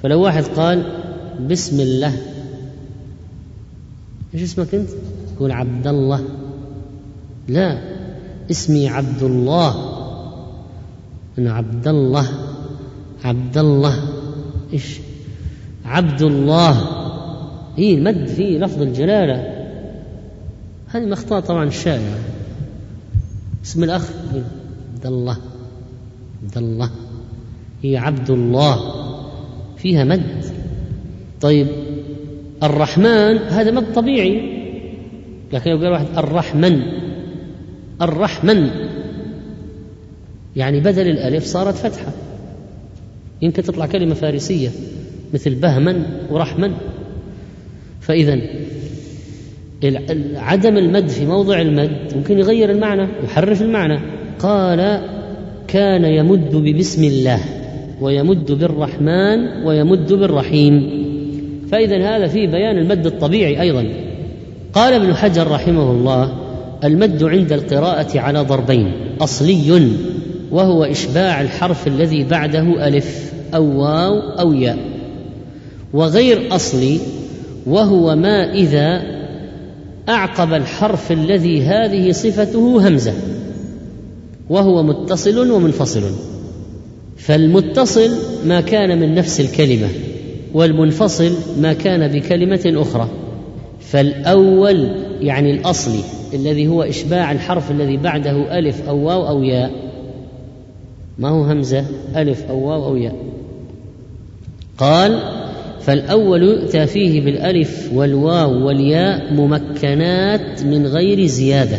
فلو 0.03 0.21
واحد 0.21 0.43
قال 0.43 0.83
بسم 1.49 1.79
الله 1.79 2.13
إيش 4.33 4.43
اسمك 4.43 4.75
أنت؟ 4.75 4.89
يقول 5.35 5.51
عبد 5.51 5.87
الله 5.87 6.23
لا 7.47 7.81
اسمي 8.51 8.89
عبد 8.89 9.23
الله 9.23 9.75
أنا 11.37 11.53
عبد 11.53 11.87
الله 11.87 12.27
عبد 13.23 13.57
الله 13.57 13.95
إيش؟ 14.73 14.99
عبد 15.85 16.21
الله 16.21 16.87
هي 17.77 17.93
المد 17.93 18.27
في 18.27 18.59
لفظ 18.59 18.81
الجلالة. 18.81 19.65
هذه 20.87 21.05
من 21.05 21.13
اخطاء 21.13 21.39
طبعا 21.39 21.63
الشائعة. 21.63 22.19
اسم 23.65 23.83
الأخ؟ 23.83 24.09
عبد 24.93 25.05
الله 25.05 25.37
عبد 26.43 26.57
الله. 26.57 26.89
هي 27.83 27.97
عبد 27.97 28.29
الله. 28.29 28.93
فيها 29.77 30.03
مد. 30.03 30.45
طيب 31.41 31.67
الرحمن 32.63 33.37
هذا 33.37 33.71
مد 33.71 33.93
طبيعي. 33.93 34.61
لكن 35.53 35.71
لو 35.71 35.77
قال 35.77 35.91
واحد 35.91 36.05
الرحمن 36.17 36.81
الرحمن. 38.01 38.69
يعني 40.55 40.79
بدل 40.79 41.07
الألف 41.07 41.45
صارت 41.45 41.75
فتحة. 41.75 42.13
يمكن 43.41 43.63
تطلع 43.63 43.85
كلمة 43.85 44.13
فارسية 44.13 44.69
مثل 45.33 45.55
بهمن 45.55 46.05
ورحمن. 46.29 46.73
فإذا 48.01 48.39
عدم 50.35 50.77
المد 50.77 51.07
في 51.07 51.25
موضع 51.25 51.61
المد 51.61 52.13
ممكن 52.15 52.39
يغير 52.39 52.71
المعنى 52.71 53.07
يحرف 53.23 53.61
المعنى. 53.61 53.99
قال 54.39 55.10
كان 55.71 56.05
يمد 56.05 56.55
ببسم 56.55 57.03
الله 57.03 57.39
ويمد 58.01 58.51
بالرحمن 58.51 59.65
ويمد 59.65 60.13
بالرحيم. 60.13 61.01
فإذا 61.71 61.97
هذا 61.97 62.27
فيه 62.27 62.47
بيان 62.47 62.77
المد 62.77 63.05
الطبيعي 63.05 63.61
أيضا. 63.61 63.85
قال 64.73 64.93
ابن 64.93 65.13
حجر 65.13 65.51
رحمه 65.51 65.91
الله 65.91 66.33
المد 66.83 67.23
عند 67.23 67.53
القراءة 67.53 68.19
على 68.19 68.39
ضربين 68.39 68.91
أصلي 69.21 69.89
وهو 70.51 70.83
إشباع 70.83 71.41
الحرف 71.41 71.87
الذي 71.87 72.23
بعده 72.23 72.87
ألف 72.87 73.33
أو 73.55 73.81
واو 73.81 74.19
أو 74.19 74.53
ياء. 74.53 74.77
وغير 75.93 76.55
أصلي 76.55 76.99
وهو 77.67 78.15
ما 78.15 78.53
إذا 78.53 79.01
أعقب 80.09 80.53
الحرف 80.53 81.11
الذي 81.11 81.61
هذه 81.61 82.11
صفته 82.11 82.87
همزة. 82.87 83.13
وهو 84.51 84.83
متصل 84.83 85.51
ومنفصل. 85.51 86.01
فالمتصل 87.17 88.09
ما 88.45 88.61
كان 88.61 88.99
من 88.99 89.15
نفس 89.15 89.41
الكلمة 89.41 89.87
والمنفصل 90.53 91.31
ما 91.61 91.73
كان 91.73 92.07
بكلمة 92.07 92.73
أخرى. 92.81 93.09
فالأول 93.79 94.89
يعني 95.21 95.51
الأصلي 95.51 96.03
الذي 96.33 96.67
هو 96.67 96.83
إشباع 96.83 97.31
الحرف 97.31 97.71
الذي 97.71 97.97
بعده 97.97 98.59
ألف 98.59 98.87
أو 98.87 98.97
واو 98.97 99.27
أو 99.27 99.43
ياء. 99.43 99.71
ما 101.19 101.29
هو 101.29 101.43
همزة؟ 101.43 101.85
ألف 102.15 102.43
أو 102.49 102.69
واو 102.69 102.85
أو 102.85 102.97
ياء. 102.97 103.15
قال 104.77 105.19
فالأول 105.81 106.43
يؤتى 106.43 106.85
فيه 106.85 107.21
بالألف 107.21 107.89
والواو 107.93 108.67
والياء 108.67 109.33
ممكنات 109.33 110.63
من 110.63 110.87
غير 110.87 111.25
زيادة. 111.25 111.77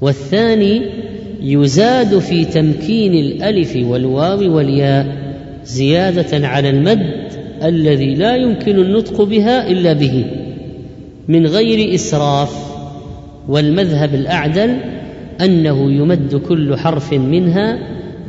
والثاني 0.00 1.09
يزاد 1.42 2.18
في 2.18 2.44
تمكين 2.44 3.14
الألف 3.14 3.76
والواو 3.76 4.56
والياء 4.56 5.06
زيادة 5.64 6.46
على 6.48 6.70
المد 6.70 7.30
الذي 7.64 8.14
لا 8.14 8.36
يمكن 8.36 8.78
النطق 8.78 9.22
بها 9.22 9.70
إلا 9.70 9.92
به 9.92 10.24
من 11.28 11.46
غير 11.46 11.94
إسراف. 11.94 12.70
والمذهب 13.48 14.14
الأعدل 14.14 14.76
أنه 15.40 15.92
يمد 15.92 16.34
كل 16.34 16.76
حرف 16.76 17.12
منها 17.12 17.78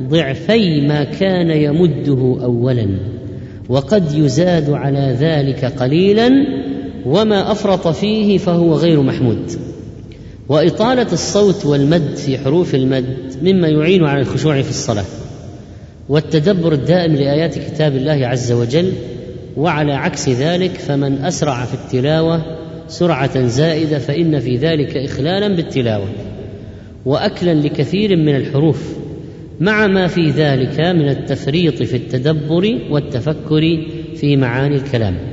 ضعفي 0.01 0.81
ما 0.81 1.03
كان 1.03 1.49
يمده 1.49 2.37
أولا 2.43 2.87
وقد 3.69 4.13
يزاد 4.13 4.69
على 4.69 5.15
ذلك 5.19 5.65
قليلا 5.65 6.31
وما 7.05 7.51
أفرط 7.51 7.87
فيه 7.87 8.37
فهو 8.37 8.73
غير 8.73 9.01
محمود. 9.01 9.51
وإطالة 10.51 11.13
الصوت 11.13 11.65
والمد 11.65 12.15
في 12.15 12.37
حروف 12.37 12.75
المد 12.75 13.35
مما 13.43 13.67
يعين 13.67 14.05
على 14.05 14.21
الخشوع 14.21 14.61
في 14.61 14.69
الصلاة 14.69 15.05
والتدبر 16.09 16.73
الدائم 16.73 17.15
لآيات 17.15 17.59
كتاب 17.59 17.95
الله 17.95 18.27
عز 18.27 18.51
وجل 18.51 18.93
وعلى 19.57 19.93
عكس 19.93 20.29
ذلك 20.29 20.71
فمن 20.71 21.25
أسرع 21.25 21.65
في 21.65 21.73
التلاوة 21.73 22.41
سرعة 22.87 23.47
زائدة 23.47 23.99
فإن 23.99 24.39
في 24.39 24.57
ذلك 24.57 24.97
اخلالا 24.97 25.47
بالتلاوة 25.47 26.07
واكلا 27.05 27.53
لكثير 27.53 28.15
من 28.15 28.35
الحروف 28.35 28.95
مع 29.59 29.87
ما 29.87 30.07
في 30.07 30.29
ذلك 30.29 30.79
من 30.79 31.09
التفريط 31.09 31.83
في 31.83 31.97
التدبر 31.97 32.79
والتفكر 32.89 33.87
في 34.15 34.37
معاني 34.37 34.75
الكلام. 34.75 35.30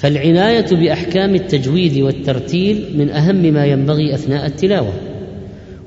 فالعناية 0.00 0.66
بأحكام 0.76 1.34
التجويد 1.34 1.98
والترتيل 1.98 2.84
من 2.94 3.10
أهم 3.10 3.36
ما 3.36 3.66
ينبغي 3.66 4.14
أثناء 4.14 4.46
التلاوة 4.46 4.92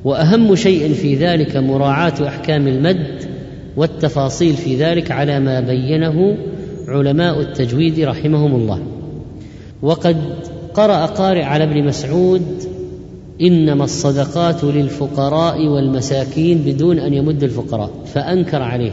وأهم 0.03 0.55
شيء 0.55 0.93
في 0.93 1.15
ذلك 1.15 1.57
مراعاة 1.57 2.27
أحكام 2.27 2.67
المد 2.67 3.23
والتفاصيل 3.77 4.53
في 4.53 4.75
ذلك 4.75 5.11
على 5.11 5.39
ما 5.39 5.59
بينه 5.59 6.37
علماء 6.87 7.41
التجويد 7.41 7.99
رحمهم 7.99 8.55
الله. 8.55 8.79
وقد 9.81 10.17
قرأ 10.73 11.05
قارئ 11.05 11.41
على 11.41 11.63
ابن 11.63 11.83
مسعود 11.83 12.63
إنما 13.41 13.83
الصدقات 13.83 14.63
للفقراء 14.63 15.67
والمساكين 15.67 16.57
بدون 16.57 16.99
أن 16.99 17.13
يمد 17.13 17.43
الفقراء 17.43 17.89
فأنكر 18.05 18.61
عليه 18.61 18.91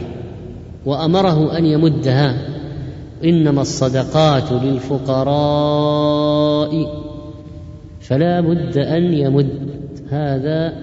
وأمره 0.85 1.57
أن 1.57 1.65
يمدها. 1.65 2.60
إنما 3.23 3.61
الصدقات 3.61 4.51
للفقراء 4.51 5.51
فلا 8.01 8.41
بد 8.41 8.77
أن 8.77 9.13
يمد. 9.13 9.71
هذا 10.09 10.73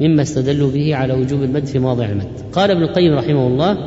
مما 0.00 0.22
استدلوا 0.22 0.70
به 0.70 0.96
على 0.96 1.14
وجوب 1.14 1.42
المد 1.42 1.64
في 1.64 1.78
مواضع 1.78 2.04
المد. 2.04 2.28
قال 2.52 2.70
ابن 2.70 2.82
القيم 2.82 3.14
رحمه 3.14 3.46
الله 3.46 3.78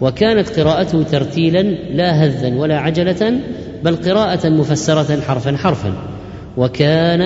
وكانت 0.00 0.60
قراءته 0.60 1.02
ترتيلا 1.02 1.62
لا 1.92 2.24
هذا 2.24 2.56
ولا 2.56 2.78
عجلة 2.78 3.40
بل 3.84 3.96
قراءة 3.96 4.48
مفسرة 4.48 5.20
حرفا 5.20 5.56
حرفا. 5.56 5.92
وكان 6.56 7.20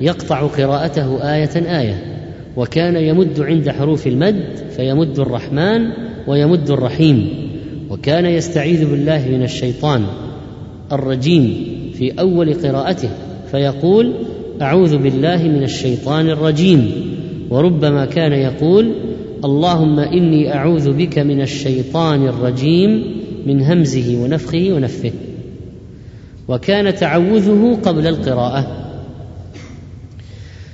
يقطع 0.00 0.46
قراءته 0.46 1.34
آية 1.34 1.80
آية. 1.80 2.14
وكان 2.56 2.96
يمد 2.96 3.40
عند 3.40 3.70
حروف 3.70 4.06
المد 4.06 4.44
فيمد 4.76 5.18
الرحمن 5.18 5.90
ويمد 6.26 6.70
الرحيم. 6.70 7.43
وكان 7.94 8.26
يستعيذ 8.26 8.90
بالله 8.90 9.28
من 9.28 9.42
الشيطان 9.42 10.06
الرجيم 10.92 11.54
في 11.98 12.20
أول 12.20 12.54
قراءته 12.54 13.08
فيقول 13.50 14.12
أعوذ 14.62 14.96
بالله 14.98 15.36
من 15.36 15.62
الشيطان 15.62 16.30
الرجيم. 16.30 16.92
وربما 17.50 18.04
كان 18.04 18.32
يقول 18.32 18.94
اللهم 19.44 19.98
إني 19.98 20.54
أعوذ 20.54 20.92
بك 20.92 21.18
من 21.18 21.40
الشيطان 21.40 22.26
الرجيم 22.26 23.04
من 23.46 23.62
همزه 23.62 24.22
ونفخه 24.22 24.72
ونفه 24.72 25.12
وكان 26.48 26.94
تعوذه 26.94 27.78
قبل 27.82 28.06
القراءة. 28.06 28.66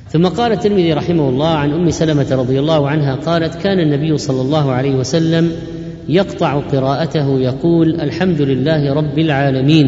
ثم 0.08 0.26
قال 0.26 0.52
الترمذي 0.52 0.92
رحمه 0.92 1.28
الله 1.28 1.48
عن 1.48 1.72
أم 1.72 1.90
سلمة 1.90 2.26
رضي 2.30 2.60
الله 2.60 2.88
عنها 2.88 3.14
قالت 3.14 3.54
كان 3.54 3.80
النبي 3.80 4.18
صلى 4.18 4.40
الله 4.40 4.72
عليه 4.72 4.94
وسلم 4.94 5.52
يقطع 6.10 6.60
قراءته 6.60 7.40
يقول 7.40 8.00
الحمد 8.00 8.42
لله 8.42 8.92
رب 8.92 9.18
العالمين 9.18 9.86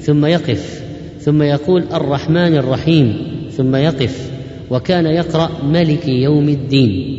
ثم 0.00 0.26
يقف 0.26 0.82
ثم 1.20 1.42
يقول 1.42 1.84
الرحمن 1.92 2.56
الرحيم 2.56 3.16
ثم 3.50 3.76
يقف 3.76 4.30
وكان 4.70 5.06
يقرأ 5.06 5.50
ملك 5.64 6.08
يوم 6.08 6.48
الدين. 6.48 7.16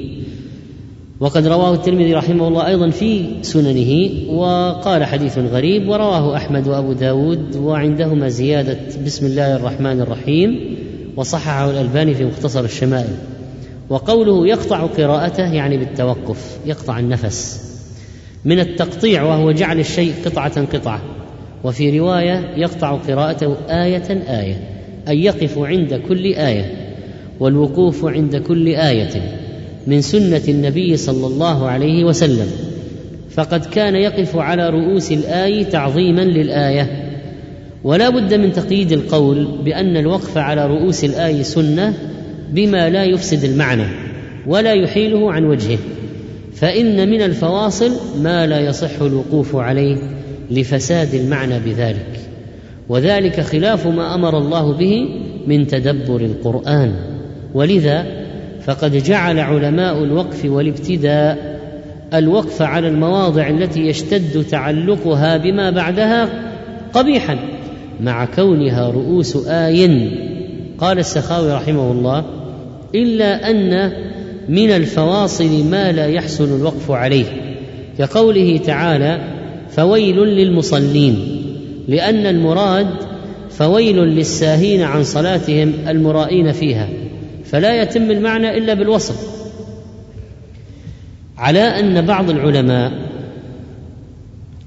وقد 1.19 1.47
رواه 1.47 1.73
الترمذي 1.73 2.13
رحمه 2.13 2.47
الله 2.47 2.67
أيضا 2.67 2.89
في 2.89 3.25
سننه 3.41 4.09
وقال 4.33 5.03
حديث 5.03 5.37
غريب 5.37 5.87
ورواه 5.89 6.35
أحمد 6.35 6.67
وأبو 6.67 6.93
داود 6.93 7.55
وعندهما 7.55 8.27
زيادة 8.29 8.77
بسم 9.05 9.25
الله 9.25 9.55
الرحمن 9.55 10.01
الرحيم 10.01 10.77
وصححه 11.17 11.69
الألباني 11.69 12.13
في 12.13 12.25
مختصر 12.25 12.63
الشمائل. 12.63 13.15
وقوله 13.89 14.47
يقطع 14.47 14.85
قراءته 14.85 15.53
يعني 15.53 15.77
بالتوقف 15.77 16.57
يقطع 16.65 16.99
النفس. 16.99 17.70
من 18.45 18.59
التقطيع 18.59 19.23
وهو 19.23 19.51
جعل 19.51 19.79
الشيء 19.79 20.13
قطعة 20.25 20.65
قطعة. 20.65 21.01
وفي 21.63 21.99
رواية 21.99 22.53
يقطع 22.57 22.91
قراءته 22.91 23.55
آية 23.69 24.23
آية 24.41 24.55
أي 25.09 25.23
يقف 25.23 25.59
عند 25.59 26.01
كل 26.07 26.25
آية 26.25 26.71
والوقوف 27.39 28.05
عند 28.05 28.35
كل 28.35 28.67
آية 28.67 29.37
من 29.87 30.01
سنة 30.01 30.41
النبي 30.47 30.97
صلى 30.97 31.27
الله 31.27 31.69
عليه 31.69 32.05
وسلم. 32.05 32.47
فقد 33.31 33.65
كان 33.65 33.95
يقف 33.95 34.37
على 34.37 34.69
رؤوس 34.69 35.11
الآي 35.11 35.63
تعظيما 35.63 36.21
للآية. 36.21 37.11
ولا 37.83 38.09
بد 38.09 38.33
من 38.33 38.53
تقييد 38.53 38.91
القول 38.91 39.47
بأن 39.65 39.97
الوقف 39.97 40.37
على 40.37 40.67
رؤوس 40.67 41.03
الآي 41.03 41.43
سنة 41.43 41.93
بما 42.49 42.89
لا 42.89 43.03
يفسد 43.03 43.43
المعنى 43.43 43.85
ولا 44.47 44.73
يحيله 44.73 45.33
عن 45.33 45.45
وجهه. 45.45 45.77
فإن 46.53 47.09
من 47.09 47.21
الفواصل 47.21 47.91
ما 48.21 48.47
لا 48.47 48.59
يصح 48.59 49.01
الوقوف 49.01 49.55
عليه 49.55 49.97
لفساد 50.51 51.13
المعنى 51.13 51.59
بذلك. 51.59 52.19
وذلك 52.89 53.41
خلاف 53.41 53.87
ما 53.87 54.15
أمر 54.15 54.37
الله 54.37 54.73
به 54.73 55.09
من 55.47 55.67
تدبر 55.67 56.21
القرآن. 56.21 56.95
ولذا 57.53 58.05
فقد 58.61 59.03
جعل 59.03 59.39
علماء 59.39 60.03
الوقف 60.03 60.45
والابتداء 60.45 61.59
الوقف 62.13 62.61
على 62.61 62.87
المواضع 62.87 63.49
التي 63.49 63.87
يشتد 63.87 64.45
تعلقها 64.49 65.37
بما 65.37 65.69
بعدها 65.69 66.29
قبيحا 66.93 67.37
مع 68.01 68.25
كونها 68.25 68.89
رؤوس 68.89 69.47
آي. 69.47 70.09
قال 70.77 70.99
السخاوي 70.99 71.51
رحمه 71.51 71.91
الله 71.91 72.25
إلا 72.95 73.51
أن 73.51 73.91
من 74.49 74.69
الفواصل 74.71 75.63
ما 75.65 75.91
لا 75.91 76.07
يحسن 76.07 76.55
الوقف 76.55 76.91
عليه. 76.91 77.25
كقوله 77.97 78.57
تعالى 78.57 79.21
فويل 79.69 80.17
للمصلين 80.17 81.41
لأن 81.87 82.25
المراد 82.25 82.87
فويل 83.49 83.97
للساهين 83.97 84.81
عن 84.81 85.03
صلاتهم 85.03 85.73
المرائين 85.87 86.51
فيها 86.51 86.89
فلا 87.45 87.81
يتم 87.81 88.11
المعنى 88.11 88.57
إلا 88.57 88.73
بالوصف. 88.73 89.41
على 91.37 91.59
أن 91.59 92.05
بعض 92.05 92.29
العلماء 92.29 92.91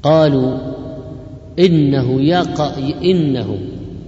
قالوا 0.02 0.58
إنه 1.58 2.22
يق 2.22 2.60
إنه 3.04 3.58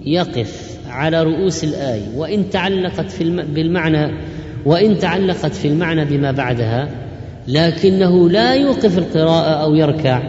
يقف 0.04 0.78
على 0.88 1.22
رؤوس 1.22 1.64
الآية 1.64 2.16
وإن 2.16 2.50
تعلقت 2.50 3.10
في 3.10 3.24
الم... 3.24 3.42
بالمعنى 3.42 4.12
وإن 4.66 4.98
تعلقت 4.98 5.54
في 5.54 5.68
المعنى 5.68 6.04
بما 6.04 6.30
بعدها 6.30 6.88
لكنه 7.48 8.30
لا 8.30 8.54
يوقف 8.54 8.98
القراءة 8.98 9.50
أو 9.50 9.74
يركع. 9.74 10.22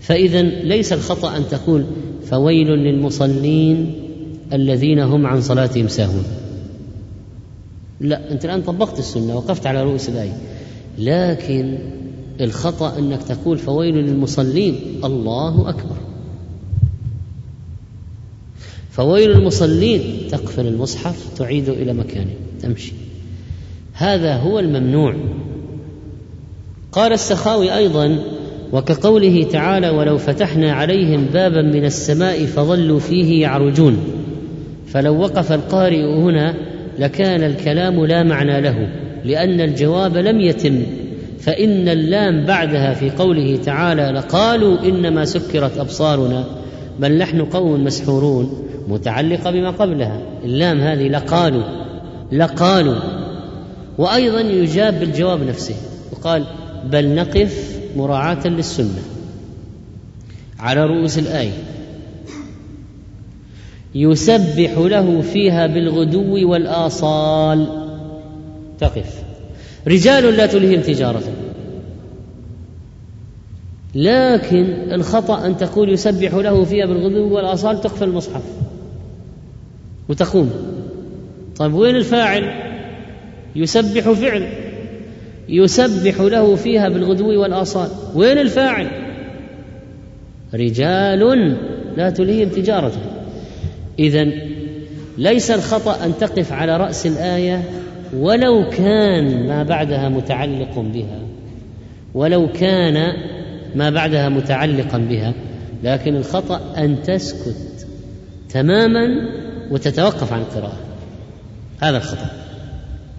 فإذا 0.00 0.42
ليس 0.42 0.92
الخطأ 0.92 1.36
أن 1.36 1.42
تقول 1.50 1.84
فويل 2.24 2.68
للمصلين 2.68 3.94
الذين 4.52 4.98
هم 4.98 5.26
عن 5.26 5.40
صلاتهم 5.40 5.88
ساهون. 5.88 6.24
لا 8.00 8.32
أنت 8.32 8.44
الآن 8.44 8.62
طبقت 8.62 8.98
السنة 8.98 9.36
وقفت 9.36 9.66
على 9.66 9.84
رؤوس 9.84 10.08
الآية. 10.08 10.38
لكن 10.98 11.78
الخطأ 12.40 12.98
أنك 12.98 13.22
تقول 13.22 13.58
فويل 13.58 13.94
للمصلين 13.94 14.74
الله 15.04 15.68
أكبر. 15.68 15.96
فويل 18.90 19.30
المصلين 19.30 20.28
تقفل 20.30 20.66
المصحف 20.66 21.38
تعيده 21.38 21.72
إلى 21.72 21.92
مكانه. 21.92 22.34
تمشي. 22.62 22.92
هذا 23.94 24.36
هو 24.36 24.58
الممنوع. 24.58 25.14
قال 26.92 27.12
السخاوي 27.12 27.76
أيضا 27.76 28.18
وكقوله 28.72 29.46
تعالى 29.52 29.90
ولو 29.90 30.18
فتحنا 30.18 30.72
عليهم 30.72 31.26
بابا 31.34 31.62
من 31.62 31.84
السماء 31.84 32.46
فظلوا 32.46 33.00
فيه 33.00 33.42
يعرجون 33.42 33.98
فلو 34.86 35.20
وقف 35.20 35.52
القارئ 35.52 36.04
هنا 36.04 36.54
لكان 36.98 37.42
الكلام 37.42 38.06
لا 38.06 38.22
معنى 38.22 38.60
له 38.60 38.88
لأن 39.24 39.60
الجواب 39.60 40.16
لم 40.16 40.40
يتم. 40.40 40.82
فإن 41.40 41.88
اللام 41.88 42.44
بعدها 42.44 42.94
في 42.94 43.10
قوله 43.10 43.56
تعالى 43.56 44.02
لقالوا 44.02 44.78
إنما 44.84 45.24
سكرت 45.24 45.78
أبصارنا 45.78 46.44
بل 47.00 47.18
نحن 47.18 47.42
قوم 47.42 47.84
مسحورون 47.84 48.68
متعلقة 48.88 49.50
بما 49.50 49.70
قبلها. 49.70 50.20
اللام 50.44 50.80
هذه 50.80 51.08
لقالوا 51.08 51.62
لقالوا. 52.32 53.00
وأيضا 53.98 54.40
يجاب 54.40 55.00
بالجواب 55.00 55.42
نفسه. 55.42 55.74
وقال 56.12 56.46
بل 56.84 57.14
نقف 57.14 57.80
مراعاة 57.96 58.46
للسنة. 58.46 59.02
على 60.58 60.86
رؤوس 60.86 61.18
الآية. 61.18 61.52
يسبح 63.94 64.78
له 64.78 65.20
فيها 65.20 65.66
بالغدو 65.66 66.50
والآصال. 66.50 67.86
تقف. 68.80 69.22
رجال 69.88 70.24
لا 70.24 70.46
تلههم 70.46 70.80
تجارة. 70.80 71.22
لكن 73.94 74.64
الخطأ 74.92 75.46
أن 75.46 75.56
تقول 75.56 75.92
يسبح 75.92 76.34
له 76.34 76.64
فيها 76.64 76.86
بالغدو 76.86 77.34
والآصال 77.34 77.80
تقفل 77.80 78.04
المصحف. 78.04 78.42
وتقوم. 80.08 80.50
طيب 81.58 81.74
وين 81.74 81.96
الفاعل؟ 81.96 82.54
يسبح 83.56 84.10
فعل 84.10 84.48
يسبح 85.48 86.20
له 86.20 86.56
فيها 86.56 86.88
بالغدو 86.88 87.42
والآصال. 87.42 87.88
وين 88.14 88.38
الفاعل؟ 88.38 88.86
رجال 90.54 91.56
لا 91.96 92.10
تلهيهم 92.10 92.48
تجارة 92.48 92.92
إذا 93.98 94.26
ليس 95.18 95.50
الخطأ 95.50 96.04
أن 96.04 96.12
تقف 96.20 96.52
على 96.52 96.76
رأس 96.76 97.06
الآية 97.06 97.62
ولو 98.16 98.68
كان 98.70 99.46
ما 99.48 99.62
بعدها 99.62 100.08
متعلق 100.08 100.78
بها 100.78 101.20
ولو 102.14 102.48
كان 102.52 103.12
ما 103.74 103.90
بعدها 103.90 104.28
متعلقا 104.28 104.98
بها 104.98 105.34
لكن 105.84 106.16
الخطأ 106.16 106.60
أن 106.78 107.02
تسكت 107.02 107.86
تماما 108.50 109.06
وتتوقف 109.70 110.32
عن 110.32 110.40
القراءة. 110.40 110.85
هذا 111.80 111.96
الخطأ. 111.96 112.30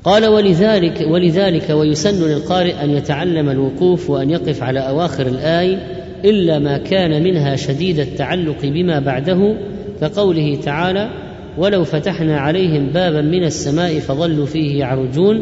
قال 0.03 0.27
ولذلك 0.27 1.05
ولذلك 1.07 1.69
ويسن 1.69 2.27
للقارئ 2.27 2.83
أن 2.83 2.89
يتعلم 2.89 3.49
الوقوف 3.49 4.09
وأن 4.09 4.29
يقف 4.29 4.63
على 4.63 4.79
أواخر 4.79 5.27
الآي 5.27 5.77
إلا 6.25 6.59
ما 6.59 6.77
كان 6.77 7.23
منها 7.23 7.55
شديد 7.55 7.99
التعلق 7.99 8.57
بما 8.63 8.99
بعده 8.99 9.57
كقوله 10.01 10.57
تعالى 10.63 11.09
ولو 11.57 11.83
فتحنا 11.83 12.39
عليهم 12.39 12.89
بابا 12.89 13.21
من 13.21 13.43
السماء 13.43 13.99
فظلوا 13.99 14.45
فيه 14.45 14.79
يعرجون 14.79 15.41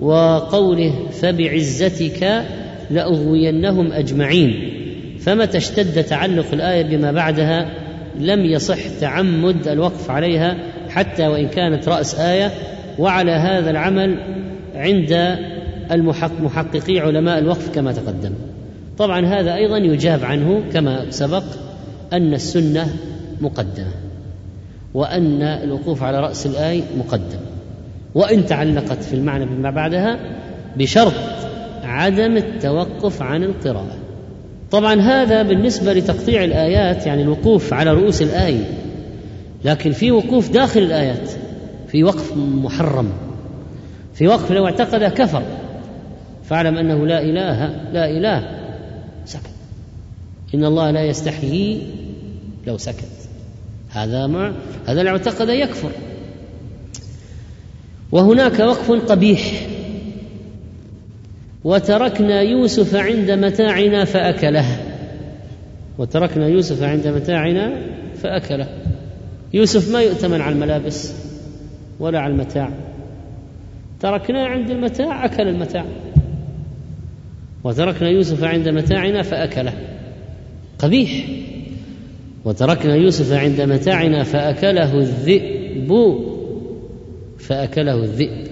وقوله 0.00 0.94
فبعزتك 1.12 2.42
لأغوينهم 2.90 3.92
أجمعين 3.92 4.70
فمتى 5.20 5.58
اشتد 5.58 6.04
تعلق 6.04 6.46
الآية 6.52 6.82
بما 6.82 7.12
بعدها؟ 7.12 7.70
لم 8.20 8.44
يصح 8.44 8.88
تعمد 9.00 9.68
الوقف 9.68 10.10
عليها 10.10 10.56
حتى 10.90 11.26
وإن 11.26 11.48
كانت 11.48 11.88
رأس 11.88 12.14
آية 12.14 12.52
وعلى 12.98 13.32
هذا 13.32 13.70
العمل 13.70 14.18
عند 14.74 15.38
المحققي 15.92 16.98
علماء 16.98 17.38
الوقف 17.38 17.74
كما 17.74 17.92
تقدم. 17.92 18.32
طبعا 18.98 19.26
هذا 19.26 19.54
أيضا 19.54 19.76
يجاب 19.78 20.24
عنه 20.24 20.62
كما 20.72 21.10
سبق 21.10 21.42
أن 22.12 22.34
السنة 22.34 22.86
مقدمة 23.40 23.92
وأن 24.94 25.42
الوقوف 25.42 26.02
على 26.02 26.20
رأس 26.20 26.46
الايه 26.46 26.82
مقدم. 26.98 27.38
وإن 28.14 28.46
تعلقت 28.46 29.02
في 29.02 29.14
المعنى 29.14 29.46
بما 29.46 29.70
بعدها 29.70 30.18
بشرط 30.76 31.12
عدم 31.84 32.36
التوقف 32.36 33.22
عن 33.22 33.42
القراءة. 33.42 33.96
طبعا 34.70 35.00
هذا 35.00 35.42
بالنسبة 35.42 35.92
لتقطيع 35.92 36.44
الآيات 36.44 37.06
يعني 37.06 37.22
الوقوف 37.22 37.72
على 37.74 37.92
رؤوس 37.92 38.22
الايه 38.22 38.64
لكن 39.64 39.92
في 39.92 40.10
وقوف 40.10 40.50
داخل 40.50 40.80
الآيات 40.80 41.30
في 41.88 42.04
وقف 42.04 42.36
محرم 42.36 43.12
في 44.14 44.28
وقف 44.28 44.52
لو 44.52 44.66
اعتقد 44.66 45.02
كفر 45.04 45.42
فاعلم 46.44 46.78
أنه 46.78 47.06
لا 47.06 47.22
إله 47.22 47.66
لا 47.92 48.10
إله 48.10 48.58
سكت. 49.24 49.50
إن 50.54 50.64
الله 50.64 50.90
لا 50.90 51.02
يستحيي 51.02 51.82
لو 52.66 52.78
سكت. 52.78 53.28
هذا 53.90 54.26
ما 54.26 54.54
هذا 54.86 55.02
لو 55.02 55.12
اعتقد 55.12 55.48
يكفر. 55.48 55.90
وهناك 58.12 58.60
وقف 58.60 58.90
قبيح. 58.90 59.66
وتركنا 61.64 62.40
يوسف 62.40 62.94
عند 62.94 63.30
متاعنا 63.30 64.04
فأكله. 64.04 64.80
وتركنا 65.98 66.48
يوسف 66.48 66.82
عند 66.82 67.08
متاعنا 67.08 67.72
فأكله. 68.22 68.68
يوسف 69.54 69.92
ما 69.92 70.02
يؤتمن 70.02 70.40
على 70.40 70.54
الملابس 70.54 71.12
ولا 72.00 72.18
على 72.18 72.32
المتاع. 72.32 72.70
تركناه 74.00 74.46
عند 74.46 74.70
المتاع 74.70 75.24
أكل 75.24 75.48
المتاع. 75.48 75.84
وتركنا 77.64 78.08
يوسف 78.08 78.44
عند 78.44 78.68
متاعنا 78.68 79.22
فأكله. 79.22 79.72
قبيح. 80.78 81.28
وتركنا 82.44 82.94
يوسف 82.94 83.32
عند 83.32 83.60
متاعنا 83.60 84.22
فأكله 84.22 84.98
الذئب. 84.98 86.18
فأكله 87.38 88.04
الذئب. 88.04 88.46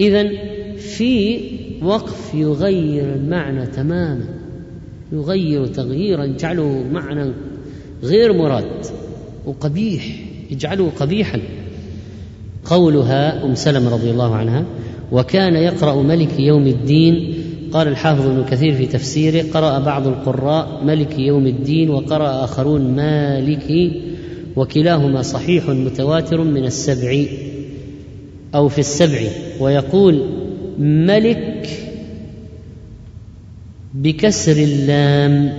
إذا 0.00 0.28
في 0.76 1.40
وقف 1.82 2.34
يغير 2.34 3.14
المعنى 3.14 3.66
تماما. 3.66 4.24
يغير 5.12 5.66
تغييرا 5.66 6.24
يجعله 6.24 6.84
معنى 6.92 7.32
غير 8.02 8.32
مراد. 8.32 8.86
وقبيح 9.46 10.04
يجعله 10.50 10.90
قبيحا. 11.00 11.40
قولها 12.64 13.44
أم 13.44 13.54
سلمة 13.54 13.90
رضي 13.90 14.10
الله 14.10 14.34
عنها 14.34 14.64
وكان 15.12 15.54
يقرأ 15.54 16.02
ملك 16.02 16.40
يوم 16.40 16.66
الدين 16.66 17.34
قال 17.72 17.88
الحافظ 17.88 18.26
ابن 18.26 18.44
كثير 18.44 18.74
في 18.74 18.86
تفسيره 18.86 19.44
قرأ 19.54 19.78
بعض 19.78 20.06
القراء 20.06 20.84
ملك 20.84 21.18
يوم 21.18 21.46
الدين 21.46 21.90
وقرأ 21.90 22.44
آخرون 22.44 22.96
مالك 22.96 23.92
وكلاهما 24.56 25.22
صحيح 25.22 25.68
متواتر 25.68 26.44
من 26.44 26.64
السبع 26.64 27.24
أو 28.54 28.68
في 28.68 28.78
السبع. 28.78 29.20
ويقول 29.60 30.26
ملك 30.78 31.68
بكسر 33.94 34.52
اللام 34.52 35.52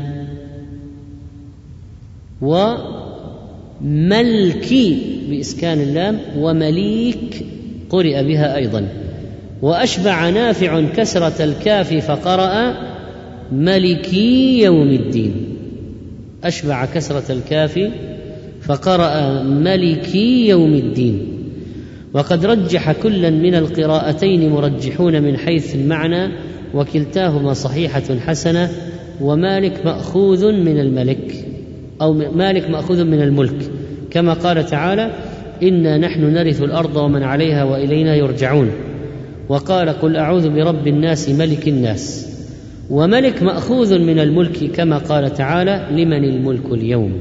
وملكي 3.86 4.98
بإسكان 5.30 5.82
اللام 5.82 6.20
ومليك 6.38 7.45
قرئ 7.90 8.24
بها 8.24 8.56
أيضا. 8.56 8.88
وأشبع 9.62 10.30
نافع 10.30 10.82
كسرة 10.95 11.44
الكاف 11.44 11.94
فقرأ 11.94 12.76
ملكي 13.52 14.62
يوم 14.62 14.88
الدين. 14.88 15.34
أشبع 16.44 16.86
كسرة 16.86 17.32
الكاف 17.32 17.90
فقرأ 18.62 19.44
ملكي 19.44 20.48
يوم 20.48 20.74
الدين. 20.74 21.28
وقد 22.14 22.45
رجح 22.45 22.91
كلا 22.91 23.30
من 23.30 23.56
القراءتين 23.56 24.49
مرجحون 24.49 25.22
من 25.22 25.38
حيث 25.38 25.76
المعنى 25.76 26.32
وكلتاهما 26.74 27.53
صحيحة 27.53 28.20
حسنة 28.26 28.70
ومالك 29.22 29.86
مأخوذ 29.86 30.52
من 30.52 30.80
الملك. 30.80 31.51
أو 32.02 32.14
مالك 32.14 32.69
مأخوذ 32.69 33.03
من 33.03 33.22
الملك. 33.22 33.72
كما 34.11 34.34
قال 34.34 34.65
تعالى 34.65 35.11
إنا 35.64 35.98
نحن 35.98 36.34
نرث 36.34 36.64
الأرض 36.64 36.95
ومن 36.95 37.23
عليها 37.23 37.64
وإلينا 37.64 38.15
يرجعون. 38.15 38.72
وقال 39.49 39.90
قل 39.90 40.15
أعوذ 40.15 40.49
برب 40.49 40.88
الناس 40.88 41.30
ملك 41.30 41.68
الناس. 41.68 42.28
وملك 42.90 43.44
مأخوذ 43.44 43.99
من 43.99 44.19
الملك 44.19 44.72
كما 44.72 44.98
قال 44.98 45.34
تعالى 45.34 45.88
لمن 45.91 46.23
الملك 46.23 46.72
اليوم؟ 46.72 47.11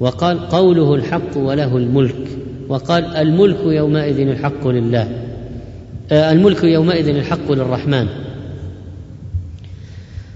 وقال 0.00 0.48
قوله 0.48 0.94
الحق 0.94 1.36
وله 1.36 1.76
الملك. 1.76 2.28
وقال 2.68 3.04
الملك 3.04 3.58
يومئذ 3.66 4.20
الحق 4.20 4.68
لله. 4.68 5.08
آه، 6.12 6.32
الملك 6.32 6.64
يومئذ 6.64 7.08
الحق 7.08 7.52
للرحمن. 7.52 8.06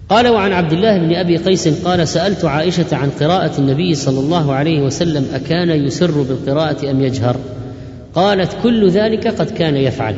قال 0.08 0.28
وعن 0.28 0.52
عبد 0.52 0.72
الله 0.72 0.98
بن 0.98 1.14
أبي 1.14 1.36
قيس 1.36 1.84
قال 1.84 2.08
سألت 2.08 2.44
عائشة 2.44 2.96
عن 2.96 3.10
قراءة 3.10 3.58
النبي 3.58 3.94
صلى 3.94 4.20
الله 4.20 4.52
عليه 4.52 4.82
وسلم 4.82 5.26
أكان 5.34 5.70
يسر 5.70 6.22
بالقراءة 6.22 6.90
أم 6.90 7.02
يجهر؟ 7.02 7.36
قالت 8.14 8.56
كل 8.62 8.88
ذلك 8.90 9.28
قد 9.28 9.50
كان 9.50 9.76
يفعل. 9.76 10.14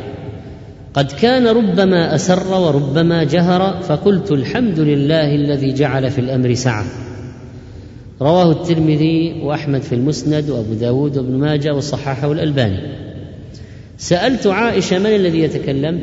قد 0.95 1.13
كان 1.13 1.47
ربما 1.47 2.15
أسر 2.15 2.55
وربما 2.55 3.25
جهر 3.25 3.83
فقلت 3.83 4.33
الحمد 4.33 4.81
لله 4.81 5.35
الذي 5.35 5.73
جعل 5.73 6.11
في 6.11 6.21
الأمر 6.21 6.55
سعة. 6.55 6.85
رواه 8.23 8.53
الترمذي 8.53 9.41
وأحمد 9.43 9.83
في 9.83 9.95
المسند 9.95 10.51
وأبو 10.51 10.75
داود 10.75 11.19
وابن 11.19 11.39
ماجه 11.39 11.75
وصححه 11.75 12.33
الألباني. 12.33 12.79
سألت 13.99 14.47
عائشة 14.47 14.99
من 14.99 15.07
الذي 15.07 15.41
يتكلم؟ 15.41 16.01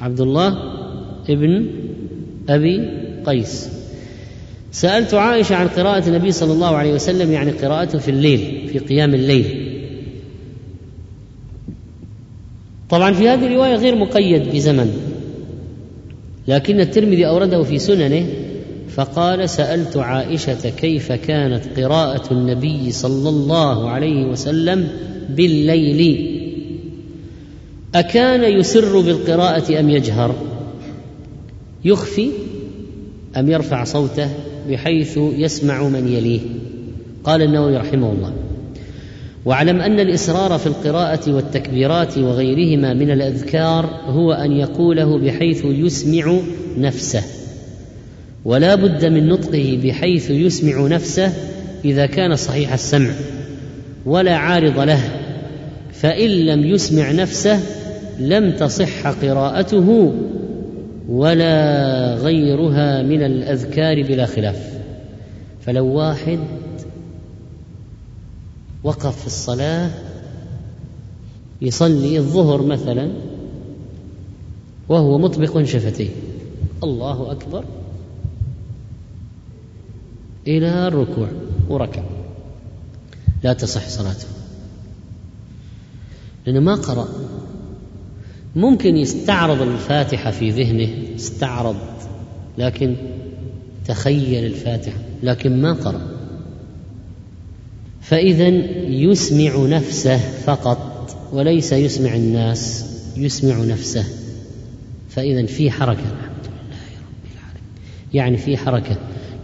عبد 0.00 0.20
الله؟ 0.20 0.81
ابن 1.28 1.66
أبي 2.48 2.88
قيس. 3.26 3.68
سألت 4.72 5.14
عائشة 5.14 5.56
عن 5.56 5.68
قراءة 5.68 6.08
النبي 6.08 6.32
صلى 6.32 6.52
الله 6.52 6.76
عليه 6.76 6.92
وسلم 6.92 7.32
يعني 7.32 7.50
قراءته 7.50 7.98
في 7.98 8.10
الليل 8.10 8.68
في 8.72 8.78
قيام 8.78 9.14
الليل. 9.14 9.68
طبعا 12.90 13.12
في 13.12 13.28
هذه 13.28 13.46
الرواية 13.46 13.74
غير 13.76 13.96
مقيد 13.96 14.54
بزمن 14.54 14.90
لكن 16.48 16.80
الترمذي 16.80 17.26
أورده 17.26 17.62
في 17.62 17.78
سننه 17.78 18.26
فقال 18.88 19.50
سألت 19.50 19.96
عائشة 19.96 20.70
كيف 20.70 21.12
كانت 21.12 21.80
قراءة 21.80 22.32
النبي 22.32 22.90
صلى 22.90 23.28
الله 23.28 23.90
عليه 23.90 24.24
وسلم 24.24 24.88
بالليل؟ 25.30 26.38
أكان 27.94 28.58
يسر 28.58 29.00
بالقراءة 29.00 29.80
أم 29.80 29.90
يجهر؟ 29.90 30.34
يخفي 31.84 32.30
أم 33.36 33.50
يرفع 33.50 33.84
صوته 33.84 34.28
بحيث 34.70 35.18
يسمع 35.18 35.82
من 35.82 36.08
يليه. 36.08 36.40
قال 37.24 37.42
النووي 37.42 37.76
رحمه 37.76 38.12
الله 38.12 38.32
واعلم 39.44 39.80
أن 39.80 40.00
الإصرار 40.00 40.58
في 40.58 40.66
القراءة 40.66 41.32
والتكبيرات 41.32 42.18
وغيرهما 42.18 42.94
من 42.94 43.10
الأذكار 43.10 44.00
هو 44.06 44.32
أن 44.32 44.52
يقوله 44.52 45.18
بحيث 45.18 45.64
يسمع 45.64 46.38
نفسه 46.78 47.22
ولا 48.44 48.74
بد 48.74 49.04
من 49.04 49.28
نطقه 49.28 49.80
بحيث 49.84 50.30
يسمع 50.30 50.86
نفسه 50.86 51.32
إذا 51.84 52.06
كان 52.06 52.36
صحيح 52.36 52.72
السمع 52.72 53.10
ولا 54.06 54.36
عارض 54.36 54.80
له 54.80 55.00
فإن 55.92 56.30
لم 56.30 56.66
يسمع 56.66 57.12
نفسه 57.12 57.60
لم 58.18 58.52
تصح 58.52 59.06
قراءته 59.06 60.14
ولا 61.08 62.14
غيرها 62.14 63.02
من 63.02 63.22
الأذكار 63.22 64.02
بلا 64.02 64.26
خلاف. 64.26 64.82
فلو 65.60 65.86
واحد 65.86 66.38
وقف 68.84 69.20
في 69.20 69.26
الصلاة 69.26 69.90
يصلي 71.62 72.18
الظهر 72.18 72.62
مثلا 72.62 73.12
وهو 74.88 75.18
مطبق 75.18 75.62
شفتيه. 75.62 76.10
الله 76.84 77.32
أكبر. 77.32 77.64
إلى 80.46 80.88
الركوع 80.88 81.28
وركع. 81.68 82.02
لا 83.44 83.52
تصح 83.52 83.88
صلاته. 83.88 84.26
لأنه 86.46 86.60
ما 86.60 86.74
قرأ. 86.74 87.08
ممكن 88.56 88.96
يستعرض 88.96 89.62
الفاتحة 89.62 90.30
في 90.30 90.50
ذهنه 90.50 90.88
استعرض 91.16 91.76
لكن 92.58 92.96
تخيل 93.86 94.44
الفاتحة 94.44 94.98
لكن 95.22 95.62
ما 95.62 95.72
قرأ. 95.72 96.00
فإذا 98.00 98.48
يسمع 98.88 99.56
نفسه 99.56 100.18
فقط 100.18 100.92
وليس 101.32 101.72
يسمع 101.72 102.14
الناس 102.14 102.84
يسمع 103.16 103.64
نفسه. 103.64 104.04
فإذا 105.10 105.46
في 105.46 105.70
حركة 105.70 106.00
الحمد 106.00 106.46
لله 106.46 106.98
رب 106.98 107.32
العالمين. 107.34 107.70
يعني 108.14 108.36
في 108.36 108.56
حركة 108.56 108.96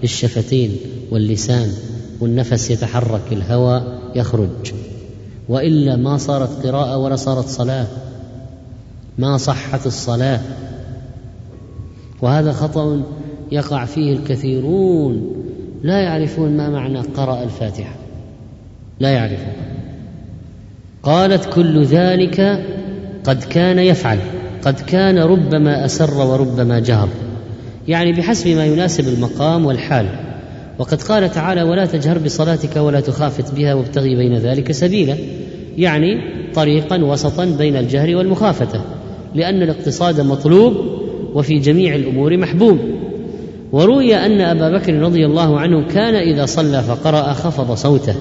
للشفتين 0.03 0.77
واللسان 1.11 1.73
والنفس 2.21 2.71
يتحرك 2.71 3.33
الهواء 3.33 4.01
يخرج. 4.15 4.73
وإلا 5.49 5.97
ما 5.97 6.17
صارت 6.17 6.67
قراءة 6.67 6.97
ولا 6.97 7.17
صارت 7.17 7.49
صلاة. 7.49 7.87
ما 9.19 9.37
صحت 9.37 9.87
الصلاة. 9.87 10.41
وهذا 12.23 12.53
خطأ 12.53 13.03
يقع 13.53 13.85
فيه 13.85 14.13
الكثيرون. 14.13 15.35
لا 15.83 16.01
يعرفون 16.01 16.57
ما 16.57 16.69
معنى 16.71 17.01
قرأ 17.01 17.43
الفاتحة. 17.43 17.95
لا 19.01 19.11
يعرفون. 19.11 19.53
قالت 21.03 21.55
كل 21.55 21.85
ذلك 21.85 22.65
قد 23.25 23.45
كان 23.45 23.79
يفعل. 23.79 24.19
قد 24.65 24.81
كان 24.81 25.19
ربما 25.19 25.85
أسر 25.85 26.15
وربما 26.15 26.79
جهر. 26.79 27.09
يعني 27.89 28.13
بحسب 28.13 28.49
ما 28.49 28.67
يناسب 28.67 29.09
المقام 29.09 29.67
والحال. 29.67 30.09
وقد 30.79 31.03
قال 31.03 31.31
تعالى 31.31 31.63
ولا 31.63 31.87
تجهر 31.87 32.19
بصلاتك 32.19 32.77
ولا 32.77 33.01
تخافت 33.01 33.55
بها 33.55 33.75
وابتغي 33.75 34.17
بين 34.17 34.39
ذلك 34.39 34.73
سبيلا. 34.73 35.17
يعني 35.77 36.21
طريقا 36.55 37.05
وسطا 37.05 37.45
بين 37.45 37.77
الجهر 37.77 38.17
والمخافته 38.17 38.81
لأن 39.35 39.63
الاقتصاد 39.63 40.21
مطلوب 40.21 40.75
وفي 41.35 41.59
جميع 41.59 41.95
الأمور 41.95 42.37
محبوب. 42.37 42.79
وروي 43.73 44.17
أن 44.17 44.41
أبا 44.41 44.79
بكر 44.79 44.95
رضي 44.95 45.27
الله 45.27 45.61
عنه 45.61 45.87
كان 45.87 46.15
إذا 46.15 46.47
صلى 46.47 46.83
فقرأ 46.83 47.33
خفض 47.33 47.75
صوته 47.75 48.15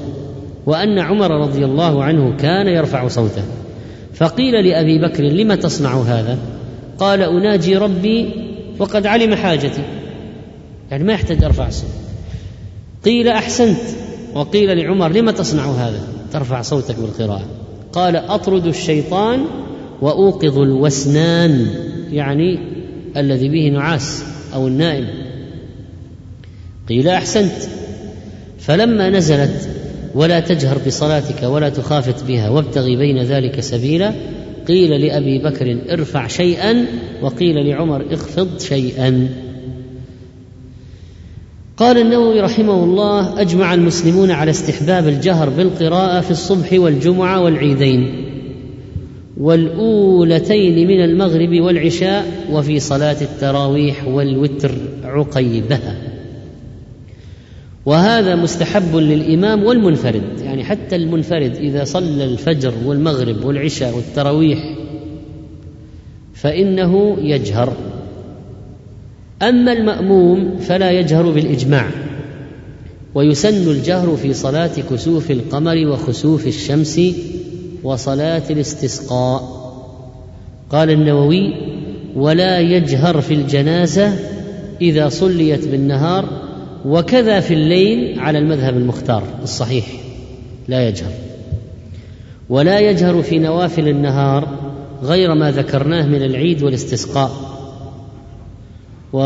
وأن 0.65 0.99
عمر 0.99 1.31
رضي 1.31 1.65
الله 1.65 2.03
عنه 2.03 2.38
كان 2.38 2.67
يرفع 2.67 3.07
صوته. 3.07 3.43
فقيل 4.13 4.67
لأبي 4.67 4.99
بكر 4.99 5.23
لم 5.23 5.53
تصنع 5.53 6.01
هذا؟ 6.01 6.38
قال 6.99 7.21
أناجي 7.21 7.77
ربي 7.77 8.29
وقد 8.79 9.05
علم 9.05 9.35
حاجتي. 9.35 9.81
يعني 10.91 11.03
ما 11.03 11.13
يحتاج 11.13 11.43
أرفع 11.43 11.69
صوت 11.69 11.89
قيل 13.05 13.27
أحسنت 13.27 13.79
وقيل 14.34 14.77
لعمر 14.77 15.11
لم 15.11 15.29
تصنع 15.29 15.65
هذا؟ 15.65 16.01
ترفع 16.34 16.61
صوتك 16.61 16.95
بالقراءة. 16.99 17.45
قال 17.93 18.15
أطرد 18.15 18.67
الشيطان 18.67 19.45
وأوقظ 20.02 20.60
الوسنان 20.60 21.68
يعني 22.11 22.60
الذي 23.18 23.49
به 23.49 23.69
نعاس 23.69 24.24
أو 24.53 24.68
النائم 24.68 25.07
قيل 26.90 27.07
أحسنت. 27.07 27.52
فلما 28.60 29.10
نزلت 29.10 29.69
ولا 30.15 30.40
تجهر 30.40 30.78
بصلاتك 30.88 31.44
ولا 31.44 31.69
تخافت 31.69 32.24
بها 32.24 32.49
وابتغي 32.49 32.95
بين 32.95 33.24
ذلك 33.24 33.60
سبيلا 33.60 34.14
قيل 34.68 35.02
لأبي 35.02 35.38
بكر 35.40 35.78
ارفع 35.91 36.28
شيئا 36.28 36.86
وقيل 37.22 37.68
لعمر 37.69 38.06
اخفض 38.11 38.60
شيئا. 38.60 39.30
قال 41.78 41.98
النووي 41.98 42.41
رحمه 42.41 42.84
الله 42.84 43.41
أجمع 43.41 43.74
المسلمون 43.74 44.32
على 44.32 44.52
استحباب 44.52 45.07
الجهر 45.07 45.49
بالقراءة 45.49 46.22
في 46.22 46.32
الصبح 46.32 46.74
والجمعة 46.74 47.41
والعيدين. 47.41 48.26
والأولتين 49.39 50.88
من 50.88 51.03
المغرب 51.03 51.61
والعشاء 51.61 52.26
وفي 52.51 52.80
صلاة 52.80 53.22
التراويح 53.22 54.07
والوتر 54.07 54.72
عقيبها 55.03 55.95
وهذا 57.85 58.35
مستحب 58.35 58.95
للإمام 58.95 59.64
والمنفرد 59.64 60.23
يعني 60.43 60.64
حتى 60.64 60.95
المنفرد 60.95 61.55
إذا 61.55 61.84
صلى 61.84 62.26
الفجر 62.26 62.73
والمغرب 62.85 63.45
والعشاء 63.45 63.95
والتراويح 63.95 64.76
فإنه 66.34 67.18
يجهر. 67.22 67.73
أما 69.41 69.73
المأموم 69.73 70.57
فلا 70.57 70.91
يجهر 70.91 71.31
بالإجماع 71.31 71.88
ويسن 73.15 73.72
الجهر 73.72 74.15
في 74.15 74.34
صلاة 74.34 74.72
كسوف 74.91 75.31
القمر 75.31 75.88
وخسوف 75.88 76.47
الشمس 76.47 77.01
وصلاة 77.88 78.43
الاستسقاء. 78.49 79.57
قال 80.69 80.91
النووي 80.91 81.53
ولا 82.15 82.59
يجهر 82.59 83.22
في 83.22 83.34
الجنازة 83.34 84.14
إذا 84.81 85.09
صليت 85.09 85.68
بالنهار 85.68 86.26
وكذا 86.85 87.39
في 87.39 87.53
الليل 87.53 88.19
على 88.19 88.39
المذهب 88.39 88.77
المختار 88.77 89.23
الصحيح. 89.43 89.85
لا 90.68 90.88
يجهر. 90.88 91.11
ولا 92.49 92.80
يجهر 92.80 93.22
في 93.22 93.39
نوافل 93.39 93.88
النهار 93.88 94.47
غير 95.03 95.35
ما 95.35 95.51
ذكرناه 95.51 96.05
من 96.05 96.23
العيد 96.23 96.64
والاستسقاء. 96.64 97.31
و 99.14 99.22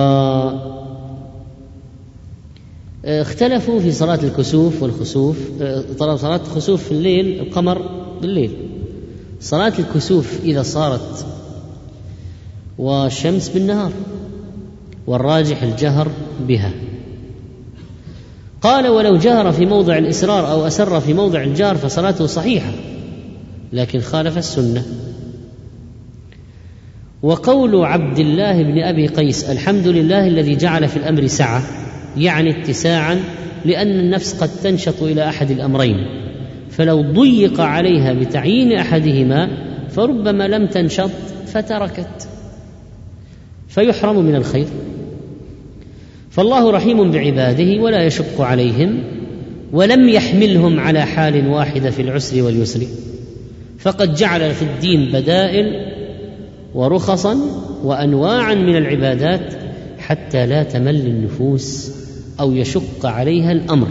اختلفوا 3.05 3.79
في 3.79 3.91
صلاة 3.91 4.19
الكسوف 4.23 4.83
والخسوف. 4.83 5.38
صلاة 5.97 6.41
الخسوف 6.47 6.83
في 6.83 6.91
الليل 6.91 7.39
القمر 7.39 8.00
بالليل. 8.22 8.52
صلاة 9.41 9.73
الكسوف 9.80 10.39
إذا 10.43 10.64
صارت 10.64 11.26
والشمس 12.77 13.49
بالنهار 13.49 13.91
والراجح 15.07 15.64
الجهر 15.64 16.07
بها. 16.48 16.72
قال 18.61 18.88
ولو 18.88 19.18
جهر 19.18 19.52
في 19.52 19.65
موضع 19.65 19.98
الإسرار 19.98 20.52
أو 20.52 20.68
أسر 20.68 20.99
في 20.99 21.14
موضع 21.14 21.43
الجار 21.43 21.76
فصلاته 21.76 22.26
صحيحة 22.26 22.72
لكن 23.73 23.99
خالف 23.99 24.38
السنة. 24.38 24.85
وقول 27.23 27.85
عبد 27.85 28.19
الله 28.19 28.64
بن 28.64 28.80
أبي 28.80 29.07
قيس 29.07 29.43
الحمد 29.43 29.88
لله 29.88 30.27
الذي 30.27 30.56
جعل 30.56 30.88
في 30.88 30.98
الأمر 30.98 31.27
سعة 31.27 31.64
يعني 32.18 32.61
اتساعا 32.61 33.23
لأن 33.65 33.99
النفس 33.99 34.41
قد 34.41 34.49
تنشط 34.64 35.03
إلى 35.03 35.30
أحد 35.30 35.52
الأمرين. 35.52 35.98
فلو 36.72 37.02
ضيق 37.02 37.61
عليها 37.61 38.14
بتعيين 38.14 38.73
أحدهما 38.73 39.49
فربما 39.89 40.48
لم 40.48 40.68
تنشط 40.68 41.10
فتركت. 41.45 42.27
فيحرم 43.68 44.26
من 44.26 44.35
الخير. 44.35 44.65
فالله 46.30 46.72
رحيم 46.72 47.11
بعباده 47.11 47.81
ولا 47.81 48.06
يشق 48.06 48.41
عليهم 48.41 49.03
ولم 49.72 50.10
يحملهم 50.10 50.80
على 50.80 51.02
حال 51.02 51.48
واحدة 51.48 51.91
في 51.91 52.02
العسر 52.02 52.43
واليسر. 52.43 52.81
فقد 53.80 54.15
جعل 54.15 54.53
في 54.53 54.61
الدين 54.61 55.11
بدائل 55.11 55.91
ورخصا 56.73 57.38
وأنواعا 57.84 58.56
من 58.56 58.77
العبادات 58.77 59.53
حتى 59.99 60.45
لا 60.45 60.64
تمل 60.64 61.07
النفوس 61.07 61.91
أو 62.39 62.53
يشق 62.53 63.06
عليها 63.06 63.52
الأمر. 63.52 63.88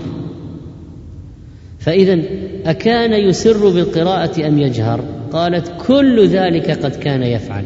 فإذا 1.80 2.22
أكان 2.66 3.12
يسر 3.12 3.68
بالقراءة 3.68 4.48
أم 4.48 4.58
يجهر؟ 4.58 5.04
قالت 5.32 5.72
كل 5.86 6.28
ذلك 6.28 6.70
قد 6.70 6.96
كان 6.96 7.22
يفعل. 7.22 7.64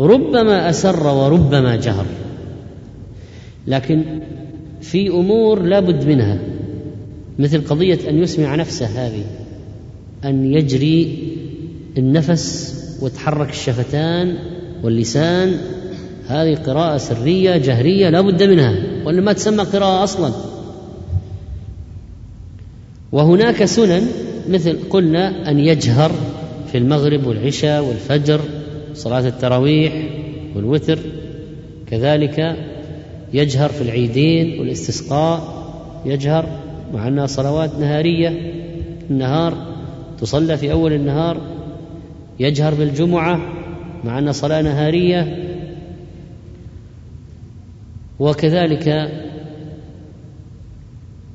ربما 0.00 0.70
أسر 0.70 1.06
وربما 1.06 1.76
جهر. 1.76 2.06
لكن 3.66 4.02
في 4.80 5.08
أمور 5.08 5.62
لا 5.62 5.80
بد 5.80 6.04
منها. 6.04 6.38
مثل 7.38 7.64
قضية 7.64 7.98
أن 8.08 8.22
يسمع 8.22 8.54
نفسه 8.54 8.86
هذه. 8.86 9.24
أن 10.24 10.52
يجري 10.54 11.18
النفس 11.98 12.74
وتحرك 13.02 13.50
الشفتان 13.50 14.34
واللسان. 14.82 15.56
هذه 16.26 16.54
قراءة 16.54 16.96
سرية 16.96 17.56
جهرية 17.56 18.08
لا 18.10 18.20
بد 18.20 18.42
منها. 18.42 18.74
ولا 19.04 19.20
ما 19.20 19.32
تسمى 19.32 19.64
قراءة 19.64 20.04
أصلا. 20.04 20.49
وهناك 23.12 23.64
سنن 23.64 24.08
مثل 24.48 24.78
قلنا 24.90 25.50
أن 25.50 25.58
يجهر 25.58 26.12
في 26.72 26.78
المغرب 26.78 27.26
والعشاء 27.26 27.84
والفجر 27.84 28.40
صلاة 28.94 29.28
التراويح 29.28 29.92
والوتر. 30.56 30.98
كذلك 31.90 32.56
يجهر 33.32 33.68
في 33.68 33.82
العيدين 33.82 34.60
والاستسقاء 34.60 35.60
يجهر 36.06 36.46
مع 36.94 37.08
أنها 37.08 37.26
صلوات 37.26 37.70
نهارية. 37.78 38.52
النهار 39.10 39.54
تصلى 40.20 40.56
في 40.56 40.72
أول 40.72 40.92
النهار 40.92 41.40
يجهر 42.40 42.74
بالجمعة 42.74 43.40
مع 44.04 44.18
أنها 44.18 44.32
صلاة 44.32 44.62
نهارية. 44.62 45.46
وكذلك 48.18 49.10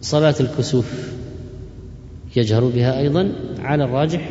صلاة 0.01 0.35
الكسوف. 0.39 1.14
يجهر 2.35 2.65
بها 2.65 2.99
أيضا 2.99 3.31
على 3.59 3.83
الراجح 3.83 4.29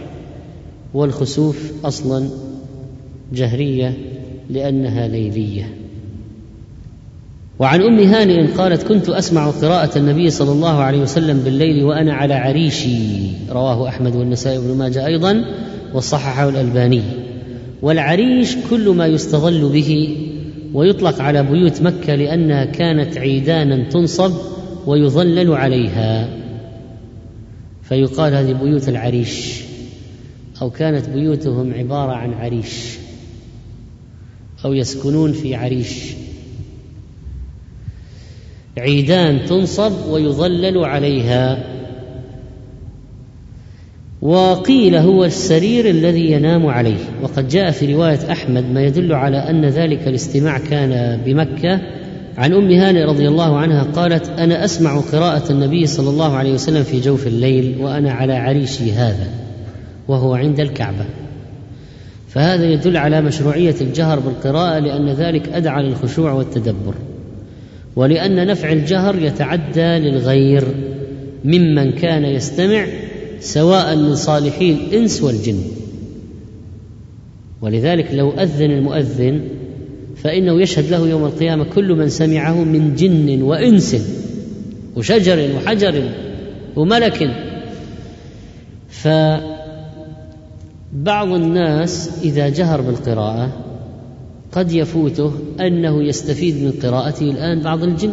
والخسوف 0.94 1.72
أصلا 1.84 2.28
جهرية 3.32 3.94
لأنها 4.50 5.08
ليلية. 5.08 5.74
وعن 7.58 7.82
أم 7.82 7.98
هانئ 7.98 8.46
قالت 8.46 8.82
كنت 8.82 9.08
أسمع 9.08 9.50
قراءة 9.50 9.98
النبي 9.98 10.30
صلى 10.30 10.52
الله 10.52 10.76
عليه 10.76 10.98
وسلم 10.98 11.38
بالليل 11.38 11.84
وأنا 11.84 12.14
على 12.14 12.34
عريشي. 12.34 12.96
رواه 13.50 13.88
أحمد 13.88 14.16
والنسائي 14.16 14.58
بن 14.58 14.74
ماجه 14.78 15.06
أيضا 15.06 15.44
وصححه 15.94 16.48
الألباني. 16.48 17.02
والعريش 17.82 18.56
كل 18.70 18.88
ما 18.88 19.06
يستظل 19.06 19.68
به 19.72 20.16
ويطلق 20.74 21.20
على 21.20 21.42
بيوت 21.42 21.82
مكة 21.82 22.14
لأنها 22.14 22.64
كانت 22.64 23.18
عيدانا 23.18 23.88
تنصب 23.90 24.32
ويظلل 24.86 25.52
عليها. 25.52 26.43
فيقال 27.88 28.34
هذه 28.34 28.52
بيوت 28.52 28.88
العريش 28.88 29.62
أو 30.62 30.70
كانت 30.70 31.08
بيوتهم 31.08 31.74
عبارة 31.74 32.12
عن 32.12 32.32
عريش 32.34 32.98
أو 34.64 34.72
يسكنون 34.72 35.32
في 35.32 35.54
عريش. 35.54 36.14
عيدان 38.78 39.44
تنصب 39.46 39.92
ويظلل 40.08 40.78
عليها. 40.78 41.74
وقيل 44.22 44.96
هو 44.96 45.24
السرير 45.24 45.90
الذي 45.90 46.32
ينام 46.32 46.66
عليه. 46.66 47.20
وقد 47.22 47.48
جاء 47.48 47.70
في 47.70 47.94
رواية 47.94 48.32
أحمد 48.32 48.64
ما 48.64 48.82
يدل 48.82 49.12
على 49.12 49.36
أن 49.36 49.64
ذلك 49.64 50.08
الاستماع 50.08 50.58
كان 50.58 51.20
بمكة 51.24 51.80
عن 52.38 52.52
أم 52.52 52.70
هانئ 52.70 53.04
رضي 53.04 53.28
الله 53.28 53.56
عنها 53.58 53.82
قالت 53.82 54.28
أنا 54.28 54.64
أسمع 54.64 55.00
قراءة 55.00 55.52
النبي 55.52 55.86
صلى 55.86 56.10
الله 56.10 56.36
عليه 56.36 56.52
وسلم 56.52 56.82
في 56.82 57.00
جوف 57.00 57.26
الليل 57.26 57.76
وأنا 57.80 58.12
على 58.12 58.32
عريشي 58.32 58.92
هذا 58.92 59.28
وهو 60.08 60.34
عند 60.34 60.60
الكعبة. 60.60 61.06
فهذا 62.28 62.64
يدل 62.64 62.96
على 62.96 63.22
مشروعية 63.22 63.74
الجهر 63.80 64.18
بالقراءة 64.20 64.78
لأن 64.78 65.08
ذلك 65.08 65.48
أدعى 65.48 65.82
للخشوع 65.82 66.32
والتدبر 66.32 66.94
ولأن 67.96 68.46
نفع 68.46 68.72
الجهر 68.72 69.18
يتعدى 69.18 69.98
للغير 69.98 70.64
ممن 71.44 71.92
كان 71.92 72.24
يستمع 72.24 72.86
سواء 73.40 73.96
من 73.96 74.14
صالحي 74.14 74.70
الإنس 74.70 75.22
والجن. 75.22 75.60
ولذلك 77.62 78.08
لو 78.12 78.30
أذن 78.30 78.70
المؤذن 78.70 79.40
فإنه 80.16 80.62
يشهد 80.62 80.90
له 80.90 81.08
يوم 81.08 81.24
القيامة 81.24 81.64
كل 81.64 81.92
من 81.94 82.08
سمعه 82.08 82.64
من 82.64 82.94
جن 82.94 83.42
وإنس 83.42 83.96
وشجر 84.96 85.50
وحجر 85.56 86.08
وملك. 86.76 87.30
فبعض 88.88 89.42
الناس 91.28 92.10
إذا 92.24 92.48
جهر 92.48 92.80
بالقراءة 92.80 93.52
قد 94.52 94.72
يفوته 94.72 95.32
أنه 95.60 96.02
يستفيد 96.02 96.54
من 96.54 96.72
قراءته 96.82 97.30
الآن 97.30 97.60
بعض 97.60 97.82
الجن. 97.82 98.12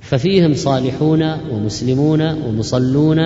ففيهم 0.00 0.54
صالحون 0.54 1.22
ومسلمون 1.50 2.22
ومصلون 2.22 3.18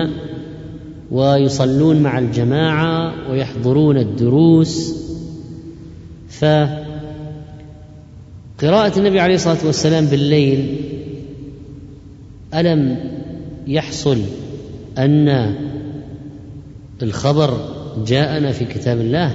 ويصلون 1.11 2.01
مع 2.01 2.19
الجماعة 2.19 3.13
ويحضرون 3.31 3.97
الدروس 3.97 5.06
فقراءة 6.39 6.79
النبي 8.99 9.19
عليه 9.19 9.35
الصلاة 9.35 9.65
والسلام 9.65 10.05
بالليل 10.05 10.75
ألم 12.53 12.97
يحصل 13.67 14.17
أن 14.97 15.55
الخبر 17.03 17.57
جاءنا 18.07 18.51
في 18.51 18.65
كتاب 18.65 19.01
الله؟ 19.01 19.31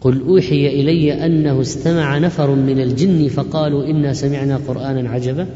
قل 0.00 0.20
أوحي 0.20 0.66
إلي 0.66 1.26
أنه 1.26 1.60
استمع 1.60 2.18
نفر 2.18 2.54
من 2.54 2.80
الجن 2.80 3.28
فقالوا 3.28 3.84
إنا 3.84 4.12
سمعنا 4.12 4.60
قرآنا 4.68 5.10
عجبا. 5.10 5.46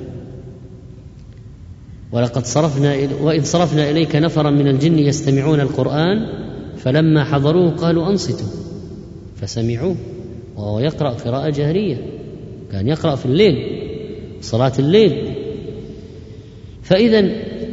ولقد 2.12 2.46
صرفنا 2.46 2.96
وإذ 3.22 3.44
صرفنا 3.44 3.90
إليك 3.90 4.16
نفرا 4.16 4.50
من 4.50 4.68
الجن 4.68 4.98
يستمعون 4.98 5.60
القرآن 5.60 6.26
فلما 6.76 7.24
حضروه 7.24 7.70
قالوا 7.70 8.10
أنصتوا. 8.10 8.63
فسمعوه. 9.46 9.96
وهو 10.56 10.80
يقرأ 10.80 11.10
قراءة 11.10 11.50
جهرية. 11.50 11.96
كان 12.72 12.88
يقرأ 12.88 13.16
في 13.16 13.26
الليل 13.26 13.56
صلاة 14.40 14.72
الليل. 14.78 15.34
فإذا 16.82 17.18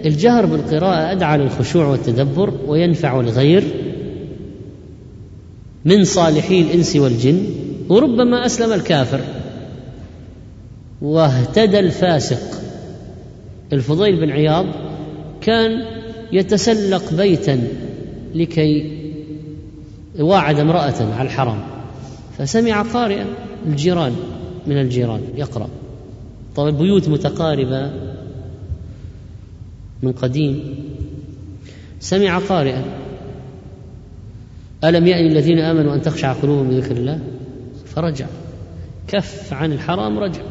الجهر 0.06 0.46
بالقراءة 0.46 1.12
أدعى 1.12 1.38
للخشوع 1.38 1.86
والتدبر 1.86 2.54
وينفع 2.68 3.20
الغير 3.20 3.64
من 5.86 6.04
صالحي 6.04 6.62
الإنس 6.62 6.96
والجن 6.96 7.46
وربما 7.90 8.46
أسلم 8.46 8.74
الكافر. 8.74 9.22
واهتدى 11.02 11.80
الفاسق. 11.80 12.62
الفضيل 13.74 14.20
بن 14.20 14.32
عياض 14.32 14.66
كان 15.42 15.86
يتسلق 16.32 17.14
بيتا 17.14 17.68
لكي 18.36 19.01
واعد 20.20 20.60
امرأة 20.60 21.14
على 21.14 21.22
الحرام 21.22 21.60
فسمع 22.38 22.82
قارئا 22.82 23.26
الجيران 23.66 24.16
من 24.68 24.78
الجيران 24.78 25.22
يقرأ. 25.36 25.68
طبعا 26.56 26.70
البيوت 26.70 27.10
متقاربة 27.10 27.92
من 30.04 30.12
قديم. 30.12 30.76
سمع 32.00 32.40
قارئا 32.40 32.84
ألم 34.84 35.08
يأن 35.08 35.32
الذين 35.32 35.60
آمنوا 35.60 35.96
أن 35.96 36.02
تخشع 36.02 36.34
قلوبهم 36.34 36.70
بذكر 36.70 36.98
الله؟ 36.98 37.20
فرجع. 37.86 38.26
كف 39.08 39.54
عن 39.54 39.72
الحرام 39.72 40.20
رجع. 40.20 40.42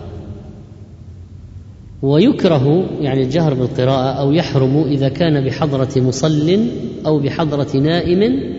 ويكره 2.03 2.87
يعني 3.01 3.23
الجهر 3.23 3.55
بالقراءة 3.55 4.13
أو 4.13 4.33
يحرم 4.33 4.85
إذا 4.85 5.09
كان 5.09 5.45
بحضرة 5.45 6.01
مصل 6.01 6.67
أو 7.07 7.19
بحضرة 7.19 7.77
نائم 7.77 8.51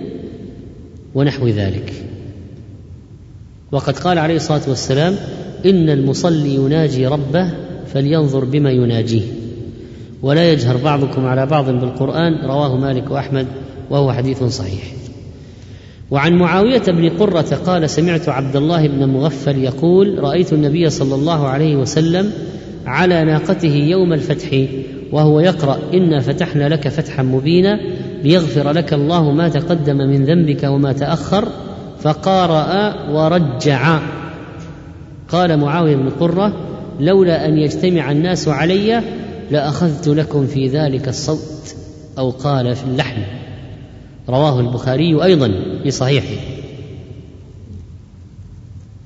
ونحو 1.16 1.48
ذلك. 1.48 1.94
وقد 3.72 4.00
قال 4.00 4.20
عليه 4.20 4.36
الصلاة 4.36 4.62
والسلام 4.68 5.16
إن 5.66 5.90
المصلي 5.90 6.56
يناجي 6.56 7.08
ربه 7.08 7.52
فلينظر 7.94 8.46
بما 8.46 8.72
يناجيه. 8.72 9.24
ولا 10.22 10.52
يجهر 10.52 10.78
بعضكم 10.78 11.26
على 11.26 11.46
بعض 11.46 11.70
بالقرآن 11.70 12.34
رواه 12.46 12.78
مالك 12.78 13.12
وأحمد 13.12 13.48
وهو 13.90 14.14
حديث 14.14 14.44
صحيح. 14.44 15.02
وعن 16.12 16.34
معاوية 16.34 16.82
بن 16.88 17.10
قرة 17.10 17.56
قال 17.66 17.90
سمعت 17.90 18.30
عبد 18.30 18.56
الله 18.56 18.88
بن 18.88 19.06
مغفل 19.06 19.64
يقول 19.64 20.20
رأيت 20.20 20.54
النبي 20.54 20.90
صلى 20.90 21.16
الله 21.16 21.48
عليه 21.48 21.76
وسلم 21.76 22.32
على 22.86 23.24
ناقته 23.24 23.76
يوم 23.76 24.14
الفتح 24.14 24.66
وهو 25.12 25.40
يقرأ 25.40 25.80
إنا 25.94 26.20
فتحنا 26.20 26.70
لك 26.70 26.88
فتحا 26.88 27.24
مبينا 27.24 27.80
ليغفر 28.24 28.72
لك 28.72 28.94
الله 28.94 29.32
ما 29.32 29.50
تقدم 29.50 29.98
من 29.98 30.26
ذنبك 30.26 30.64
وما 30.64 30.94
تأخر 30.94 31.48
فقارأ 32.02 32.94
ورجع. 33.10 34.00
قال 35.30 35.60
معاوية 35.60 35.96
بن 35.96 36.10
قرة 36.10 36.54
لولا 37.00 37.48
أن 37.48 37.58
يجتمع 37.58 38.12
الناس 38.12 38.48
علي 38.48 39.02
لأخذت 39.52 40.08
لكم 40.08 40.48
في 40.48 40.68
ذلك 40.68 41.08
الصوت 41.08 41.76
أو 42.18 42.30
قال 42.30 42.76
في 42.76 42.84
اللحن. 42.84 43.22
رواه 44.30 44.60
البخاري 44.60 45.24
أيضا 45.24 45.52
في 45.84 45.92
صحيحه. 45.92 46.42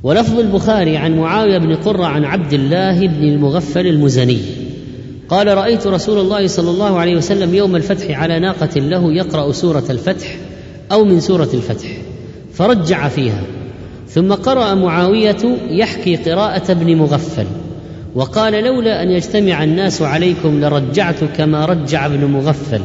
ولفظ 0.04 0.40
البخاري 0.40 0.98
عن 0.98 1.18
معاوية 1.18 1.58
بن 1.58 1.76
قرة 1.76 2.06
عن 2.06 2.26
عبد 2.26 2.54
الله 2.54 3.08
بن 3.08 3.24
المغفل 3.24 3.88
المزني. 3.88 4.65
قال 5.30 5.58
رأيت 5.58 5.88
رسول 5.88 6.20
الله 6.20 6.48
صلى 6.48 6.70
الله 6.70 7.00
عليه 7.00 7.16
وسلم 7.16 7.56
يوم 7.56 7.76
الفتح 7.76 8.20
على 8.20 8.40
ناقة 8.40 8.80
له 8.80 9.14
يقرأ 9.14 9.52
سورة 9.52 9.84
الفتح 9.90 10.36
أو 10.92 11.06
من 11.06 11.20
سورة 11.20 11.50
الفتح 11.54 11.88
فرجع 12.54 13.08
فيها 13.08 13.44
ثم 14.10 14.34
قرأ 14.34 14.74
معاوية 14.74 15.58
يحكي 15.70 16.16
قراءة 16.16 16.72
ابن 16.72 16.96
مغفل 16.96 17.46
وقال 18.16 18.64
لولا 18.64 19.04
أن 19.04 19.12
يجتمع 19.12 19.64
الناس 19.64 20.02
عليكم 20.02 20.62
لرجعت 20.62 21.24
كما 21.38 21.66
رجع 21.66 22.06
ابن 22.06 22.26
مغفل 22.26 22.82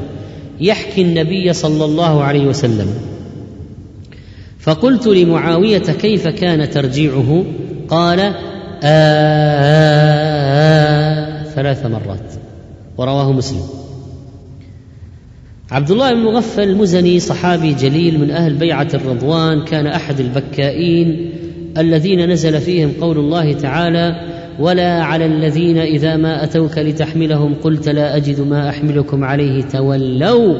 يحكي 0.61 1.03
النبي 1.03 1.53
صلى 1.53 1.85
الله 1.85 2.25
عليه 2.25 2.47
وسلم. 2.47 2.95
فقلت 4.61 5.07
لمعاوية 5.07 5.79
كيف 5.79 6.29
كان 6.29 6.71
ترجيعه؟ 6.71 7.45
قال 7.89 8.33
آه 8.83 10.11
ثلاث 11.55 11.87
مرات. 11.87 12.35
ورواه 12.99 13.33
مسلم. 13.33 13.63
عبد 15.71 15.91
الله 15.91 16.13
بن 16.13 16.21
مغفل 16.21 16.63
المزني 16.63 17.21
صحابي 17.21 17.75
جليل 17.75 18.21
من 18.21 18.31
أهل 18.31 18.55
بيعة 18.55 18.89
الرضوان 18.95 19.65
كان 19.65 19.87
أحد 19.87 20.21
البكائين 20.21 21.31
الذين 21.79 22.31
نزل 22.31 22.61
فيهم 22.61 22.93
قول 23.01 23.19
الله 23.19 23.53
تعالى 23.53 24.13
ولا 24.61 25.03
على 25.03 25.27
الذين 25.27 25.79
إذا 25.79 26.17
ما 26.17 26.45
أتوك 26.45 26.79
لتحملهم 26.79 27.55
قلت 27.55 27.89
لا 27.89 28.17
أجد 28.17 28.41
ما 28.41 28.69
أحملكم 28.69 29.25
عليه 29.25 29.63
تولوا 29.63 30.55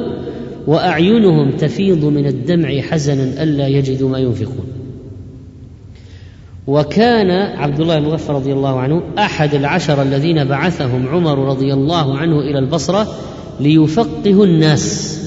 وأعينهم 0.67 1.51
تفيض 1.51 2.05
من 2.05 2.25
الدمع 2.27 2.81
حزنا 2.81 3.43
ألا 3.43 3.67
يجدوا 3.67 4.09
ما 4.09 4.17
ينفقون. 4.19 4.80
وكان 6.67 7.31
عبد 7.31 7.79
الله 7.79 7.99
بن 7.99 8.05
مغفر 8.05 8.35
رضي 8.35 8.53
الله 8.53 8.79
عنه 8.79 9.01
أحد 9.17 9.53
العشر 9.53 10.01
الذين 10.01 10.43
بعثهم 10.43 11.07
عمر 11.07 11.49
رضي 11.49 11.73
الله 11.73 12.17
عنه 12.17 12.39
إلى 12.39 12.59
البصرة 12.59 13.07
ليفقهوا 13.59 14.45
الناس. 14.45 15.17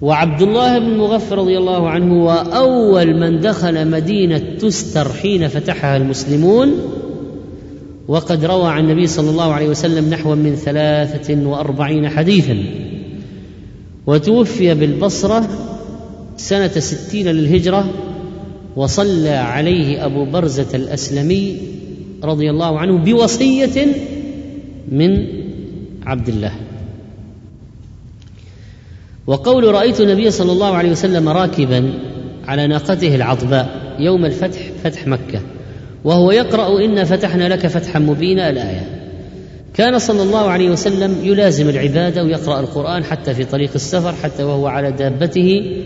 وعبد 0.00 0.42
الله 0.42 0.78
بن 0.78 0.96
مغفر 0.96 1.38
رضي 1.38 1.58
الله 1.58 1.90
عنه 1.90 2.22
هو 2.22 2.30
اول 2.30 3.20
من 3.20 3.40
دخل 3.40 3.90
مدينة 3.90 4.38
تستر 4.38 5.08
حين 5.08 5.48
فتحها 5.48 5.96
المسلمون 5.96 6.74
وقد 8.08 8.44
روى 8.44 8.68
عن 8.68 8.84
النبي 8.84 9.06
صلى 9.06 9.30
الله 9.30 9.52
عليه 9.52 9.68
وسلم 9.68 10.10
نحو 10.10 10.34
من 10.34 10.54
ثلاثة 10.54 11.46
وأربعين 11.48 12.08
حديثا. 12.08 12.56
وتوفي 14.06 14.74
بالبصرة 14.74 15.48
سنة 16.36 16.68
ستين 16.68 17.26
للهجرة 17.28 17.84
وصلى 18.76 19.30
عليه 19.30 20.06
أبو 20.06 20.24
برزة 20.24 20.68
الأسلمي 20.74 21.56
رضي 22.24 22.50
الله 22.50 22.78
عنه 22.78 22.98
بوصية 22.98 23.86
من 24.92 25.26
عبد 26.06 26.28
الله. 26.28 26.52
وقول 29.26 29.74
رأيت 29.74 30.00
النبي 30.00 30.30
صلى 30.30 30.52
الله 30.52 30.74
عليه 30.74 30.90
وسلم 30.90 31.28
راكبا 31.28 31.92
على 32.46 32.66
ناقته 32.66 33.14
العضباء 33.14 33.96
يوم 33.98 34.24
الفتح 34.24 34.60
فتح 34.84 35.06
مكة 35.06 35.40
وهو 36.04 36.30
يقرأ 36.32 36.84
إنا 36.84 37.04
فتحنا 37.04 37.48
لك 37.48 37.66
فتحا 37.66 37.98
مبينا 37.98 38.50
الآية. 38.50 38.90
كان 39.74 39.98
صلى 39.98 40.22
الله 40.22 40.50
عليه 40.50 40.70
وسلم 40.70 41.16
يلازم 41.22 41.68
العبادة 41.68 42.24
ويقرأ 42.24 42.60
القرآن 42.60 43.04
حتى 43.04 43.34
في 43.34 43.44
طريق 43.44 43.70
السفر 43.74 44.12
حتى 44.12 44.42
وهو 44.42 44.66
على 44.66 44.92
دابته 44.92 45.76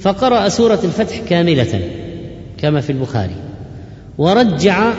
فقرأ 0.00 0.48
سورة 0.48 0.80
الفتح 0.84 1.20
كاملة. 1.28 1.80
كما 2.62 2.80
في 2.80 2.90
البخاري. 2.90 3.34
ورجع 4.18 4.92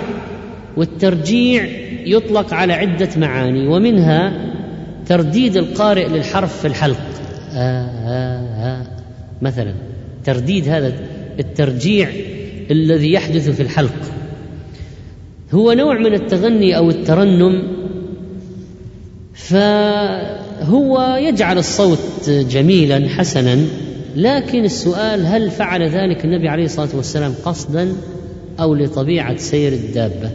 والترجيع 0.77 1.65
يطلق 2.05 2.53
على 2.53 2.73
عدة 2.73 3.09
معاني 3.17 3.67
ومنها 3.67 4.33
ترديد 5.07 5.57
القارئ 5.57 6.07
للحرف 6.07 6.59
في 6.61 6.67
الحلق. 6.67 7.01
آه 7.53 7.85
آه 8.05 8.39
آه. 8.65 8.85
مثلا 9.41 9.73
ترديد 10.25 10.69
هذا 10.69 10.93
الترجيع 11.39 12.09
الذي 12.71 13.13
يحدث 13.13 13.49
في 13.49 13.61
الحلق. 13.61 13.95
هو 15.53 15.73
نوع 15.73 15.99
من 15.99 16.13
التغني 16.13 16.77
أو 16.77 16.89
الترنم 16.89 17.63
فهو 19.33 21.17
يجعل 21.21 21.57
الصوت 21.57 22.29
جميلا 22.29 23.09
حسنا. 23.09 23.57
لكن 24.15 24.65
السؤال 24.65 25.25
هل 25.25 25.51
فعل 25.51 25.83
ذلك 25.83 26.25
النبي 26.25 26.47
عليه 26.47 26.65
الصلاة 26.65 26.89
والسلام 26.95 27.33
قصدا 27.45 27.93
أو 28.59 28.75
لطبيعة 28.75 29.37
سير 29.37 29.73
الدابة؟ 29.73 30.31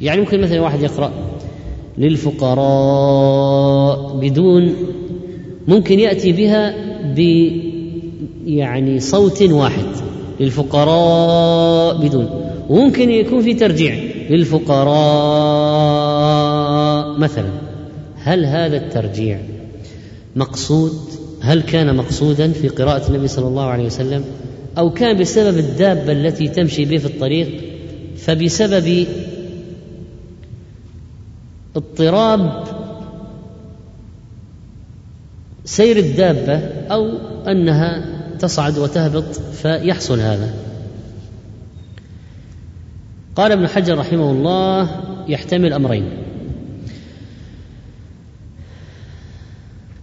يعني 0.00 0.20
ممكن 0.20 0.40
مثلا 0.40 0.60
واحد 0.60 0.82
يقرأ 0.82 1.12
للفقراء 1.98 3.16
بدون 4.16 4.74
ممكن 5.68 6.00
يأتي 6.00 6.32
بها 6.32 6.74
ب 7.14 7.18
يعني 8.46 9.00
صوت 9.00 9.42
واحد 9.42 9.86
للفقراء 10.40 11.96
بدون 12.06 12.52
وممكن 12.68 13.10
يكون 13.10 13.42
في 13.42 13.54
ترجيع 13.54 13.94
للفقراء 14.30 14.96
مثلا. 17.18 17.65
هل 18.26 18.44
هذا 18.44 18.76
الترجيع 18.76 19.40
مقصود؟ 20.36 20.92
هل 21.40 21.62
كان 21.62 21.96
مقصودا 21.96 22.52
في 22.52 22.68
قراءة 22.68 23.08
النبي 23.08 23.28
صلى 23.28 23.48
الله 23.48 23.64
عليه 23.64 23.86
وسلم؟ 23.86 24.24
أو 24.78 24.90
كان 24.90 25.18
بسبب 25.18 25.58
الدابة 25.58 26.12
التي 26.12 26.48
تمشي 26.48 26.84
به 26.84 26.96
في 26.96 27.06
الطريق؟ 27.06 27.60
فبسبب 28.16 29.06
اضطراب 31.76 32.64
سير 35.64 35.96
الدابة 35.96 36.58
أو 36.90 37.18
أنها 37.48 38.04
تصعد 38.38 38.78
وتهبط 38.78 39.34
فيحصل 39.62 40.20
هذا. 40.20 40.54
قال 43.36 43.52
ابن 43.52 43.68
حجر 43.68 43.98
رحمه 43.98 44.30
الله 44.30 44.90
يحتمل 45.28 45.72
أمرين 45.72 46.25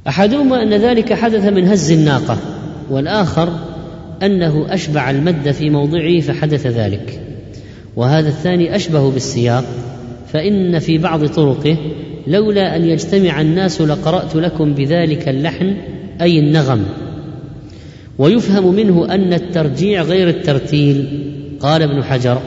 أحدهما 0.07 0.63
أن 0.63 0.73
ذلك 0.73 1.13
حدث 1.13 1.45
من 1.45 1.67
هز 1.67 1.91
الناقة 1.91 2.37
والآخر 2.89 3.49
أنه 4.23 4.65
أشبع 4.69 5.09
المد 5.09 5.51
في 5.51 5.69
موضعه 5.69 6.19
فحدث 6.19 6.67
ذلك. 6.67 7.21
وهذا 7.95 8.29
الثاني 8.29 8.75
أشبه 8.75 9.11
بالسياق 9.11 9.65
فإن 10.33 10.79
في 10.79 10.97
بعض 10.97 11.25
طرقه 11.25 11.77
لولا 12.27 12.75
أن 12.75 12.83
يجتمع 12.83 13.41
الناس 13.41 13.81
لقرأت 13.81 14.35
لكم 14.35 14.73
بذلك 14.73 15.29
اللحن 15.29 15.75
أي 16.21 16.39
النغم. 16.39 16.85
ويفهم 18.17 18.73
منه 18.73 19.13
أن 19.13 19.33
الترجيع 19.33 20.01
غير 20.01 20.29
الترتيل 20.29 21.07
قال 21.59 21.81
ابن 21.81 22.03
حجر. 22.03 22.41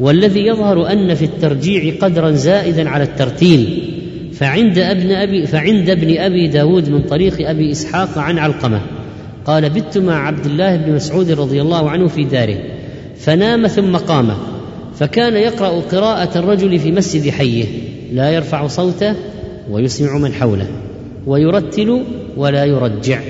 والذي 0.00 0.46
يظهر 0.46 0.92
أن 0.92 1.14
في 1.14 1.24
الترجيع 1.24 1.94
قدرا 2.00 2.30
زائدا 2.30 2.88
على 2.88 3.04
الترتيل 3.04 3.90
فعند 4.34 4.78
ابن 4.78 5.12
أبي 5.12 5.46
فعند 5.46 5.90
ابن 5.90 6.18
أبي 6.18 6.48
داود 6.48 6.88
من 6.88 7.02
طريق 7.02 7.48
أبي 7.48 7.72
إسحاق 7.72 8.18
عن 8.18 8.38
علقمة. 8.38 8.80
قال 9.44 9.70
بت 9.70 9.98
مع 9.98 10.26
عبد 10.26 10.46
الله 10.46 10.76
بن 10.76 10.94
مسعود 10.94 11.30
رضي 11.30 11.60
الله 11.60 11.90
عنه 11.90 12.08
في 12.08 12.24
داره. 12.24 12.58
فنام 13.16 13.66
ثم 13.66 13.96
قام. 13.96 14.30
فكان 14.94 15.34
يقرأ 15.34 15.80
قراءة 15.80 16.38
الرجل 16.38 16.78
في 16.78 16.92
مسجد 16.92 17.30
حيه. 17.30 17.64
لا 18.12 18.30
يرفع 18.30 18.66
صوته 18.66 19.14
ويسمع 19.70 20.18
من 20.18 20.32
حوله. 20.32 20.66
ويرتل 21.26 22.04
ولا 22.36 22.64
يرجع. 22.64 23.20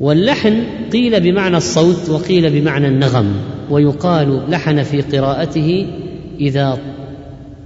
واللحن 0.00 0.62
قيل 0.92 1.20
بمعنى 1.20 1.56
الصوت 1.56 2.10
وقيل 2.10 2.60
بمعنى 2.60 2.88
النغم. 2.88 3.32
ويقال 3.70 4.42
لحن 4.48 4.82
في 4.82 5.00
قراءته 5.00 5.86
إذا 6.40 6.78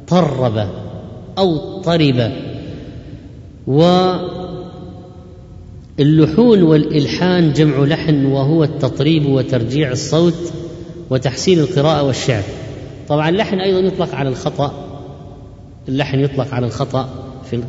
طرب. 0.09 0.82
أو 1.39 1.81
طرب. 1.81 2.33
واللحون 5.99 6.63
والإلحان 6.63 7.53
جمع 7.53 7.85
لحن 7.85 8.25
وهو 8.25 8.65
التطريب 8.65 9.27
وترجيع 9.27 9.91
الصوت 9.91 10.53
وتحسين 11.11 11.59
القراءة 11.59 12.03
والشعر. 12.03 12.43
طبعا 13.09 13.29
اللحن 13.29 13.61
أيضا 13.61 13.79
يطلق 13.79 14.15
على 14.15 14.29
الخطأ. 14.29 14.73
اللحن 15.89 16.21
يطلق 16.21 16.55
على 16.55 16.67
الخطأ 16.67 17.09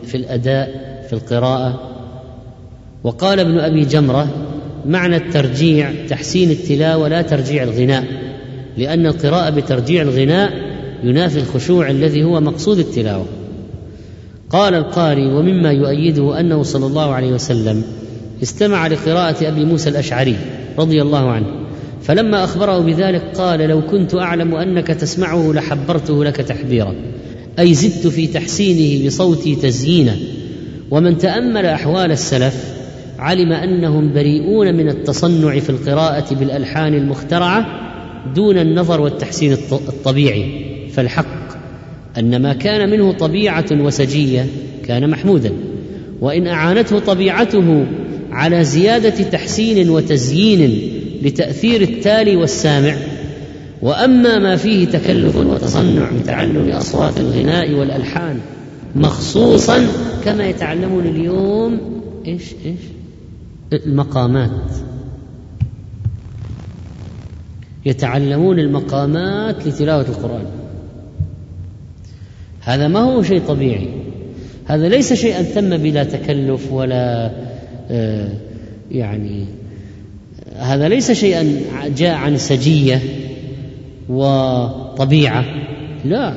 في 0.06 0.16
الأداء 0.16 0.70
في 1.08 1.14
القراءة. 1.14 1.80
وقال 3.04 3.40
ابن 3.40 3.60
أبي 3.60 3.86
جمرة 3.86 4.28
معنى 4.86 5.16
الترجيع 5.16 5.92
تحسين 6.10 6.52
التلاوة 6.52 7.08
لا 7.08 7.22
ترجيع 7.22 7.64
الغناء. 7.64 8.04
لأن 8.78 9.06
القراءة 9.06 9.50
بترجيع 9.50 10.02
الغناء 10.02 10.54
ينافي 11.04 11.40
الخشوع 11.40 11.90
الذي 11.90 12.24
هو 12.24 12.40
مقصود 12.40 12.80
التلاوة. 12.80 13.26
قال 14.54 14.76
القاري 14.76 15.28
ومما 15.28 15.72
يؤيده 15.72 16.40
أنه 16.40 16.64
صلى 16.64 16.86
الله 16.86 17.14
عليه 17.14 17.32
وسلم 17.32 17.84
استمع 18.44 18.88
لقراءة 18.88 19.48
أبي 19.48 19.66
موسى 19.66 19.90
الأشعري 19.90 20.36
رضي 20.80 21.02
الله 21.02 21.32
عنه 21.32 21.46
فلما 22.02 22.44
أخبره 22.44 22.80
بذلك 22.80 23.22
قال 23.38 23.60
لو 23.60 23.82
كنت 23.82 24.16
أعلم 24.16 24.56
أنك 24.56 24.88
تسمعه 24.88 25.52
لحبرته 25.52 26.24
لك 26.24 26.36
تحبيرا 26.36 26.96
أي 27.60 27.74
زدت 27.74 28.08
في 28.08 28.28
تحسينه 28.28 29.08
بصوتي 29.08 29.56
تزيينا 29.56 30.16
ومن 30.92 31.18
تأمل 31.18 31.66
أحوال 31.66 32.12
السلف 32.12 32.74
علم 33.20 33.52
أنهم 33.52 34.14
بريئون 34.14 34.76
من 34.76 34.90
التصنع 34.90 35.60
في 35.60 35.70
القراءة 35.70 36.34
بالألحان 36.34 36.94
المخترعة 36.94 37.66
دون 38.36 38.58
النظر 38.58 39.02
والتحسين 39.02 39.54
الطبيعي 39.72 40.64
فالحق 40.94 41.43
أن 42.18 42.42
ما 42.42 42.54
كان 42.54 42.90
منه 42.90 43.12
طبيعة 43.12 43.66
وسجية 43.72 44.46
كان 44.86 45.10
محمودا 45.10 45.52
وإن 46.22 46.48
أعانته 46.48 47.00
طبيعته 47.00 47.86
على 48.32 48.64
زيادة 48.64 49.24
تحسين 49.24 49.90
وتزيين 49.90 50.92
لتأثير 51.22 51.82
التالي 51.82 52.36
والسامع. 52.36 52.96
وأما 53.82 54.40
ما 54.40 54.56
فيه 54.56 54.86
تكلف 54.86 55.36
وتصنع 55.36 56.12
بتعلم 56.22 56.70
أصوات 56.70 57.20
الغناء 57.20 57.72
والألحان 57.72 58.40
مخصوصا 58.96 59.88
كما 60.26 60.48
يتعلمون 60.48 61.06
اليوم 61.06 61.80
إيش 62.28 62.44
إيش؟ 62.66 62.80
المقامات. 63.86 64.72
يتعلمون 67.86 68.60
المقامات 68.60 69.68
لتلاوة 69.68 70.06
القرآن. 70.10 70.46
هذا 72.66 72.88
ما 72.88 73.00
هو 73.00 73.24
شيء 73.24 73.42
طبيعي. 73.48 73.90
هذا 74.68 74.90
ليس 74.90 75.14
شيئا 75.14 75.42
تم 75.42 75.78
بلا 75.78 76.04
تكلف 76.04 76.72
ولا 76.72 77.32
آه، 77.92 78.30
يعني 78.92 79.46
هذا 80.60 80.88
ليس 80.88 81.12
شيئا 81.12 81.62
جاء 81.98 82.16
عن 82.16 82.38
سجية 82.38 83.02
وطبيعة. 84.10 85.46
لا 86.06 86.34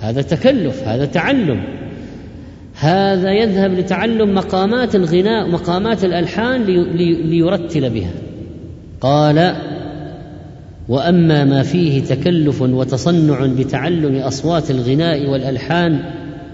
هذا 0.00 0.22
تكلف 0.22 0.88
هذا 0.88 1.04
تعلم. 1.04 1.64
هذا 2.80 3.32
يذهب 3.32 3.72
لتعلم 3.72 4.34
مقامات 4.34 4.94
الغناء 4.94 5.48
مقامات 5.48 6.04
الألحان 6.04 6.64
ليرتل 7.30 7.90
بها. 7.90 8.12
قال 9.00 9.56
وأما 10.90 11.44
ما 11.44 11.62
فيه 11.62 12.04
تكلف 12.04 12.62
وتصنع 12.62 13.46
بتعلم 13.46 14.16
أصوات 14.16 14.70
الغناء 14.70 15.30
والألحان 15.30 16.00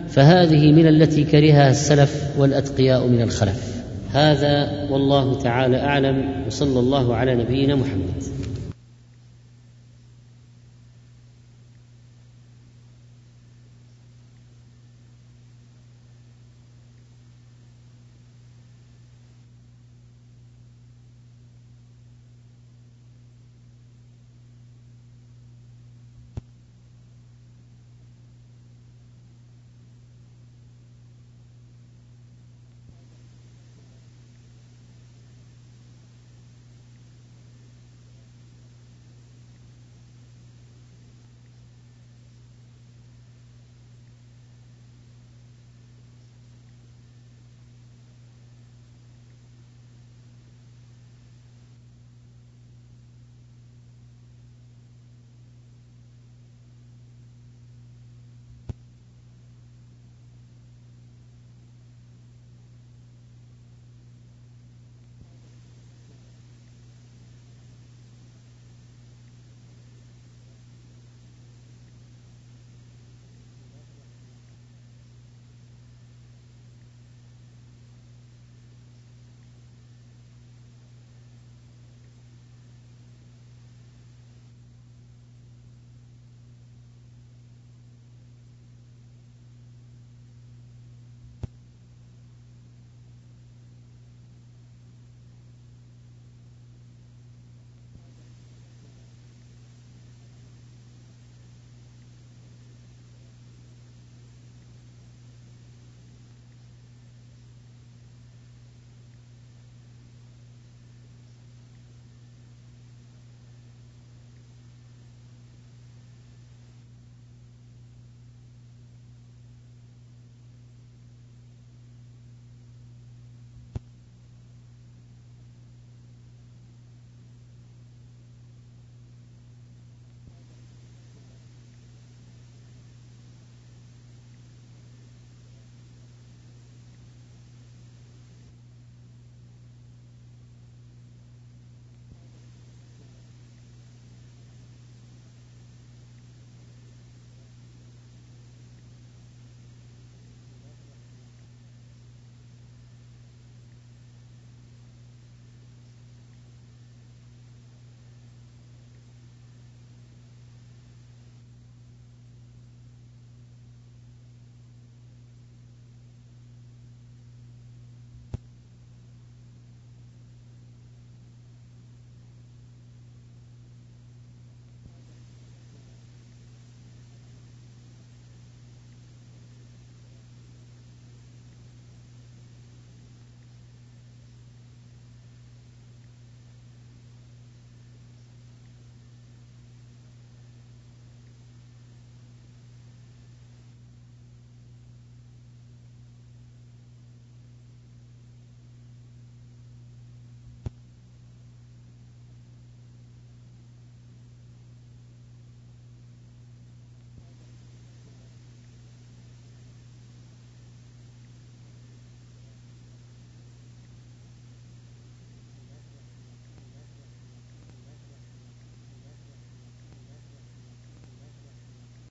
فهذه 0.08 0.72
من 0.72 0.86
التي 0.86 1.24
كرهها 1.24 1.70
السلف 1.70 2.30
والأتقياء 2.38 3.06
من 3.06 3.22
الخلف. 3.22 3.76
هذا 4.12 4.86
والله 4.90 5.34
تعالى 5.34 5.76
أعلم 5.76 6.44
وصلى 6.46 6.80
الله 6.80 7.14
على 7.14 7.34
نبينا 7.34 7.74
محمد. 7.74 8.22